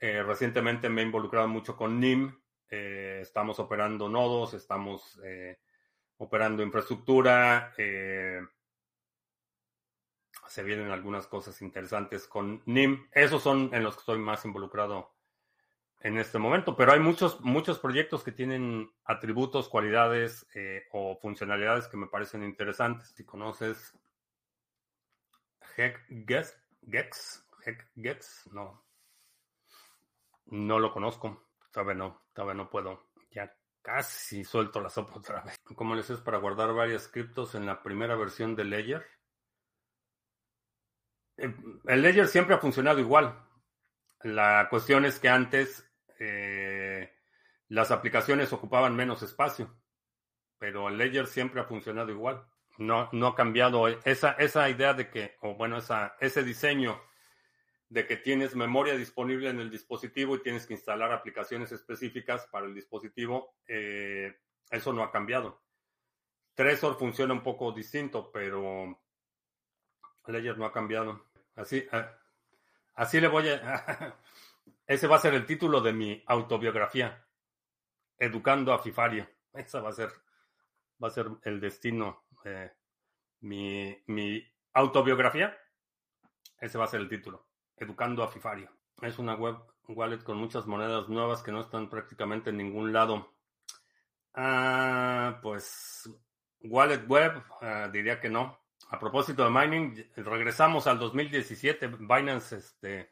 Eh, 0.00 0.22
recientemente 0.22 0.88
me 0.88 1.02
he 1.02 1.04
involucrado 1.04 1.48
mucho 1.48 1.76
con 1.76 2.00
NIM. 2.00 2.38
Eh, 2.70 3.20
estamos 3.22 3.58
operando 3.58 4.08
nodos, 4.08 4.54
estamos 4.54 5.20
eh, 5.24 5.58
operando 6.18 6.62
infraestructura. 6.62 7.72
se 10.46 10.62
vienen 10.62 10.90
algunas 10.90 11.26
cosas 11.26 11.60
interesantes 11.62 12.26
con 12.26 12.62
NIM. 12.66 13.08
Esos 13.12 13.42
son 13.42 13.70
en 13.72 13.82
los 13.82 13.94
que 13.94 14.00
estoy 14.00 14.18
más 14.18 14.44
involucrado 14.44 15.12
en 16.00 16.18
este 16.18 16.38
momento, 16.38 16.76
pero 16.76 16.92
hay 16.92 17.00
muchos, 17.00 17.40
muchos 17.40 17.78
proyectos 17.78 18.22
que 18.22 18.30
tienen 18.30 18.90
atributos, 19.04 19.68
cualidades 19.70 20.46
o 20.92 21.16
funcionalidades 21.16 21.88
que 21.88 21.96
me 21.96 22.06
parecen 22.06 22.44
interesantes. 22.44 23.08
Si 23.16 23.24
conoces 23.24 23.94
no, 28.52 28.83
no 30.46 30.78
lo 30.78 30.92
conozco. 30.92 31.48
Todavía 31.70 31.94
no, 31.94 32.22
todavía 32.32 32.54
no 32.54 32.70
puedo. 32.70 33.10
Ya 33.30 33.52
casi 33.82 34.44
suelto 34.44 34.80
la 34.80 34.88
sopa 34.88 35.18
otra 35.18 35.42
vez. 35.42 35.56
¿Cómo 35.76 35.94
les 35.94 36.08
es 36.10 36.20
para 36.20 36.38
guardar 36.38 36.72
varias 36.72 37.08
criptos 37.08 37.54
en 37.54 37.66
la 37.66 37.82
primera 37.82 38.16
versión 38.16 38.56
de 38.56 38.64
Ledger? 38.64 39.06
Eh, 41.36 41.54
el 41.86 42.02
Ledger 42.02 42.28
siempre 42.28 42.54
ha 42.54 42.58
funcionado 42.58 43.00
igual. 43.00 43.38
La 44.22 44.68
cuestión 44.70 45.04
es 45.04 45.18
que 45.20 45.28
antes 45.28 45.86
eh, 46.18 47.12
las 47.68 47.90
aplicaciones 47.90 48.52
ocupaban 48.52 48.96
menos 48.96 49.22
espacio, 49.22 49.76
pero 50.58 50.88
el 50.88 50.96
Ledger 50.96 51.26
siempre 51.26 51.60
ha 51.60 51.64
funcionado 51.64 52.10
igual. 52.10 52.46
No, 52.78 53.08
no 53.12 53.28
ha 53.28 53.34
cambiado 53.34 53.86
esa, 53.86 54.32
esa 54.32 54.68
idea 54.68 54.94
de 54.94 55.08
que, 55.08 55.36
o 55.42 55.54
bueno, 55.54 55.76
esa, 55.76 56.16
ese 56.20 56.42
diseño 56.42 57.00
de 57.94 58.08
que 58.08 58.16
tienes 58.16 58.56
memoria 58.56 58.96
disponible 58.96 59.48
en 59.48 59.60
el 59.60 59.70
dispositivo 59.70 60.34
y 60.34 60.42
tienes 60.42 60.66
que 60.66 60.74
instalar 60.74 61.12
aplicaciones 61.12 61.70
específicas 61.70 62.44
para 62.48 62.66
el 62.66 62.74
dispositivo, 62.74 63.54
eh, 63.68 64.36
eso 64.68 64.92
no 64.92 65.04
ha 65.04 65.12
cambiado. 65.12 65.62
Trezor 66.54 66.98
funciona 66.98 67.32
un 67.32 67.44
poco 67.44 67.70
distinto, 67.70 68.32
pero 68.32 69.00
Ledger 70.26 70.58
no 70.58 70.64
ha 70.64 70.72
cambiado. 70.72 71.26
Así, 71.54 71.86
eh, 71.92 72.06
así 72.94 73.20
le 73.20 73.28
voy 73.28 73.48
a... 73.50 74.18
ese 74.88 75.06
va 75.06 75.14
a 75.14 75.20
ser 75.20 75.34
el 75.34 75.46
título 75.46 75.80
de 75.80 75.92
mi 75.92 76.20
autobiografía. 76.26 77.24
Educando 78.18 78.72
a 78.72 78.80
Fifario. 78.80 79.30
Esa 79.52 79.80
va 79.80 79.90
a 79.90 79.92
ser, 79.92 80.10
va 81.00 81.06
a 81.06 81.12
ser 81.12 81.28
el 81.44 81.60
destino. 81.60 82.24
Mi, 83.38 84.02
mi 84.08 84.44
autobiografía. 84.72 85.56
Ese 86.58 86.76
va 86.76 86.86
a 86.86 86.88
ser 86.88 87.00
el 87.00 87.08
título. 87.08 87.53
Educando 87.76 88.22
a 88.22 88.28
Fifario. 88.28 88.70
Es 89.02 89.18
una 89.18 89.34
web 89.34 89.56
wallet 89.88 90.22
con 90.22 90.36
muchas 90.36 90.66
monedas 90.66 91.08
nuevas 91.08 91.42
que 91.42 91.52
no 91.52 91.60
están 91.60 91.90
prácticamente 91.90 92.50
en 92.50 92.56
ningún 92.56 92.92
lado. 92.92 93.32
Ah, 94.34 95.38
pues 95.42 96.10
wallet 96.60 97.06
web, 97.06 97.42
ah, 97.60 97.88
diría 97.92 98.20
que 98.20 98.28
no. 98.28 98.58
A 98.90 98.98
propósito 98.98 99.44
de 99.44 99.50
mining, 99.50 100.10
regresamos 100.16 100.86
al 100.86 100.98
2017. 100.98 101.88
Binance 101.88 102.56
este, 102.56 103.10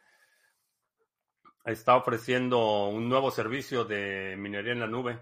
está 1.64 1.96
ofreciendo 1.96 2.88
un 2.88 3.08
nuevo 3.08 3.30
servicio 3.30 3.84
de 3.84 4.36
minería 4.38 4.72
en 4.72 4.80
la 4.80 4.86
nube. 4.86 5.18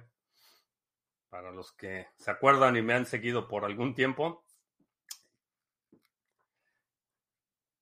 Para 1.28 1.52
los 1.52 1.72
que 1.72 2.08
se 2.16 2.30
acuerdan 2.30 2.76
y 2.76 2.82
me 2.82 2.94
han 2.94 3.06
seguido 3.06 3.46
por 3.46 3.64
algún 3.64 3.94
tiempo, 3.94 4.44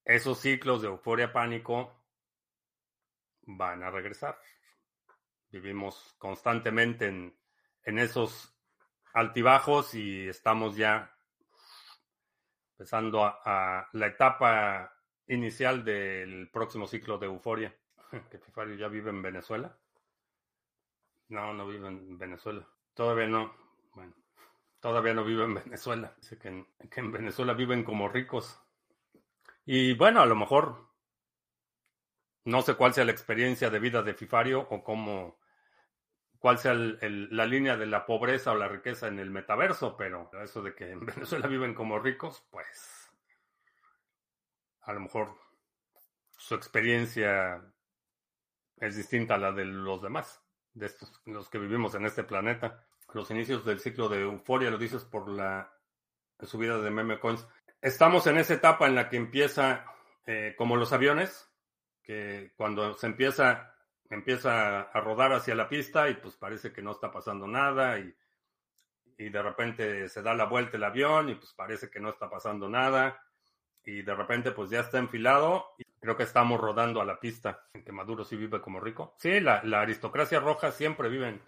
esos 0.08 0.38
ciclos 0.38 0.80
de 0.80 0.88
euforia 0.88 1.30
pánico 1.32 1.94
van 3.42 3.82
a 3.82 3.90
regresar. 3.90 4.38
Vivimos 5.50 6.14
constantemente 6.18 7.06
en, 7.06 7.98
esos 7.98 8.58
altibajos 9.12 9.94
y 9.94 10.28
estamos 10.28 10.76
ya 10.76 11.14
empezando 12.72 13.22
a, 13.24 13.88
la 13.92 14.06
etapa 14.06 14.94
inicial 15.26 15.84
del 15.84 16.50
próximo 16.50 16.86
ciclo 16.86 17.18
de 17.18 17.26
euforia. 17.26 17.76
¿Que 18.30 18.38
Fifario 18.38 18.76
ya 18.76 18.88
vive 18.88 19.10
en 19.10 19.20
Venezuela? 19.20 19.78
No, 21.28 21.52
no 21.52 21.66
vive 21.66 21.86
en 21.86 22.16
Venezuela. 22.16 22.66
Todavía 22.94 23.26
no. 23.26 23.54
Bueno, 23.94 24.14
todavía 24.80 25.12
no 25.12 25.22
vive 25.22 25.44
en 25.44 25.54
Venezuela. 25.54 26.14
Dice 26.16 26.38
que 26.38 26.48
en 26.48 27.12
Venezuela 27.12 27.52
viven 27.52 27.84
como 27.84 28.08
ricos. 28.08 28.58
Y 29.70 29.92
bueno, 29.92 30.22
a 30.22 30.26
lo 30.26 30.34
mejor 30.34 30.88
no 32.46 32.62
sé 32.62 32.74
cuál 32.74 32.94
sea 32.94 33.04
la 33.04 33.12
experiencia 33.12 33.68
de 33.68 33.78
vida 33.78 34.02
de 34.02 34.14
Fifario 34.14 34.66
o 34.70 34.82
cómo 34.82 35.38
cuál 36.38 36.56
sea 36.56 36.72
la 36.72 37.44
línea 37.44 37.76
de 37.76 37.84
la 37.84 38.06
pobreza 38.06 38.52
o 38.52 38.54
la 38.54 38.66
riqueza 38.66 39.08
en 39.08 39.18
el 39.18 39.30
metaverso, 39.30 39.94
pero 39.94 40.30
eso 40.42 40.62
de 40.62 40.74
que 40.74 40.90
en 40.92 41.00
Venezuela 41.04 41.48
viven 41.48 41.74
como 41.74 41.98
ricos, 41.98 42.46
pues 42.50 43.10
a 44.80 44.94
lo 44.94 45.00
mejor 45.00 45.36
su 46.38 46.54
experiencia 46.54 47.62
es 48.78 48.96
distinta 48.96 49.34
a 49.34 49.38
la 49.38 49.52
de 49.52 49.66
los 49.66 50.00
demás, 50.00 50.42
de 50.72 50.86
estos, 50.86 51.20
los 51.26 51.50
que 51.50 51.58
vivimos 51.58 51.94
en 51.94 52.06
este 52.06 52.24
planeta. 52.24 52.86
Los 53.12 53.30
inicios 53.30 53.66
del 53.66 53.80
ciclo 53.80 54.08
de 54.08 54.22
euforia, 54.22 54.70
lo 54.70 54.78
dices 54.78 55.04
por 55.04 55.28
la 55.28 55.70
subida 56.40 56.78
de 56.78 56.90
meme 56.90 57.20
coins. 57.20 57.46
Estamos 57.80 58.26
en 58.26 58.38
esa 58.38 58.54
etapa 58.54 58.86
en 58.86 58.94
la 58.94 59.08
que 59.08 59.16
empieza, 59.16 59.84
eh, 60.26 60.54
como 60.56 60.76
los 60.76 60.92
aviones, 60.92 61.48
que 62.02 62.52
cuando 62.56 62.94
se 62.94 63.06
empieza 63.06 63.74
empieza 64.10 64.80
a 64.80 65.00
rodar 65.00 65.32
hacia 65.32 65.54
la 65.54 65.68
pista 65.68 66.08
y 66.08 66.14
pues 66.14 66.36
parece 66.36 66.72
que 66.72 66.82
no 66.82 66.92
está 66.92 67.12
pasando 67.12 67.46
nada 67.46 67.98
y, 67.98 68.14
y, 69.18 69.28
de 69.28 69.42
repente 69.42 70.08
se 70.08 70.22
da 70.22 70.34
la 70.34 70.46
vuelta 70.46 70.76
el 70.76 70.84
avión 70.84 71.28
y 71.28 71.34
pues 71.34 71.52
parece 71.52 71.90
que 71.90 72.00
no 72.00 72.08
está 72.10 72.30
pasando 72.30 72.68
nada 72.68 73.20
y 73.84 74.02
de 74.02 74.14
repente 74.14 74.52
pues 74.52 74.70
ya 74.70 74.80
está 74.80 74.98
enfilado 74.98 75.74
y 75.78 75.84
creo 76.00 76.16
que 76.16 76.22
estamos 76.22 76.60
rodando 76.60 77.00
a 77.00 77.04
la 77.04 77.20
pista 77.20 77.66
en 77.72 77.84
que 77.84 77.92
Maduro 77.92 78.24
sí 78.24 78.36
vive 78.36 78.60
como 78.60 78.80
rico. 78.80 79.14
Sí, 79.18 79.40
la, 79.40 79.62
la 79.64 79.82
aristocracia 79.82 80.40
roja 80.40 80.72
siempre 80.72 81.08
viven, 81.08 81.42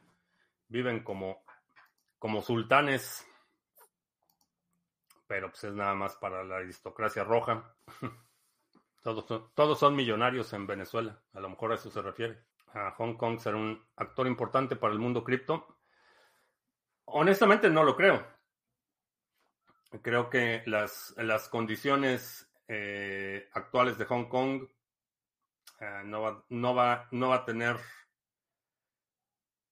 viven 0.68 1.02
como, 1.02 1.44
como 2.18 2.42
sultanes, 2.42 3.26
pero 5.30 5.48
pues 5.48 5.62
es 5.62 5.74
nada 5.74 5.94
más 5.94 6.16
para 6.16 6.42
la 6.42 6.56
aristocracia 6.56 7.22
roja. 7.22 7.72
Todos 9.00 9.24
son, 9.26 9.50
todos 9.54 9.78
son 9.78 9.96
millonarios 9.96 10.52
en 10.52 10.66
Venezuela, 10.66 11.22
a 11.32 11.40
lo 11.40 11.48
mejor 11.48 11.72
a 11.72 11.76
eso 11.76 11.88
se 11.88 12.02
refiere 12.02 12.44
a 12.74 12.90
Hong 12.92 13.14
Kong 13.14 13.38
ser 13.38 13.54
un 13.54 13.82
actor 13.96 14.26
importante 14.26 14.76
para 14.76 14.92
el 14.92 14.98
mundo 14.98 15.24
cripto? 15.24 15.78
Honestamente 17.06 17.70
no 17.70 17.82
lo 17.82 17.96
creo. 17.96 18.26
Creo 20.02 20.30
que 20.30 20.62
las, 20.66 21.14
las 21.16 21.48
condiciones 21.48 22.52
eh, 22.68 23.48
actuales 23.52 23.98
de 23.98 24.04
Hong 24.04 24.26
Kong 24.26 24.68
eh, 25.80 26.02
no, 26.04 26.22
va, 26.22 26.44
no, 26.50 26.74
va, 26.74 27.08
no 27.10 27.28
va 27.30 27.36
a 27.36 27.44
tener... 27.44 27.76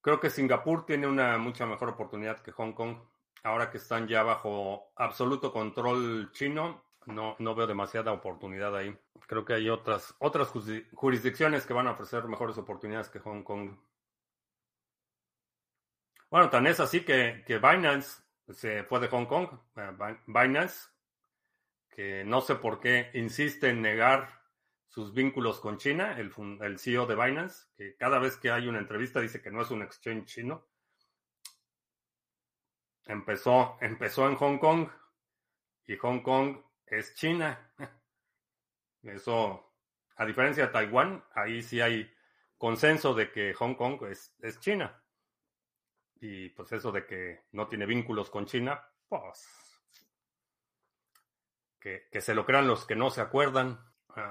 Creo 0.00 0.18
que 0.18 0.30
Singapur 0.30 0.86
tiene 0.86 1.06
una 1.06 1.36
mucha 1.36 1.66
mejor 1.66 1.90
oportunidad 1.90 2.40
que 2.40 2.52
Hong 2.52 2.72
Kong. 2.72 2.96
Ahora 3.42 3.70
que 3.70 3.78
están 3.78 4.08
ya 4.08 4.22
bajo 4.22 4.92
absoluto 4.96 5.52
control 5.52 6.30
chino, 6.32 6.84
no, 7.06 7.36
no 7.38 7.54
veo 7.54 7.66
demasiada 7.66 8.12
oportunidad 8.12 8.76
ahí. 8.76 8.96
Creo 9.26 9.44
que 9.44 9.54
hay 9.54 9.68
otras, 9.68 10.14
otras 10.18 10.52
jurisdicciones 10.92 11.66
que 11.66 11.74
van 11.74 11.86
a 11.86 11.92
ofrecer 11.92 12.24
mejores 12.24 12.58
oportunidades 12.58 13.08
que 13.08 13.20
Hong 13.20 13.42
Kong. 13.42 13.76
Bueno, 16.30 16.50
tan 16.50 16.66
es 16.66 16.80
así 16.80 17.04
que, 17.04 17.42
que 17.46 17.58
Binance 17.58 18.22
se 18.50 18.84
fue 18.84 19.00
de 19.00 19.08
Hong 19.08 19.26
Kong. 19.26 19.48
Eh, 19.76 20.16
Binance, 20.26 20.88
que 21.88 22.24
no 22.24 22.40
sé 22.40 22.56
por 22.56 22.80
qué 22.80 23.10
insiste 23.14 23.70
en 23.70 23.82
negar 23.82 24.28
sus 24.88 25.12
vínculos 25.12 25.60
con 25.60 25.78
China, 25.78 26.18
el, 26.18 26.32
el 26.62 26.78
CEO 26.78 27.06
de 27.06 27.14
Binance, 27.14 27.66
que 27.76 27.96
cada 27.96 28.18
vez 28.18 28.36
que 28.36 28.50
hay 28.50 28.68
una 28.68 28.78
entrevista 28.78 29.20
dice 29.20 29.40
que 29.40 29.50
no 29.50 29.62
es 29.62 29.70
un 29.70 29.82
exchange 29.82 30.26
chino. 30.26 30.67
Empezó, 33.08 33.78
empezó 33.80 34.28
en 34.28 34.36
Hong 34.36 34.58
Kong 34.58 34.86
y 35.86 35.96
Hong 35.96 36.20
Kong 36.20 36.58
es 36.86 37.14
China. 37.14 37.72
Eso, 39.02 39.74
a 40.16 40.26
diferencia 40.26 40.66
de 40.66 40.72
Taiwán, 40.72 41.24
ahí 41.34 41.62
sí 41.62 41.80
hay 41.80 42.14
consenso 42.58 43.14
de 43.14 43.32
que 43.32 43.54
Hong 43.54 43.74
Kong 43.74 44.02
es, 44.10 44.34
es 44.40 44.60
China. 44.60 45.02
Y 46.20 46.50
pues 46.50 46.72
eso 46.72 46.90
de 46.90 47.06
que 47.06 47.44
no 47.52 47.68
tiene 47.68 47.86
vínculos 47.86 48.28
con 48.28 48.44
China, 48.44 48.84
pues 49.08 49.48
que, 51.78 52.08
que 52.10 52.20
se 52.20 52.34
lo 52.34 52.44
crean 52.44 52.66
los 52.66 52.84
que 52.84 52.96
no 52.96 53.08
se 53.08 53.20
acuerdan. 53.20 53.80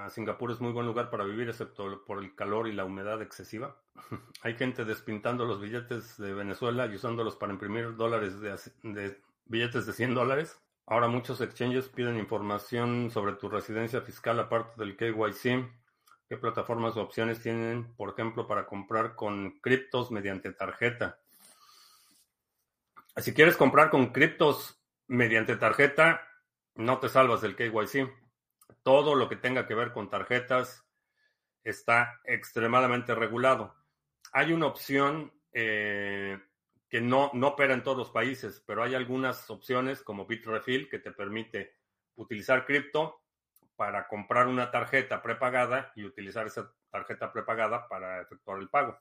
Singapur 0.09 0.51
es 0.51 0.59
muy 0.59 0.71
buen 0.71 0.85
lugar 0.85 1.09
para 1.09 1.23
vivir, 1.23 1.49
excepto 1.49 2.03
por 2.05 2.23
el 2.23 2.35
calor 2.35 2.67
y 2.67 2.73
la 2.73 2.85
humedad 2.85 3.21
excesiva. 3.21 3.77
Hay 4.41 4.55
gente 4.55 4.85
despintando 4.85 5.45
los 5.45 5.61
billetes 5.61 6.17
de 6.17 6.33
Venezuela 6.33 6.87
y 6.87 6.95
usándolos 6.95 7.35
para 7.35 7.53
imprimir 7.53 7.95
dólares 7.95 8.39
de, 8.41 9.17
billetes 9.45 9.85
de 9.85 9.93
100 9.93 10.15
dólares. 10.15 10.59
Ahora 10.85 11.07
muchos 11.07 11.41
exchanges 11.41 11.89
piden 11.89 12.17
información 12.17 13.11
sobre 13.11 13.33
tu 13.33 13.49
residencia 13.49 14.01
fiscal 14.01 14.39
aparte 14.39 14.73
del 14.77 14.95
KYC. 14.95 15.69
¿Qué 16.29 16.37
plataformas 16.37 16.97
o 16.97 17.01
opciones 17.01 17.41
tienen, 17.41 17.93
por 17.95 18.09
ejemplo, 18.09 18.47
para 18.47 18.65
comprar 18.65 19.15
con 19.15 19.59
criptos 19.61 20.11
mediante 20.11 20.51
tarjeta? 20.51 21.19
Si 23.17 23.33
quieres 23.33 23.57
comprar 23.57 23.89
con 23.89 24.07
criptos 24.07 24.79
mediante 25.07 25.55
tarjeta, 25.55 26.21
no 26.75 26.99
te 26.99 27.09
salvas 27.09 27.41
del 27.41 27.55
KYC. 27.55 28.26
Todo 28.87 29.15
lo 29.15 29.27
que 29.27 29.35
tenga 29.35 29.67
que 29.67 29.75
ver 29.75 29.91
con 29.91 30.09
tarjetas 30.09 30.87
está 31.61 32.21
extremadamente 32.23 33.13
regulado. 33.13 33.75
Hay 34.31 34.53
una 34.53 34.67
opción 34.67 35.33
eh, 35.51 36.39
que 36.87 37.01
no, 37.01 37.29
no 37.33 37.49
opera 37.49 37.73
en 37.73 37.83
todos 37.83 37.97
los 37.97 38.11
países, 38.11 38.63
pero 38.65 38.83
hay 38.83 38.95
algunas 38.95 39.49
opciones 39.49 40.01
como 40.01 40.25
Bitrefill 40.25 40.87
que 40.87 40.99
te 40.99 41.11
permite 41.11 41.75
utilizar 42.15 42.65
cripto 42.65 43.25
para 43.75 44.07
comprar 44.07 44.47
una 44.47 44.71
tarjeta 44.71 45.21
prepagada 45.21 45.91
y 45.93 46.05
utilizar 46.05 46.47
esa 46.47 46.73
tarjeta 46.89 47.33
prepagada 47.33 47.89
para 47.89 48.21
efectuar 48.21 48.59
el 48.59 48.69
pago. 48.69 48.97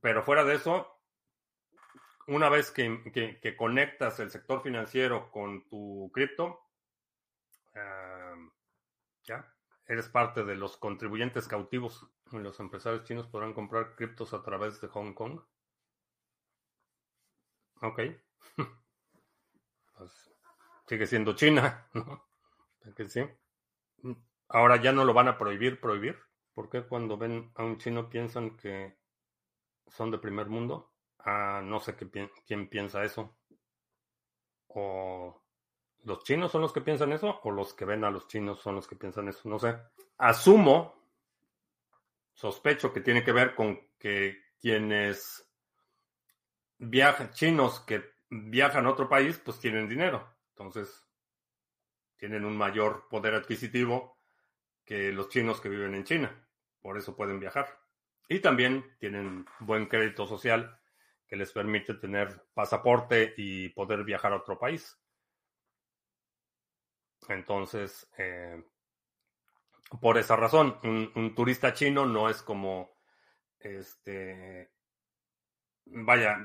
Pero 0.00 0.22
fuera 0.22 0.44
de 0.44 0.54
eso, 0.54 0.98
una 2.26 2.48
vez 2.48 2.70
que, 2.70 3.54
conectas 3.54 4.18
el 4.20 4.30
sector 4.30 4.62
financiero 4.62 5.30
con 5.30 5.68
tu 5.68 6.10
cripto, 6.14 6.70
uh, 7.74 8.61
ya, 9.24 9.54
eres 9.86 10.08
parte 10.08 10.44
de 10.44 10.54
los 10.56 10.76
contribuyentes 10.76 11.48
cautivos. 11.48 12.06
Los 12.32 12.60
empresarios 12.60 13.04
chinos 13.04 13.26
podrán 13.26 13.52
comprar 13.54 13.94
criptos 13.94 14.32
a 14.34 14.42
través 14.42 14.80
de 14.80 14.88
Hong 14.88 15.14
Kong. 15.14 15.40
Ok. 17.82 18.00
Pues, 19.94 20.32
sigue 20.88 21.06
siendo 21.06 21.34
China, 21.34 21.86
¿no? 21.94 22.24
Que 22.96 23.06
sí. 23.08 23.20
Ahora 24.48 24.82
ya 24.82 24.92
no 24.92 25.04
lo 25.04 25.14
van 25.14 25.28
a 25.28 25.38
prohibir, 25.38 25.80
prohibir. 25.80 26.18
¿Por 26.54 26.68
qué 26.68 26.82
cuando 26.82 27.16
ven 27.16 27.52
a 27.54 27.64
un 27.64 27.78
chino 27.78 28.08
piensan 28.10 28.56
que 28.56 28.96
son 29.86 30.10
de 30.10 30.18
primer 30.18 30.48
mundo? 30.48 30.92
Ah, 31.18 31.60
no 31.62 31.78
sé 31.80 31.94
qué, 31.94 32.30
quién 32.46 32.68
piensa 32.68 33.04
eso. 33.04 33.36
O 34.68 35.41
los 36.04 36.24
chinos 36.24 36.50
son 36.50 36.62
los 36.62 36.72
que 36.72 36.80
piensan 36.80 37.12
eso 37.12 37.40
o 37.42 37.50
los 37.50 37.74
que 37.74 37.84
ven 37.84 38.04
a 38.04 38.10
los 38.10 38.26
chinos 38.26 38.60
son 38.60 38.76
los 38.76 38.86
que 38.86 38.96
piensan 38.96 39.28
eso. 39.28 39.48
No 39.48 39.58
sé. 39.58 39.76
Asumo, 40.18 41.08
sospecho 42.32 42.92
que 42.92 43.00
tiene 43.00 43.24
que 43.24 43.32
ver 43.32 43.54
con 43.54 43.78
que 43.98 44.52
quienes 44.60 45.48
viajan, 46.78 47.30
chinos 47.32 47.80
que 47.80 48.02
viajan 48.30 48.86
a 48.86 48.90
otro 48.90 49.08
país, 49.08 49.40
pues 49.44 49.58
tienen 49.58 49.88
dinero. 49.88 50.36
Entonces, 50.50 51.04
tienen 52.16 52.44
un 52.44 52.56
mayor 52.56 53.08
poder 53.08 53.34
adquisitivo 53.34 54.18
que 54.84 55.12
los 55.12 55.28
chinos 55.28 55.60
que 55.60 55.68
viven 55.68 55.94
en 55.94 56.04
China. 56.04 56.48
Por 56.80 56.96
eso 56.96 57.16
pueden 57.16 57.38
viajar. 57.38 57.78
Y 58.28 58.40
también 58.40 58.84
tienen 58.98 59.46
buen 59.60 59.86
crédito 59.86 60.26
social 60.26 60.78
que 61.26 61.36
les 61.36 61.52
permite 61.52 61.94
tener 61.94 62.44
pasaporte 62.54 63.34
y 63.36 63.68
poder 63.70 64.04
viajar 64.04 64.32
a 64.32 64.36
otro 64.36 64.58
país. 64.58 65.01
Entonces, 67.28 68.10
eh, 68.18 68.62
por 70.00 70.18
esa 70.18 70.36
razón, 70.36 70.78
un, 70.82 71.12
un, 71.14 71.34
turista 71.34 71.72
chino 71.72 72.06
no 72.06 72.28
es 72.28 72.42
como 72.42 72.90
este 73.58 74.72
vaya, 75.86 76.38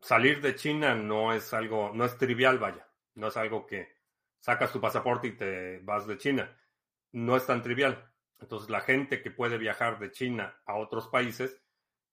salir 0.00 0.40
de 0.40 0.54
China 0.54 0.94
no 0.94 1.32
es 1.32 1.52
algo, 1.52 1.92
no 1.94 2.04
es 2.04 2.16
trivial, 2.18 2.58
vaya, 2.58 2.86
no 3.14 3.28
es 3.28 3.36
algo 3.36 3.66
que 3.66 3.88
sacas 4.38 4.72
tu 4.72 4.80
pasaporte 4.80 5.28
y 5.28 5.36
te 5.36 5.78
vas 5.80 6.06
de 6.06 6.18
China. 6.18 6.56
No 7.12 7.36
es 7.36 7.46
tan 7.46 7.62
trivial. 7.62 8.12
Entonces, 8.40 8.68
la 8.68 8.80
gente 8.80 9.22
que 9.22 9.30
puede 9.30 9.56
viajar 9.56 9.98
de 9.98 10.10
China 10.10 10.60
a 10.66 10.74
otros 10.76 11.08
países 11.08 11.62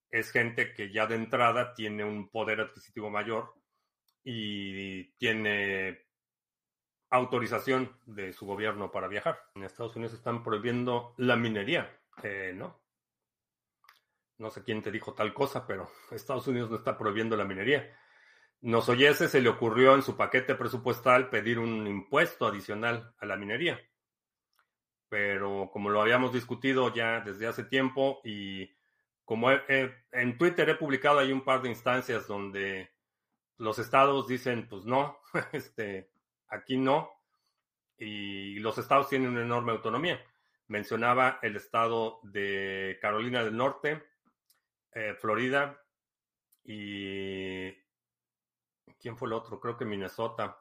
es 0.09 0.31
gente 0.31 0.73
que 0.73 0.91
ya 0.91 1.07
de 1.07 1.15
entrada 1.15 1.73
tiene 1.73 2.03
un 2.03 2.29
poder 2.29 2.61
adquisitivo 2.61 3.09
mayor 3.09 3.53
y 4.23 5.11
tiene 5.13 6.05
autorización 7.11 7.95
de 8.05 8.33
su 8.33 8.45
gobierno 8.45 8.91
para 8.91 9.07
viajar. 9.07 9.43
En 9.55 9.63
Estados 9.63 9.95
Unidos 9.95 10.13
están 10.13 10.43
prohibiendo 10.43 11.13
la 11.17 11.35
minería, 11.35 11.99
eh, 12.23 12.53
¿no? 12.55 12.81
No 14.37 14.49
sé 14.49 14.63
quién 14.63 14.81
te 14.81 14.91
dijo 14.91 15.13
tal 15.13 15.33
cosa, 15.33 15.67
pero 15.67 15.91
Estados 16.11 16.47
Unidos 16.47 16.71
no 16.71 16.77
está 16.77 16.97
prohibiendo 16.97 17.35
la 17.35 17.45
minería. 17.45 17.95
Nos 18.61 18.89
oyese 18.89 19.27
se 19.27 19.41
le 19.41 19.49
ocurrió 19.49 19.93
en 19.93 20.03
su 20.03 20.15
paquete 20.15 20.55
presupuestal 20.55 21.29
pedir 21.29 21.59
un 21.59 21.85
impuesto 21.85 22.47
adicional 22.47 23.13
a 23.19 23.25
la 23.25 23.35
minería. 23.35 23.79
Pero 25.09 25.69
como 25.73 25.89
lo 25.89 26.01
habíamos 26.01 26.31
discutido 26.31 26.93
ya 26.93 27.19
desde 27.19 27.47
hace 27.47 27.65
tiempo 27.65 28.21
y 28.23 28.69
como 29.25 29.49
en 29.51 30.37
Twitter 30.37 30.69
he 30.69 30.75
publicado 30.75 31.19
ahí 31.19 31.31
un 31.31 31.43
par 31.43 31.61
de 31.61 31.69
instancias 31.69 32.27
donde 32.27 32.91
los 33.57 33.79
estados 33.79 34.27
dicen, 34.27 34.67
pues 34.67 34.85
no, 34.85 35.19
este, 35.51 36.10
aquí 36.51 36.77
no, 36.77 37.11
y 37.97 38.59
los 38.59 38.77
estados 38.77 39.09
tienen 39.09 39.29
una 39.29 39.41
enorme 39.41 39.71
autonomía. 39.71 40.23
Mencionaba 40.67 41.39
el 41.41 41.55
estado 41.55 42.19
de 42.23 42.97
Carolina 43.01 43.43
del 43.43 43.57
Norte, 43.57 44.03
eh, 44.91 45.15
Florida 45.19 45.81
y... 46.63 47.71
¿Quién 48.99 49.17
fue 49.17 49.27
el 49.27 49.33
otro? 49.33 49.59
Creo 49.59 49.77
que 49.77 49.85
Minnesota. 49.85 50.59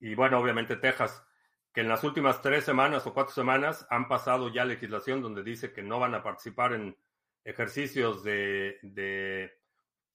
Y 0.00 0.14
bueno, 0.14 0.38
obviamente 0.38 0.76
Texas, 0.76 1.24
que 1.72 1.80
en 1.80 1.88
las 1.88 2.04
últimas 2.04 2.42
tres 2.42 2.64
semanas 2.64 3.06
o 3.06 3.14
cuatro 3.14 3.34
semanas 3.34 3.86
han 3.88 4.06
pasado 4.06 4.52
ya 4.52 4.66
legislación 4.66 5.22
donde 5.22 5.42
dice 5.42 5.72
que 5.72 5.82
no 5.82 5.98
van 5.98 6.14
a 6.14 6.22
participar 6.22 6.74
en 6.74 6.96
ejercicios 7.44 8.22
de, 8.22 8.78
de 8.82 9.57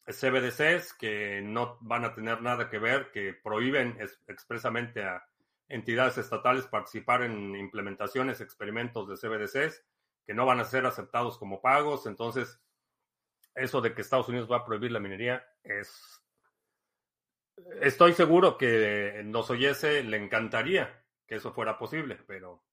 CBDCs, 0.05 0.93
que 0.93 1.41
no 1.41 1.77
van 1.81 2.05
a 2.05 2.13
tener 2.13 2.41
nada 2.41 2.69
que 2.69 2.79
ver, 2.79 3.11
que 3.11 3.33
prohíben 3.33 3.97
expresamente 4.27 5.03
a 5.03 5.25
entidades 5.69 6.17
estatales 6.17 6.67
participar 6.67 7.23
en 7.23 7.55
implementaciones, 7.55 8.41
experimentos 8.41 9.07
de 9.07 9.15
CBDCs, 9.15 9.83
que 10.25 10.33
no 10.33 10.45
van 10.45 10.59
a 10.59 10.65
ser 10.65 10.85
aceptados 10.85 11.37
como 11.37 11.61
pagos. 11.61 12.05
Entonces, 12.05 12.61
eso 13.55 13.81
de 13.81 13.93
que 13.93 14.01
Estados 14.01 14.29
Unidos 14.29 14.51
va 14.51 14.57
a 14.57 14.65
prohibir 14.65 14.91
la 14.91 14.99
minería 14.99 15.45
es... 15.63 16.19
Estoy 17.81 18.13
seguro 18.13 18.57
que 18.57 19.21
nos 19.25 19.49
oyese, 19.49 20.03
le 20.03 20.17
encantaría 20.17 21.05
que 21.27 21.35
eso 21.35 21.53
fuera 21.53 21.77
posible, 21.77 22.19
pero 22.27 22.63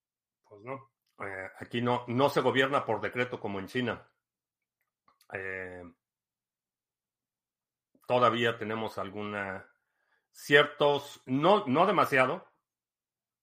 pues 0.43 0.61
no. 0.63 0.91
Eh, 1.19 1.49
aquí 1.59 1.81
no, 1.81 2.03
no 2.07 2.29
se 2.29 2.41
gobierna 2.41 2.83
por 2.83 2.99
decreto 2.99 3.39
como 3.39 3.59
en 3.59 3.67
China. 3.67 4.07
Eh, 5.33 5.83
todavía 8.11 8.57
tenemos 8.57 8.97
alguna 8.97 9.65
ciertos, 10.31 11.21
no, 11.25 11.63
no 11.65 11.85
demasiado, 11.85 12.45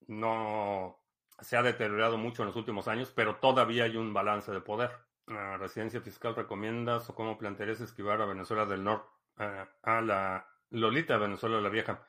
no 0.09 1.03
se 1.41 1.57
ha 1.57 1.63
deteriorado 1.63 2.19
mucho 2.19 2.43
en 2.43 2.49
los 2.49 2.57
últimos 2.57 2.87
años, 2.87 3.11
pero 3.17 3.37
todavía 3.37 3.85
hay 3.85 3.97
un 3.97 4.13
balance 4.13 4.53
de 4.53 4.61
poder. 4.61 4.91
La 5.27 5.57
residencia 5.57 6.03
fiscal 6.03 6.37
recomiendas 6.37 7.09
o 7.09 7.15
cómo 7.15 7.39
plantearías 7.39 7.81
esquivar 7.81 8.21
a 8.21 8.27
Venezuela 8.27 8.67
del 8.67 8.85
Norte, 8.85 9.09
a 9.39 10.03
la 10.03 10.47
Lolita 10.69 11.17
Venezuela 11.17 11.63
la 11.63 11.71
Vieja. 11.71 12.07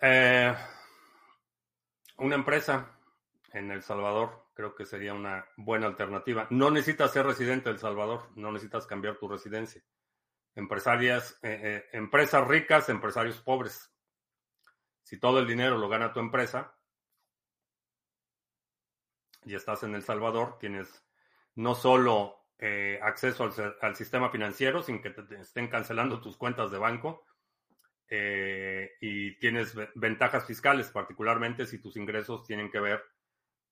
Eh, 0.00 0.54
una 2.16 2.34
empresa 2.34 2.98
en 3.52 3.70
El 3.72 3.82
Salvador 3.82 4.46
creo 4.54 4.74
que 4.74 4.86
sería 4.86 5.12
una 5.12 5.44
buena 5.58 5.86
alternativa. 5.86 6.46
No 6.48 6.70
necesitas 6.70 7.12
ser 7.12 7.26
residente 7.26 7.68
de 7.68 7.74
El 7.74 7.78
Salvador, 7.78 8.30
no 8.36 8.50
necesitas 8.52 8.86
cambiar 8.86 9.18
tu 9.18 9.28
residencia. 9.28 9.82
Empresarias, 10.58 11.38
eh, 11.42 11.60
eh, 11.62 11.84
empresas 11.92 12.44
ricas, 12.48 12.88
empresarios 12.88 13.40
pobres 13.40 13.94
si 15.04 15.16
todo 15.20 15.38
el 15.38 15.46
dinero 15.46 15.78
lo 15.78 15.88
gana 15.88 16.12
tu 16.12 16.18
empresa 16.18 16.76
y 19.44 19.54
estás 19.54 19.84
en 19.84 19.94
El 19.94 20.02
Salvador, 20.02 20.58
tienes 20.58 21.06
no 21.54 21.76
solo 21.76 22.48
eh, 22.58 22.98
acceso 23.00 23.48
al, 23.80 23.94
sistema 23.94 24.30
financiero 24.30 24.82
sin 24.82 25.00
que 25.00 25.10
te 25.10 25.40
estén 25.40 25.68
cancelando 25.68 26.20
tus 26.20 26.36
cuentas 26.36 26.72
de 26.72 26.78
banco, 26.78 27.24
y 28.10 29.38
tienes 29.38 29.74
ventajas 29.94 30.44
fiscales, 30.44 30.90
particularmente 30.90 31.66
si 31.66 31.78
tus 31.78 31.96
ingresos 31.96 32.44
tienen 32.44 32.70
que 32.70 32.80
ver 32.80 33.02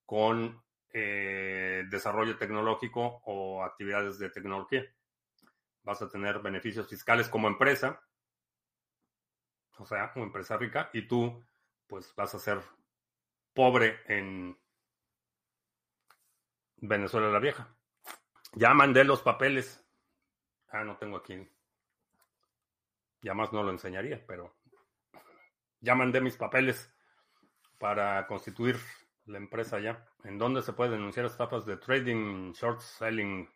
con 0.04 0.62
desarrollo 0.92 2.38
tecnológico 2.38 3.22
o 3.24 3.64
actividades 3.64 4.18
de 4.18 4.30
tecnología. 4.30 4.84
Vas 5.86 6.02
a 6.02 6.10
tener 6.10 6.40
beneficios 6.40 6.86
fiscales 6.86 7.30
como 7.30 7.48
empresa 7.48 8.02
o 9.78 9.86
sea, 9.86 10.12
una 10.14 10.24
empresa 10.24 10.56
rica, 10.56 10.90
y 10.92 11.06
tú 11.06 11.44
pues 11.86 12.14
vas 12.16 12.34
a 12.34 12.38
ser 12.38 12.60
pobre 13.54 14.00
en 14.06 14.58
Venezuela 16.76 17.30
la 17.30 17.38
Vieja. 17.38 17.74
Ya 18.54 18.74
mandé 18.74 19.04
los 19.04 19.22
papeles. 19.22 19.84
Ah, 20.68 20.84
no 20.84 20.96
tengo 20.96 21.16
aquí. 21.16 21.48
Ya 23.20 23.34
más 23.34 23.52
no 23.52 23.62
lo 23.62 23.70
enseñaría, 23.70 24.24
pero 24.26 24.56
ya 25.80 25.94
mandé 25.94 26.20
mis 26.20 26.36
papeles 26.36 26.92
para 27.78 28.26
constituir 28.26 28.76
la 29.26 29.38
empresa 29.38 29.78
ya. 29.78 30.06
¿En 30.24 30.38
dónde 30.38 30.62
se 30.62 30.72
puede 30.72 30.92
denunciar 30.92 31.26
estafas 31.26 31.66
de 31.66 31.76
trading, 31.76 32.52
short 32.52 32.80
selling? 32.80 33.48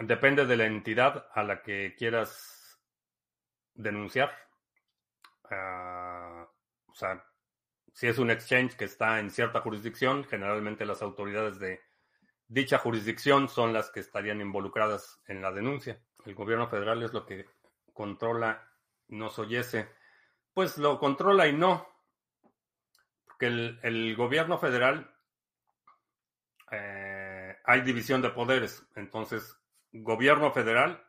Depende 0.00 0.46
de 0.46 0.56
la 0.56 0.66
entidad 0.66 1.28
a 1.32 1.42
la 1.42 1.62
que 1.62 1.94
quieras 1.96 2.80
denunciar. 3.74 4.30
Ah, 5.50 6.48
o 6.86 6.94
sea, 6.94 7.24
si 7.92 8.06
es 8.06 8.18
un 8.18 8.30
exchange 8.30 8.76
que 8.76 8.84
está 8.84 9.18
en 9.18 9.30
cierta 9.30 9.60
jurisdicción, 9.60 10.24
generalmente 10.24 10.86
las 10.86 11.02
autoridades 11.02 11.58
de 11.58 11.80
dicha 12.46 12.78
jurisdicción 12.78 13.48
son 13.48 13.72
las 13.72 13.90
que 13.90 14.00
estarían 14.00 14.40
involucradas 14.40 15.20
en 15.26 15.42
la 15.42 15.50
denuncia. 15.50 16.00
El 16.24 16.34
gobierno 16.34 16.68
federal 16.68 17.02
es 17.02 17.12
lo 17.12 17.26
que 17.26 17.46
controla, 17.92 18.70
nos 19.08 19.38
oyese. 19.40 19.88
Pues 20.54 20.78
lo 20.78 21.00
controla 21.00 21.48
y 21.48 21.52
no. 21.52 21.88
Porque 23.26 23.46
el, 23.46 24.14
gobierno 24.16 24.58
federal 24.58 25.12
eh, 26.70 27.56
hay 27.64 27.80
división 27.80 28.22
de 28.22 28.30
poderes. 28.30 28.86
Entonces, 28.94 29.57
gobierno 29.92 30.52
federal 30.52 31.04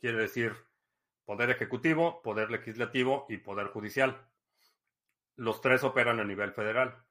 quiere 0.00 0.18
decir 0.18 0.54
Poder 1.24 1.48
ejecutivo, 1.50 2.20
poder 2.22 2.50
legislativo 2.50 3.24
y 3.30 3.38
poder 3.38 3.68
judicial. 3.68 4.28
Los 5.36 5.60
tres 5.62 5.82
operan 5.82 6.20
a 6.20 6.24
nivel 6.24 6.52
federal. 6.52 7.02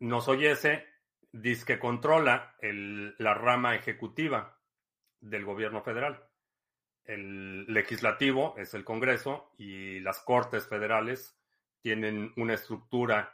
Nos 0.00 0.26
oyese, 0.28 0.86
dice 1.30 1.64
que 1.64 1.78
controla 1.78 2.56
la 2.60 3.34
rama 3.34 3.76
ejecutiva 3.76 4.58
del 5.20 5.44
gobierno 5.44 5.82
federal. 5.82 6.28
El 7.04 7.66
legislativo 7.72 8.54
es 8.58 8.74
el 8.74 8.84
Congreso 8.84 9.52
y 9.58 10.00
las 10.00 10.20
Cortes 10.20 10.66
federales 10.66 11.36
tienen 11.80 12.32
una 12.36 12.54
estructura 12.54 13.32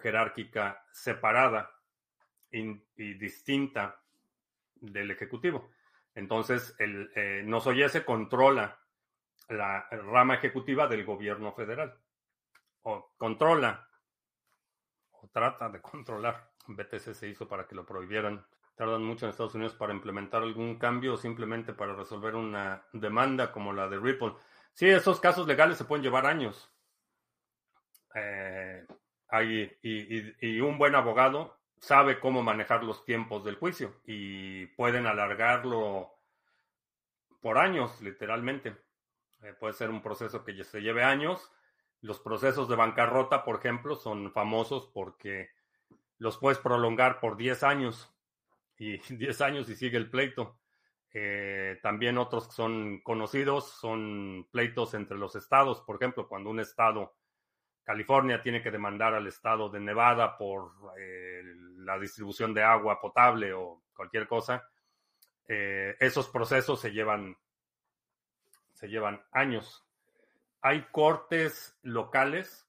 jerárquica 0.00 0.86
separada 0.92 1.70
y, 2.50 2.74
distinta 2.96 4.00
del 4.76 5.10
Ejecutivo. 5.10 5.70
Entonces, 6.14 6.74
el 6.78 7.10
eh, 7.14 7.42
nos 7.44 7.66
oyese 7.66 8.04
controla 8.04 8.78
la 9.48 9.88
rama 9.90 10.34
ejecutiva 10.34 10.86
del 10.86 11.04
gobierno 11.04 11.52
federal. 11.52 11.94
O 12.82 13.12
controla, 13.16 13.88
o 15.12 15.28
trata 15.28 15.68
de 15.68 15.80
controlar. 15.80 16.50
BTC 16.66 17.14
se 17.14 17.28
hizo 17.28 17.48
para 17.48 17.66
que 17.66 17.74
lo 17.74 17.84
prohibieran. 17.84 18.44
Tardan 18.74 19.02
mucho 19.02 19.26
en 19.26 19.30
Estados 19.30 19.54
Unidos 19.54 19.74
para 19.74 19.92
implementar 19.92 20.42
algún 20.42 20.78
cambio 20.78 21.14
o 21.14 21.16
simplemente 21.16 21.74
para 21.74 21.94
resolver 21.94 22.34
una 22.34 22.84
demanda 22.92 23.52
como 23.52 23.72
la 23.72 23.88
de 23.88 23.98
Ripple. 23.98 24.32
Sí, 24.72 24.88
esos 24.88 25.20
casos 25.20 25.46
legales 25.46 25.76
se 25.76 25.84
pueden 25.84 26.02
llevar 26.02 26.26
años. 26.26 26.72
Eh, 28.14 28.86
y 29.82 30.60
un 30.60 30.78
buen 30.78 30.94
abogado 30.94 31.59
sabe 31.80 32.20
cómo 32.20 32.42
manejar 32.42 32.84
los 32.84 33.04
tiempos 33.04 33.42
del 33.44 33.56
juicio 33.56 34.00
y 34.04 34.66
pueden 34.66 35.06
alargarlo 35.06 36.12
por 37.40 37.58
años, 37.58 38.00
literalmente. 38.02 38.76
Eh, 39.42 39.54
puede 39.58 39.72
ser 39.72 39.90
un 39.90 40.02
proceso 40.02 40.44
que 40.44 40.62
se 40.62 40.82
lleve 40.82 41.02
años. 41.02 41.50
Los 42.02 42.20
procesos 42.20 42.68
de 42.68 42.76
bancarrota, 42.76 43.44
por 43.44 43.56
ejemplo, 43.56 43.96
son 43.96 44.30
famosos 44.32 44.90
porque 44.92 45.50
los 46.18 46.36
puedes 46.36 46.58
prolongar 46.58 47.18
por 47.18 47.36
10 47.36 47.62
años 47.62 48.14
y 48.76 48.98
10 49.16 49.40
años 49.40 49.68
y 49.70 49.74
sigue 49.74 49.96
el 49.96 50.10
pleito. 50.10 50.60
Eh, 51.12 51.80
también 51.82 52.18
otros 52.18 52.46
que 52.48 52.52
son 52.52 53.00
conocidos 53.00 53.68
son 53.80 54.46
pleitos 54.52 54.92
entre 54.92 55.16
los 55.16 55.34
estados. 55.34 55.80
Por 55.80 55.96
ejemplo, 55.96 56.28
cuando 56.28 56.50
un 56.50 56.60
estado, 56.60 57.16
California, 57.92 58.40
tiene 58.40 58.62
que 58.62 58.70
demandar 58.70 59.14
al 59.14 59.26
estado 59.26 59.68
de 59.68 59.80
Nevada 59.80 60.36
por 60.36 60.72
eh, 60.98 61.42
la 61.78 61.98
distribución 61.98 62.54
de 62.54 62.62
agua 62.62 63.00
potable 63.00 63.52
o 63.52 63.82
cualquier 63.94 64.26
cosa, 64.26 64.68
esos 65.46 66.28
procesos 66.28 66.80
se 66.80 66.92
llevan 66.92 67.36
se 68.80 68.88
llevan 68.88 69.22
años. 69.32 69.84
Hay 70.62 70.86
cortes 70.90 71.78
locales 71.82 72.66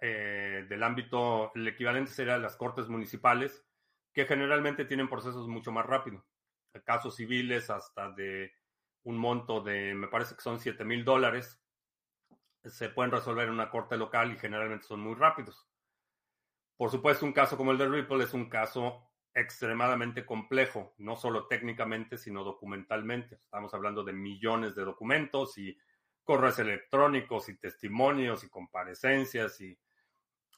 eh, 0.00 0.66
del 0.68 0.82
ámbito, 0.82 1.52
el 1.54 1.66
equivalente 1.66 2.10
sería 2.10 2.36
las 2.36 2.56
cortes 2.56 2.88
municipales, 2.88 3.64
que 4.12 4.26
generalmente 4.26 4.84
tienen 4.84 5.08
procesos 5.08 5.48
mucho 5.48 5.72
más 5.72 5.86
rápidos. 5.86 6.22
Casos 6.84 7.16
civiles 7.16 7.70
hasta 7.70 8.10
de 8.10 8.52
un 9.04 9.16
monto 9.16 9.62
de, 9.62 9.94
me 9.94 10.08
parece 10.08 10.34
que 10.34 10.42
son 10.42 10.60
7 10.60 10.84
mil 10.84 11.04
dólares, 11.04 11.58
se 12.64 12.90
pueden 12.90 13.12
resolver 13.12 13.48
en 13.48 13.54
una 13.54 13.70
corte 13.70 13.96
local 13.96 14.32
y 14.32 14.38
generalmente 14.38 14.86
son 14.86 15.00
muy 15.00 15.14
rápidos. 15.14 15.66
Por 16.76 16.90
supuesto, 16.90 17.26
un 17.26 17.32
caso 17.32 17.56
como 17.56 17.72
el 17.72 17.78
de 17.78 17.88
Ripple 17.88 18.24
es 18.24 18.34
un 18.34 18.48
caso 18.48 19.10
extremadamente 19.34 20.24
complejo, 20.24 20.94
no 20.98 21.16
solo 21.16 21.46
técnicamente, 21.46 22.18
sino 22.18 22.42
documentalmente. 22.42 23.36
Estamos 23.36 23.72
hablando 23.74 24.02
de 24.02 24.12
millones 24.12 24.74
de 24.74 24.84
documentos 24.84 25.56
y 25.58 25.76
correos 26.24 26.58
electrónicos 26.58 27.48
y 27.48 27.58
testimonios 27.58 28.44
y 28.44 28.48
comparecencias 28.48 29.60
y 29.60 29.78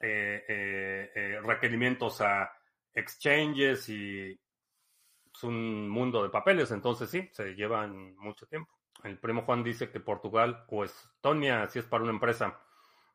eh, 0.00 0.44
eh, 0.48 1.12
eh, 1.14 1.40
requerimientos 1.42 2.20
a 2.20 2.50
exchanges 2.92 3.88
y 3.88 4.30
es 4.30 5.44
un 5.44 5.88
mundo 5.88 6.22
de 6.22 6.28
papeles, 6.28 6.70
entonces 6.72 7.08
sí, 7.08 7.28
se 7.32 7.54
llevan 7.54 8.14
mucho 8.16 8.46
tiempo. 8.46 8.81
El 9.04 9.18
primo 9.18 9.42
Juan 9.42 9.64
dice 9.64 9.90
que 9.90 10.00
Portugal 10.00 10.64
o 10.68 10.84
Estonia, 10.84 11.66
si 11.68 11.78
es 11.78 11.84
para 11.86 12.04
una 12.04 12.12
empresa. 12.12 12.58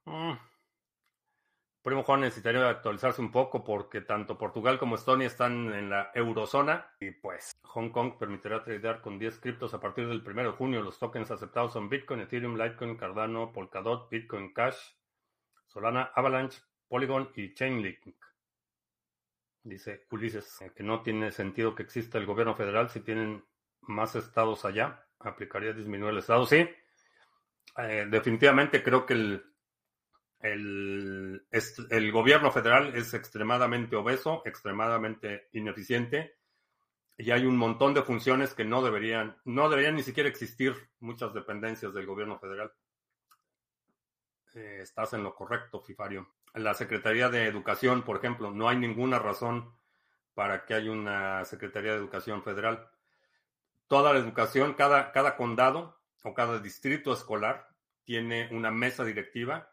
Mm, 0.05 0.33
Primo 1.87 2.03
Juan 2.03 2.19
necesitaría 2.19 2.67
actualizarse 2.67 3.21
un 3.21 3.31
poco 3.31 3.63
porque 3.63 4.01
tanto 4.01 4.37
Portugal 4.37 4.77
como 4.77 4.95
Estonia 4.95 5.25
están 5.25 5.73
en 5.73 5.89
la 5.89 6.11
eurozona 6.13 6.91
y 6.99 7.11
pues 7.11 7.53
Hong 7.63 7.91
Kong 7.91 8.17
permitirá 8.19 8.61
tradear 8.61 8.99
con 8.99 9.17
10 9.17 9.39
criptos 9.39 9.73
a 9.73 9.79
partir 9.79 10.05
del 10.05 10.21
1 10.21 10.43
de 10.43 10.49
junio. 10.49 10.81
Los 10.81 10.99
tokens 10.99 11.31
aceptados 11.31 11.71
son 11.71 11.87
Bitcoin, 11.87 12.19
Ethereum, 12.19 12.57
Litecoin, 12.57 12.97
Cardano, 12.97 13.53
Polkadot, 13.53 14.09
Bitcoin 14.09 14.53
Cash, 14.53 14.75
Solana, 15.65 16.11
Avalanche, 16.13 16.61
Polygon 16.89 17.31
y 17.35 17.53
Chainlink. 17.53 18.17
Dice 19.63 20.05
Ulises 20.11 20.59
que 20.75 20.83
no 20.83 21.03
tiene 21.03 21.31
sentido 21.31 21.73
que 21.73 21.83
exista 21.83 22.17
el 22.17 22.25
gobierno 22.25 22.53
federal 22.53 22.89
si 22.89 22.99
tienen 22.99 23.45
más 23.79 24.13
estados 24.17 24.65
allá. 24.65 25.06
Aplicaría 25.19 25.73
disminuir 25.73 26.13
el 26.13 26.19
estado. 26.19 26.45
Sí, 26.45 26.67
eh, 27.77 28.07
definitivamente 28.09 28.83
creo 28.83 29.05
que 29.05 29.13
el 29.13 29.43
el, 30.39 31.45
el 31.89 32.11
gobierno 32.11 32.51
federal 32.51 32.95
es 32.95 33.13
extremadamente 33.13 33.95
obeso, 33.95 34.43
extremadamente 34.45 35.49
ineficiente 35.53 36.37
y 37.17 37.31
hay 37.31 37.45
un 37.45 37.57
montón 37.57 37.93
de 37.93 38.03
funciones 38.03 38.53
que 38.53 38.63
no 38.63 38.83
deberían, 38.83 39.37
no 39.45 39.69
deberían 39.69 39.95
ni 39.95 40.03
siquiera 40.03 40.29
existir 40.29 40.75
muchas 40.99 41.33
dependencias 41.33 41.93
del 41.93 42.05
gobierno 42.05 42.37
federal. 42.37 42.71
Eh, 44.53 44.79
estás 44.81 45.13
en 45.13 45.23
lo 45.23 45.33
correcto, 45.33 45.81
Fifario. 45.81 46.27
La 46.53 46.73
Secretaría 46.73 47.29
de 47.29 47.45
Educación, 47.45 48.03
por 48.03 48.17
ejemplo, 48.17 48.51
no 48.51 48.69
hay 48.69 48.77
ninguna 48.77 49.19
razón 49.19 49.73
para 50.35 50.65
que 50.65 50.75
haya 50.75 50.91
una 50.91 51.43
Secretaría 51.45 51.91
de 51.91 51.97
Educación 51.97 52.43
federal. 52.43 52.87
Toda 53.87 54.13
la 54.13 54.19
educación, 54.19 54.73
cada, 54.73 55.11
cada 55.11 55.35
condado 55.35 55.99
o 56.23 56.33
cada 56.33 56.59
distrito 56.59 57.13
escolar 57.13 57.67
tiene 58.03 58.49
una 58.51 58.71
mesa 58.71 59.03
directiva 59.03 59.69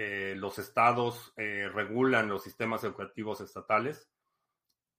eh, 0.00 0.36
los 0.36 0.60
estados 0.60 1.32
eh, 1.36 1.68
regulan 1.74 2.28
los 2.28 2.44
sistemas 2.44 2.84
educativos 2.84 3.40
estatales. 3.40 4.08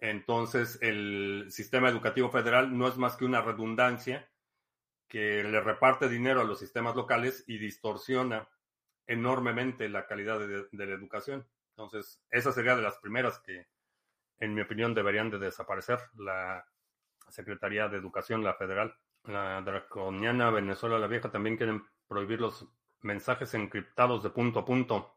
Entonces, 0.01 0.77
el 0.81 1.45
sistema 1.51 1.87
educativo 1.87 2.29
federal 2.29 2.77
no 2.77 2.85
es 2.85 2.97
más 2.97 3.15
que 3.15 3.23
una 3.23 3.39
redundancia 3.39 4.29
que 5.07 5.41
le 5.41 5.61
reparte 5.61 6.09
dinero 6.09 6.41
a 6.41 6.43
los 6.43 6.59
sistemas 6.59 6.97
locales 6.97 7.45
y 7.47 7.59
distorsiona 7.59 8.49
enormemente 9.07 9.87
la 9.87 10.05
calidad 10.05 10.37
de, 10.37 10.67
la 10.73 10.93
educación. 10.93 11.47
Entonces, 11.69 12.21
esa 12.29 12.51
sería 12.51 12.75
de 12.75 12.81
las 12.81 12.97
primeras 12.97 13.39
que, 13.39 13.69
en 14.41 14.53
mi 14.53 14.59
opinión, 14.59 14.93
deberían 14.93 15.29
de 15.29 15.39
desaparecer. 15.39 15.99
La 16.17 16.67
Secretaría 17.29 17.87
de 17.87 17.97
Educación, 17.97 18.43
la 18.43 18.55
federal. 18.55 18.95
La 19.25 19.61
draconiana 19.61 20.49
Venezuela 20.49 20.97
la 20.97 21.07
Vieja 21.07 21.29
también 21.29 21.57
quieren 21.57 21.83
prohibir 22.07 22.39
los 22.39 22.67
mensajes 23.01 23.53
encriptados 23.53 24.23
de 24.23 24.29
punto 24.29 24.59
a 24.59 24.65
punto. 24.65 25.15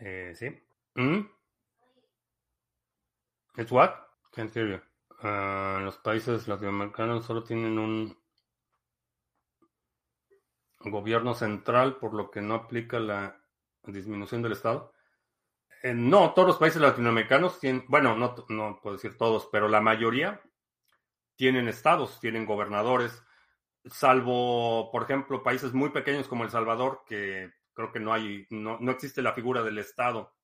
Eh, 0.00 0.32
sí. 0.34 0.62
¿Mm? 0.94 1.20
¿Es 3.56 3.70
what? 3.70 3.90
Can't 4.32 4.54
hear 4.54 4.68
you. 4.68 4.80
Ah, 5.20 5.80
los 5.82 5.98
países 5.98 6.48
latinoamericanos 6.48 7.24
solo 7.24 7.44
tienen 7.44 7.78
un 7.78 8.16
gobierno 10.80 11.34
central, 11.34 11.96
por 11.96 12.14
lo 12.14 12.30
que 12.30 12.40
no 12.40 12.54
aplica 12.54 12.98
la 12.98 13.40
disminución 13.84 14.42
del 14.42 14.52
Estado. 14.52 14.93
No, 15.92 16.32
todos 16.32 16.48
los 16.48 16.56
países 16.56 16.80
latinoamericanos 16.80 17.60
tienen, 17.60 17.84
bueno, 17.88 18.16
no, 18.16 18.34
no 18.48 18.80
puedo 18.82 18.96
decir 18.96 19.18
todos, 19.18 19.48
pero 19.52 19.68
la 19.68 19.82
mayoría 19.82 20.40
tienen 21.36 21.68
estados, 21.68 22.20
tienen 22.20 22.46
gobernadores, 22.46 23.22
salvo, 23.84 24.90
por 24.90 25.02
ejemplo, 25.02 25.42
países 25.42 25.74
muy 25.74 25.90
pequeños 25.90 26.26
como 26.26 26.44
El 26.44 26.50
Salvador, 26.50 27.02
que 27.06 27.52
creo 27.74 27.92
que 27.92 28.00
no 28.00 28.14
hay, 28.14 28.46
no, 28.50 28.78
existe 28.90 29.20
la 29.20 29.34
figura 29.34 29.62
del 29.62 29.78
Estado 29.78 30.34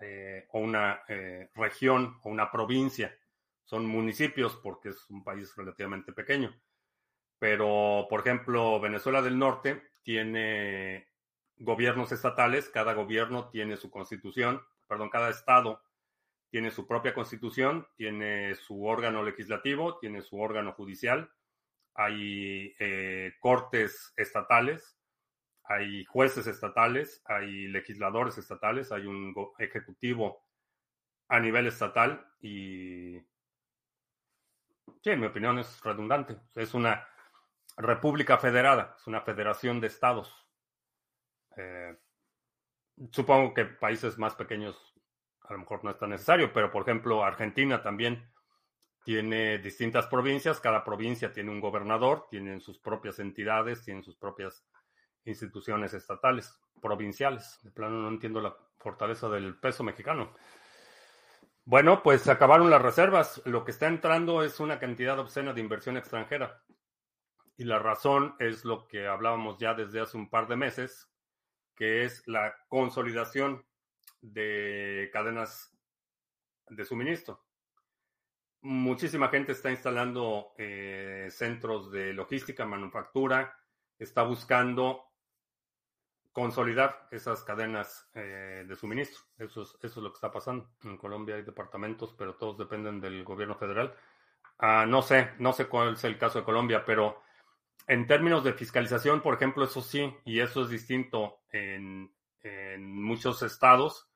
eh, 0.00 0.46
o 0.50 0.58
una 0.58 1.02
eh, 1.08 1.50
región 1.54 2.18
o 2.24 2.30
una 2.30 2.50
provincia. 2.50 3.16
Son 3.62 3.86
municipios 3.86 4.56
porque 4.56 4.88
es 4.88 5.08
un 5.10 5.22
país 5.22 5.54
relativamente 5.54 6.12
pequeño. 6.12 6.52
Pero, 7.38 8.06
por 8.10 8.20
ejemplo, 8.20 8.80
Venezuela 8.80 9.22
del 9.22 9.38
Norte 9.38 9.92
tiene 10.02 11.09
gobiernos 11.60 12.10
estatales, 12.10 12.68
cada 12.68 12.94
gobierno 12.94 13.48
tiene 13.48 13.76
su 13.76 13.90
constitución, 13.90 14.62
perdón, 14.88 15.10
cada 15.10 15.30
estado 15.30 15.80
tiene 16.50 16.72
su 16.72 16.86
propia 16.86 17.14
constitución, 17.14 17.86
tiene 17.96 18.56
su 18.56 18.84
órgano 18.84 19.22
legislativo, 19.22 19.98
tiene 19.98 20.20
su 20.20 20.40
órgano 20.40 20.72
judicial, 20.72 21.30
hay 21.94 22.74
eh, 22.80 23.34
cortes 23.38 24.12
estatales, 24.16 24.98
hay 25.62 26.04
jueces 26.04 26.48
estatales, 26.48 27.22
hay 27.26 27.68
legisladores 27.68 28.36
estatales, 28.38 28.90
hay 28.90 29.06
un 29.06 29.32
ejecutivo 29.58 30.44
a 31.28 31.38
nivel 31.38 31.68
estatal 31.68 32.26
y, 32.40 33.18
sí, 35.00 35.10
en 35.10 35.20
mi 35.20 35.26
opinión 35.26 35.60
es 35.60 35.80
redundante. 35.82 36.36
Es 36.56 36.74
una 36.74 37.06
república 37.76 38.38
federada, 38.38 38.96
es 38.98 39.06
una 39.06 39.20
federación 39.20 39.80
de 39.80 39.86
estados. 39.86 40.39
Eh, 41.56 41.96
supongo 43.10 43.54
que 43.54 43.64
países 43.64 44.18
más 44.18 44.34
pequeños 44.34 44.76
a 45.42 45.52
lo 45.54 45.60
mejor 45.60 45.82
no 45.84 45.90
es 45.90 45.98
tan 45.98 46.10
necesario, 46.10 46.52
pero 46.52 46.70
por 46.70 46.82
ejemplo 46.82 47.24
Argentina 47.24 47.82
también 47.82 48.30
tiene 49.04 49.58
distintas 49.58 50.06
provincias, 50.06 50.60
cada 50.60 50.84
provincia 50.84 51.32
tiene 51.32 51.50
un 51.50 51.60
gobernador, 51.60 52.26
tienen 52.30 52.60
sus 52.60 52.78
propias 52.78 53.18
entidades, 53.18 53.82
tienen 53.84 54.04
sus 54.04 54.16
propias 54.16 54.64
instituciones 55.24 55.94
estatales, 55.94 56.60
provinciales. 56.80 57.58
De 57.62 57.70
plano 57.70 58.02
no 58.02 58.08
entiendo 58.08 58.40
la 58.40 58.54
fortaleza 58.78 59.28
del 59.28 59.58
peso 59.58 59.82
mexicano. 59.82 60.32
Bueno, 61.64 62.02
pues 62.02 62.28
acabaron 62.28 62.70
las 62.70 62.82
reservas. 62.82 63.42
Lo 63.44 63.64
que 63.64 63.70
está 63.70 63.86
entrando 63.86 64.42
es 64.42 64.60
una 64.60 64.78
cantidad 64.78 65.18
obscena 65.18 65.52
de 65.52 65.60
inversión 65.60 65.96
extranjera. 65.96 66.62
Y 67.56 67.64
la 67.64 67.78
razón 67.78 68.34
es 68.38 68.64
lo 68.64 68.86
que 68.86 69.06
hablábamos 69.06 69.58
ya 69.58 69.74
desde 69.74 70.00
hace 70.00 70.16
un 70.16 70.30
par 70.30 70.48
de 70.48 70.56
meses, 70.56 71.09
que 71.80 72.04
es 72.04 72.22
la 72.28 72.54
consolidación 72.68 73.64
de 74.20 75.08
cadenas 75.12 75.74
de 76.68 76.84
suministro 76.84 77.42
muchísima 78.62 79.28
gente 79.28 79.52
está 79.52 79.70
instalando 79.70 80.52
eh, 80.58 81.28
centros 81.30 81.90
de 81.90 82.12
logística, 82.12 82.64
manufactura, 82.64 83.56
está 83.98 84.22
buscando 84.22 85.04
consolidar 86.32 87.08
esas 87.10 87.42
cadenas 87.42 88.08
eh, 88.14 88.64
de 88.66 88.76
suministro. 88.76 89.20
Eso 89.38 89.62
es, 89.62 89.74
eso 89.82 89.86
es 89.86 89.96
lo 89.96 90.10
que 90.10 90.16
está 90.16 90.30
pasando. 90.30 90.70
En 90.84 90.96
Colombia 90.96 91.36
hay 91.36 91.42
departamentos, 91.42 92.14
pero 92.16 92.36
todos 92.36 92.58
dependen 92.58 93.00
del 93.00 93.24
gobierno 93.24 93.56
federal. 93.56 93.94
Ah, 94.58 94.84
no 94.86 95.02
sé, 95.02 95.30
no 95.38 95.52
sé 95.52 95.66
cuál 95.66 95.94
es 95.94 96.04
el 96.04 96.18
caso 96.18 96.38
de 96.38 96.44
Colombia, 96.44 96.84
pero 96.84 97.22
en 97.90 98.06
términos 98.06 98.44
de 98.44 98.52
fiscalización, 98.52 99.20
por 99.20 99.34
ejemplo, 99.34 99.64
eso 99.64 99.82
sí, 99.82 100.14
y 100.24 100.38
eso 100.38 100.62
es 100.62 100.70
distinto 100.70 101.40
en, 101.50 102.14
muchos 102.78 103.42
estados, 103.42 104.08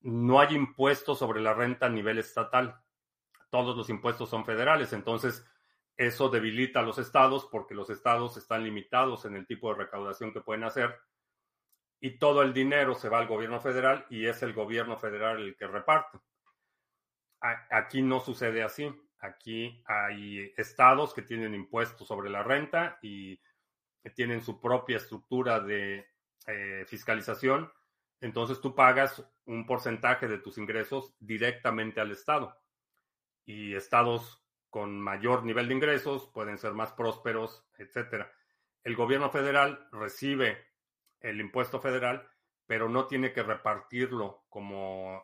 no 0.00 0.40
hay 0.40 0.56
impuestos 0.56 1.18
sobre 1.18 1.40
la 1.40 1.54
renta 1.54 1.86
a 1.86 1.90
nivel 1.90 2.18
estatal 2.18 2.82
todos 3.50 3.76
los 3.76 3.88
impuestos 3.88 4.28
son 4.28 4.44
federales, 4.44 4.92
entonces 4.92 5.46
eso 5.96 6.28
debilita 6.28 6.80
a 6.80 6.82
los 6.82 6.98
estados 6.98 7.48
porque 7.50 7.74
los 7.74 7.90
estados 7.90 8.36
están 8.36 8.64
limitados 8.64 9.24
en 9.24 9.36
el 9.36 9.46
tipo 9.46 9.70
de 9.70 9.78
recaudación 9.78 10.32
que 10.32 10.40
pueden 10.40 10.64
hacer 10.64 10.94
y 12.00 12.18
todo 12.18 12.42
el 12.42 12.52
dinero 12.52 12.94
se 12.94 13.08
va 13.08 13.18
al 13.18 13.26
gobierno 13.26 13.60
federal 13.60 14.06
y 14.10 14.26
es 14.26 14.42
el 14.42 14.52
gobierno 14.52 14.96
federal 14.98 15.40
el 15.40 15.56
que 15.56 15.66
reparte. 15.66 16.18
Aquí 17.40 18.02
no 18.02 18.20
sucede 18.20 18.62
así. 18.62 18.92
Aquí 19.20 19.82
hay 19.86 20.52
estados 20.56 21.12
que 21.12 21.22
tienen 21.22 21.54
impuestos 21.54 22.06
sobre 22.06 22.30
la 22.30 22.42
renta 22.42 22.98
y 23.02 23.40
tienen 24.14 24.42
su 24.42 24.60
propia 24.60 24.96
estructura 24.96 25.60
de 25.60 26.06
eh, 26.46 26.84
fiscalización. 26.86 27.70
Entonces 28.20 28.60
tú 28.60 28.74
pagas 28.74 29.22
un 29.44 29.66
porcentaje 29.66 30.28
de 30.28 30.38
tus 30.38 30.58
ingresos 30.58 31.14
directamente 31.18 32.00
al 32.00 32.10
estado 32.10 32.56
y 33.44 33.74
estados 33.74 34.44
con 34.70 35.00
mayor 35.00 35.44
nivel 35.44 35.68
de 35.68 35.74
ingresos 35.74 36.30
pueden 36.32 36.58
ser 36.58 36.72
más 36.74 36.92
prósperos, 36.92 37.66
etcétera. 37.78 38.30
El 38.84 38.96
gobierno 38.96 39.30
federal 39.30 39.88
recibe 39.92 40.66
el 41.20 41.40
impuesto 41.40 41.80
federal, 41.80 42.28
pero 42.66 42.88
no 42.88 43.06
tiene 43.06 43.32
que 43.32 43.42
repartirlo 43.42 44.44
como 44.48 45.22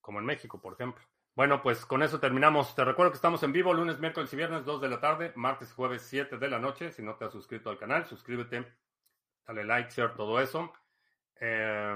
como 0.00 0.18
en 0.18 0.24
México, 0.24 0.60
por 0.60 0.74
ejemplo. 0.74 1.04
Bueno, 1.40 1.62
pues 1.62 1.86
con 1.86 2.02
eso 2.02 2.20
terminamos. 2.20 2.74
Te 2.74 2.84
recuerdo 2.84 3.12
que 3.12 3.16
estamos 3.16 3.42
en 3.42 3.50
vivo 3.50 3.72
lunes, 3.72 3.98
miércoles 3.98 4.30
y 4.30 4.36
viernes, 4.36 4.62
2 4.66 4.82
de 4.82 4.90
la 4.90 5.00
tarde, 5.00 5.32
martes 5.36 5.72
jueves, 5.72 6.02
7 6.02 6.36
de 6.36 6.50
la 6.50 6.58
noche. 6.58 6.92
Si 6.92 7.00
no 7.00 7.14
te 7.14 7.24
has 7.24 7.32
suscrito 7.32 7.70
al 7.70 7.78
canal, 7.78 8.04
suscríbete, 8.04 8.70
dale 9.46 9.64
like, 9.64 9.90
share, 9.90 10.14
todo 10.14 10.38
eso. 10.38 10.70
Eh, 11.40 11.94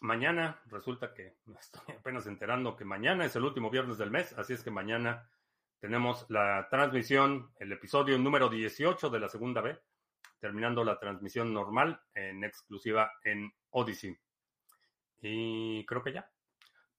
mañana, 0.00 0.60
resulta 0.66 1.14
que 1.14 1.36
me 1.44 1.60
estoy 1.60 1.94
apenas 1.96 2.26
enterando 2.26 2.74
que 2.74 2.84
mañana 2.84 3.24
es 3.24 3.36
el 3.36 3.44
último 3.44 3.70
viernes 3.70 3.96
del 3.96 4.10
mes, 4.10 4.36
así 4.36 4.54
es 4.54 4.64
que 4.64 4.72
mañana 4.72 5.30
tenemos 5.78 6.26
la 6.28 6.66
transmisión, 6.68 7.52
el 7.60 7.70
episodio 7.70 8.18
número 8.18 8.48
18 8.48 9.08
de 9.08 9.20
la 9.20 9.28
segunda 9.28 9.60
B, 9.60 9.78
terminando 10.40 10.82
la 10.82 10.98
transmisión 10.98 11.54
normal 11.54 12.02
en 12.12 12.42
exclusiva 12.42 13.12
en 13.22 13.52
Odyssey. 13.70 14.18
Y 15.20 15.86
creo 15.86 16.02
que 16.02 16.14
ya. 16.14 16.28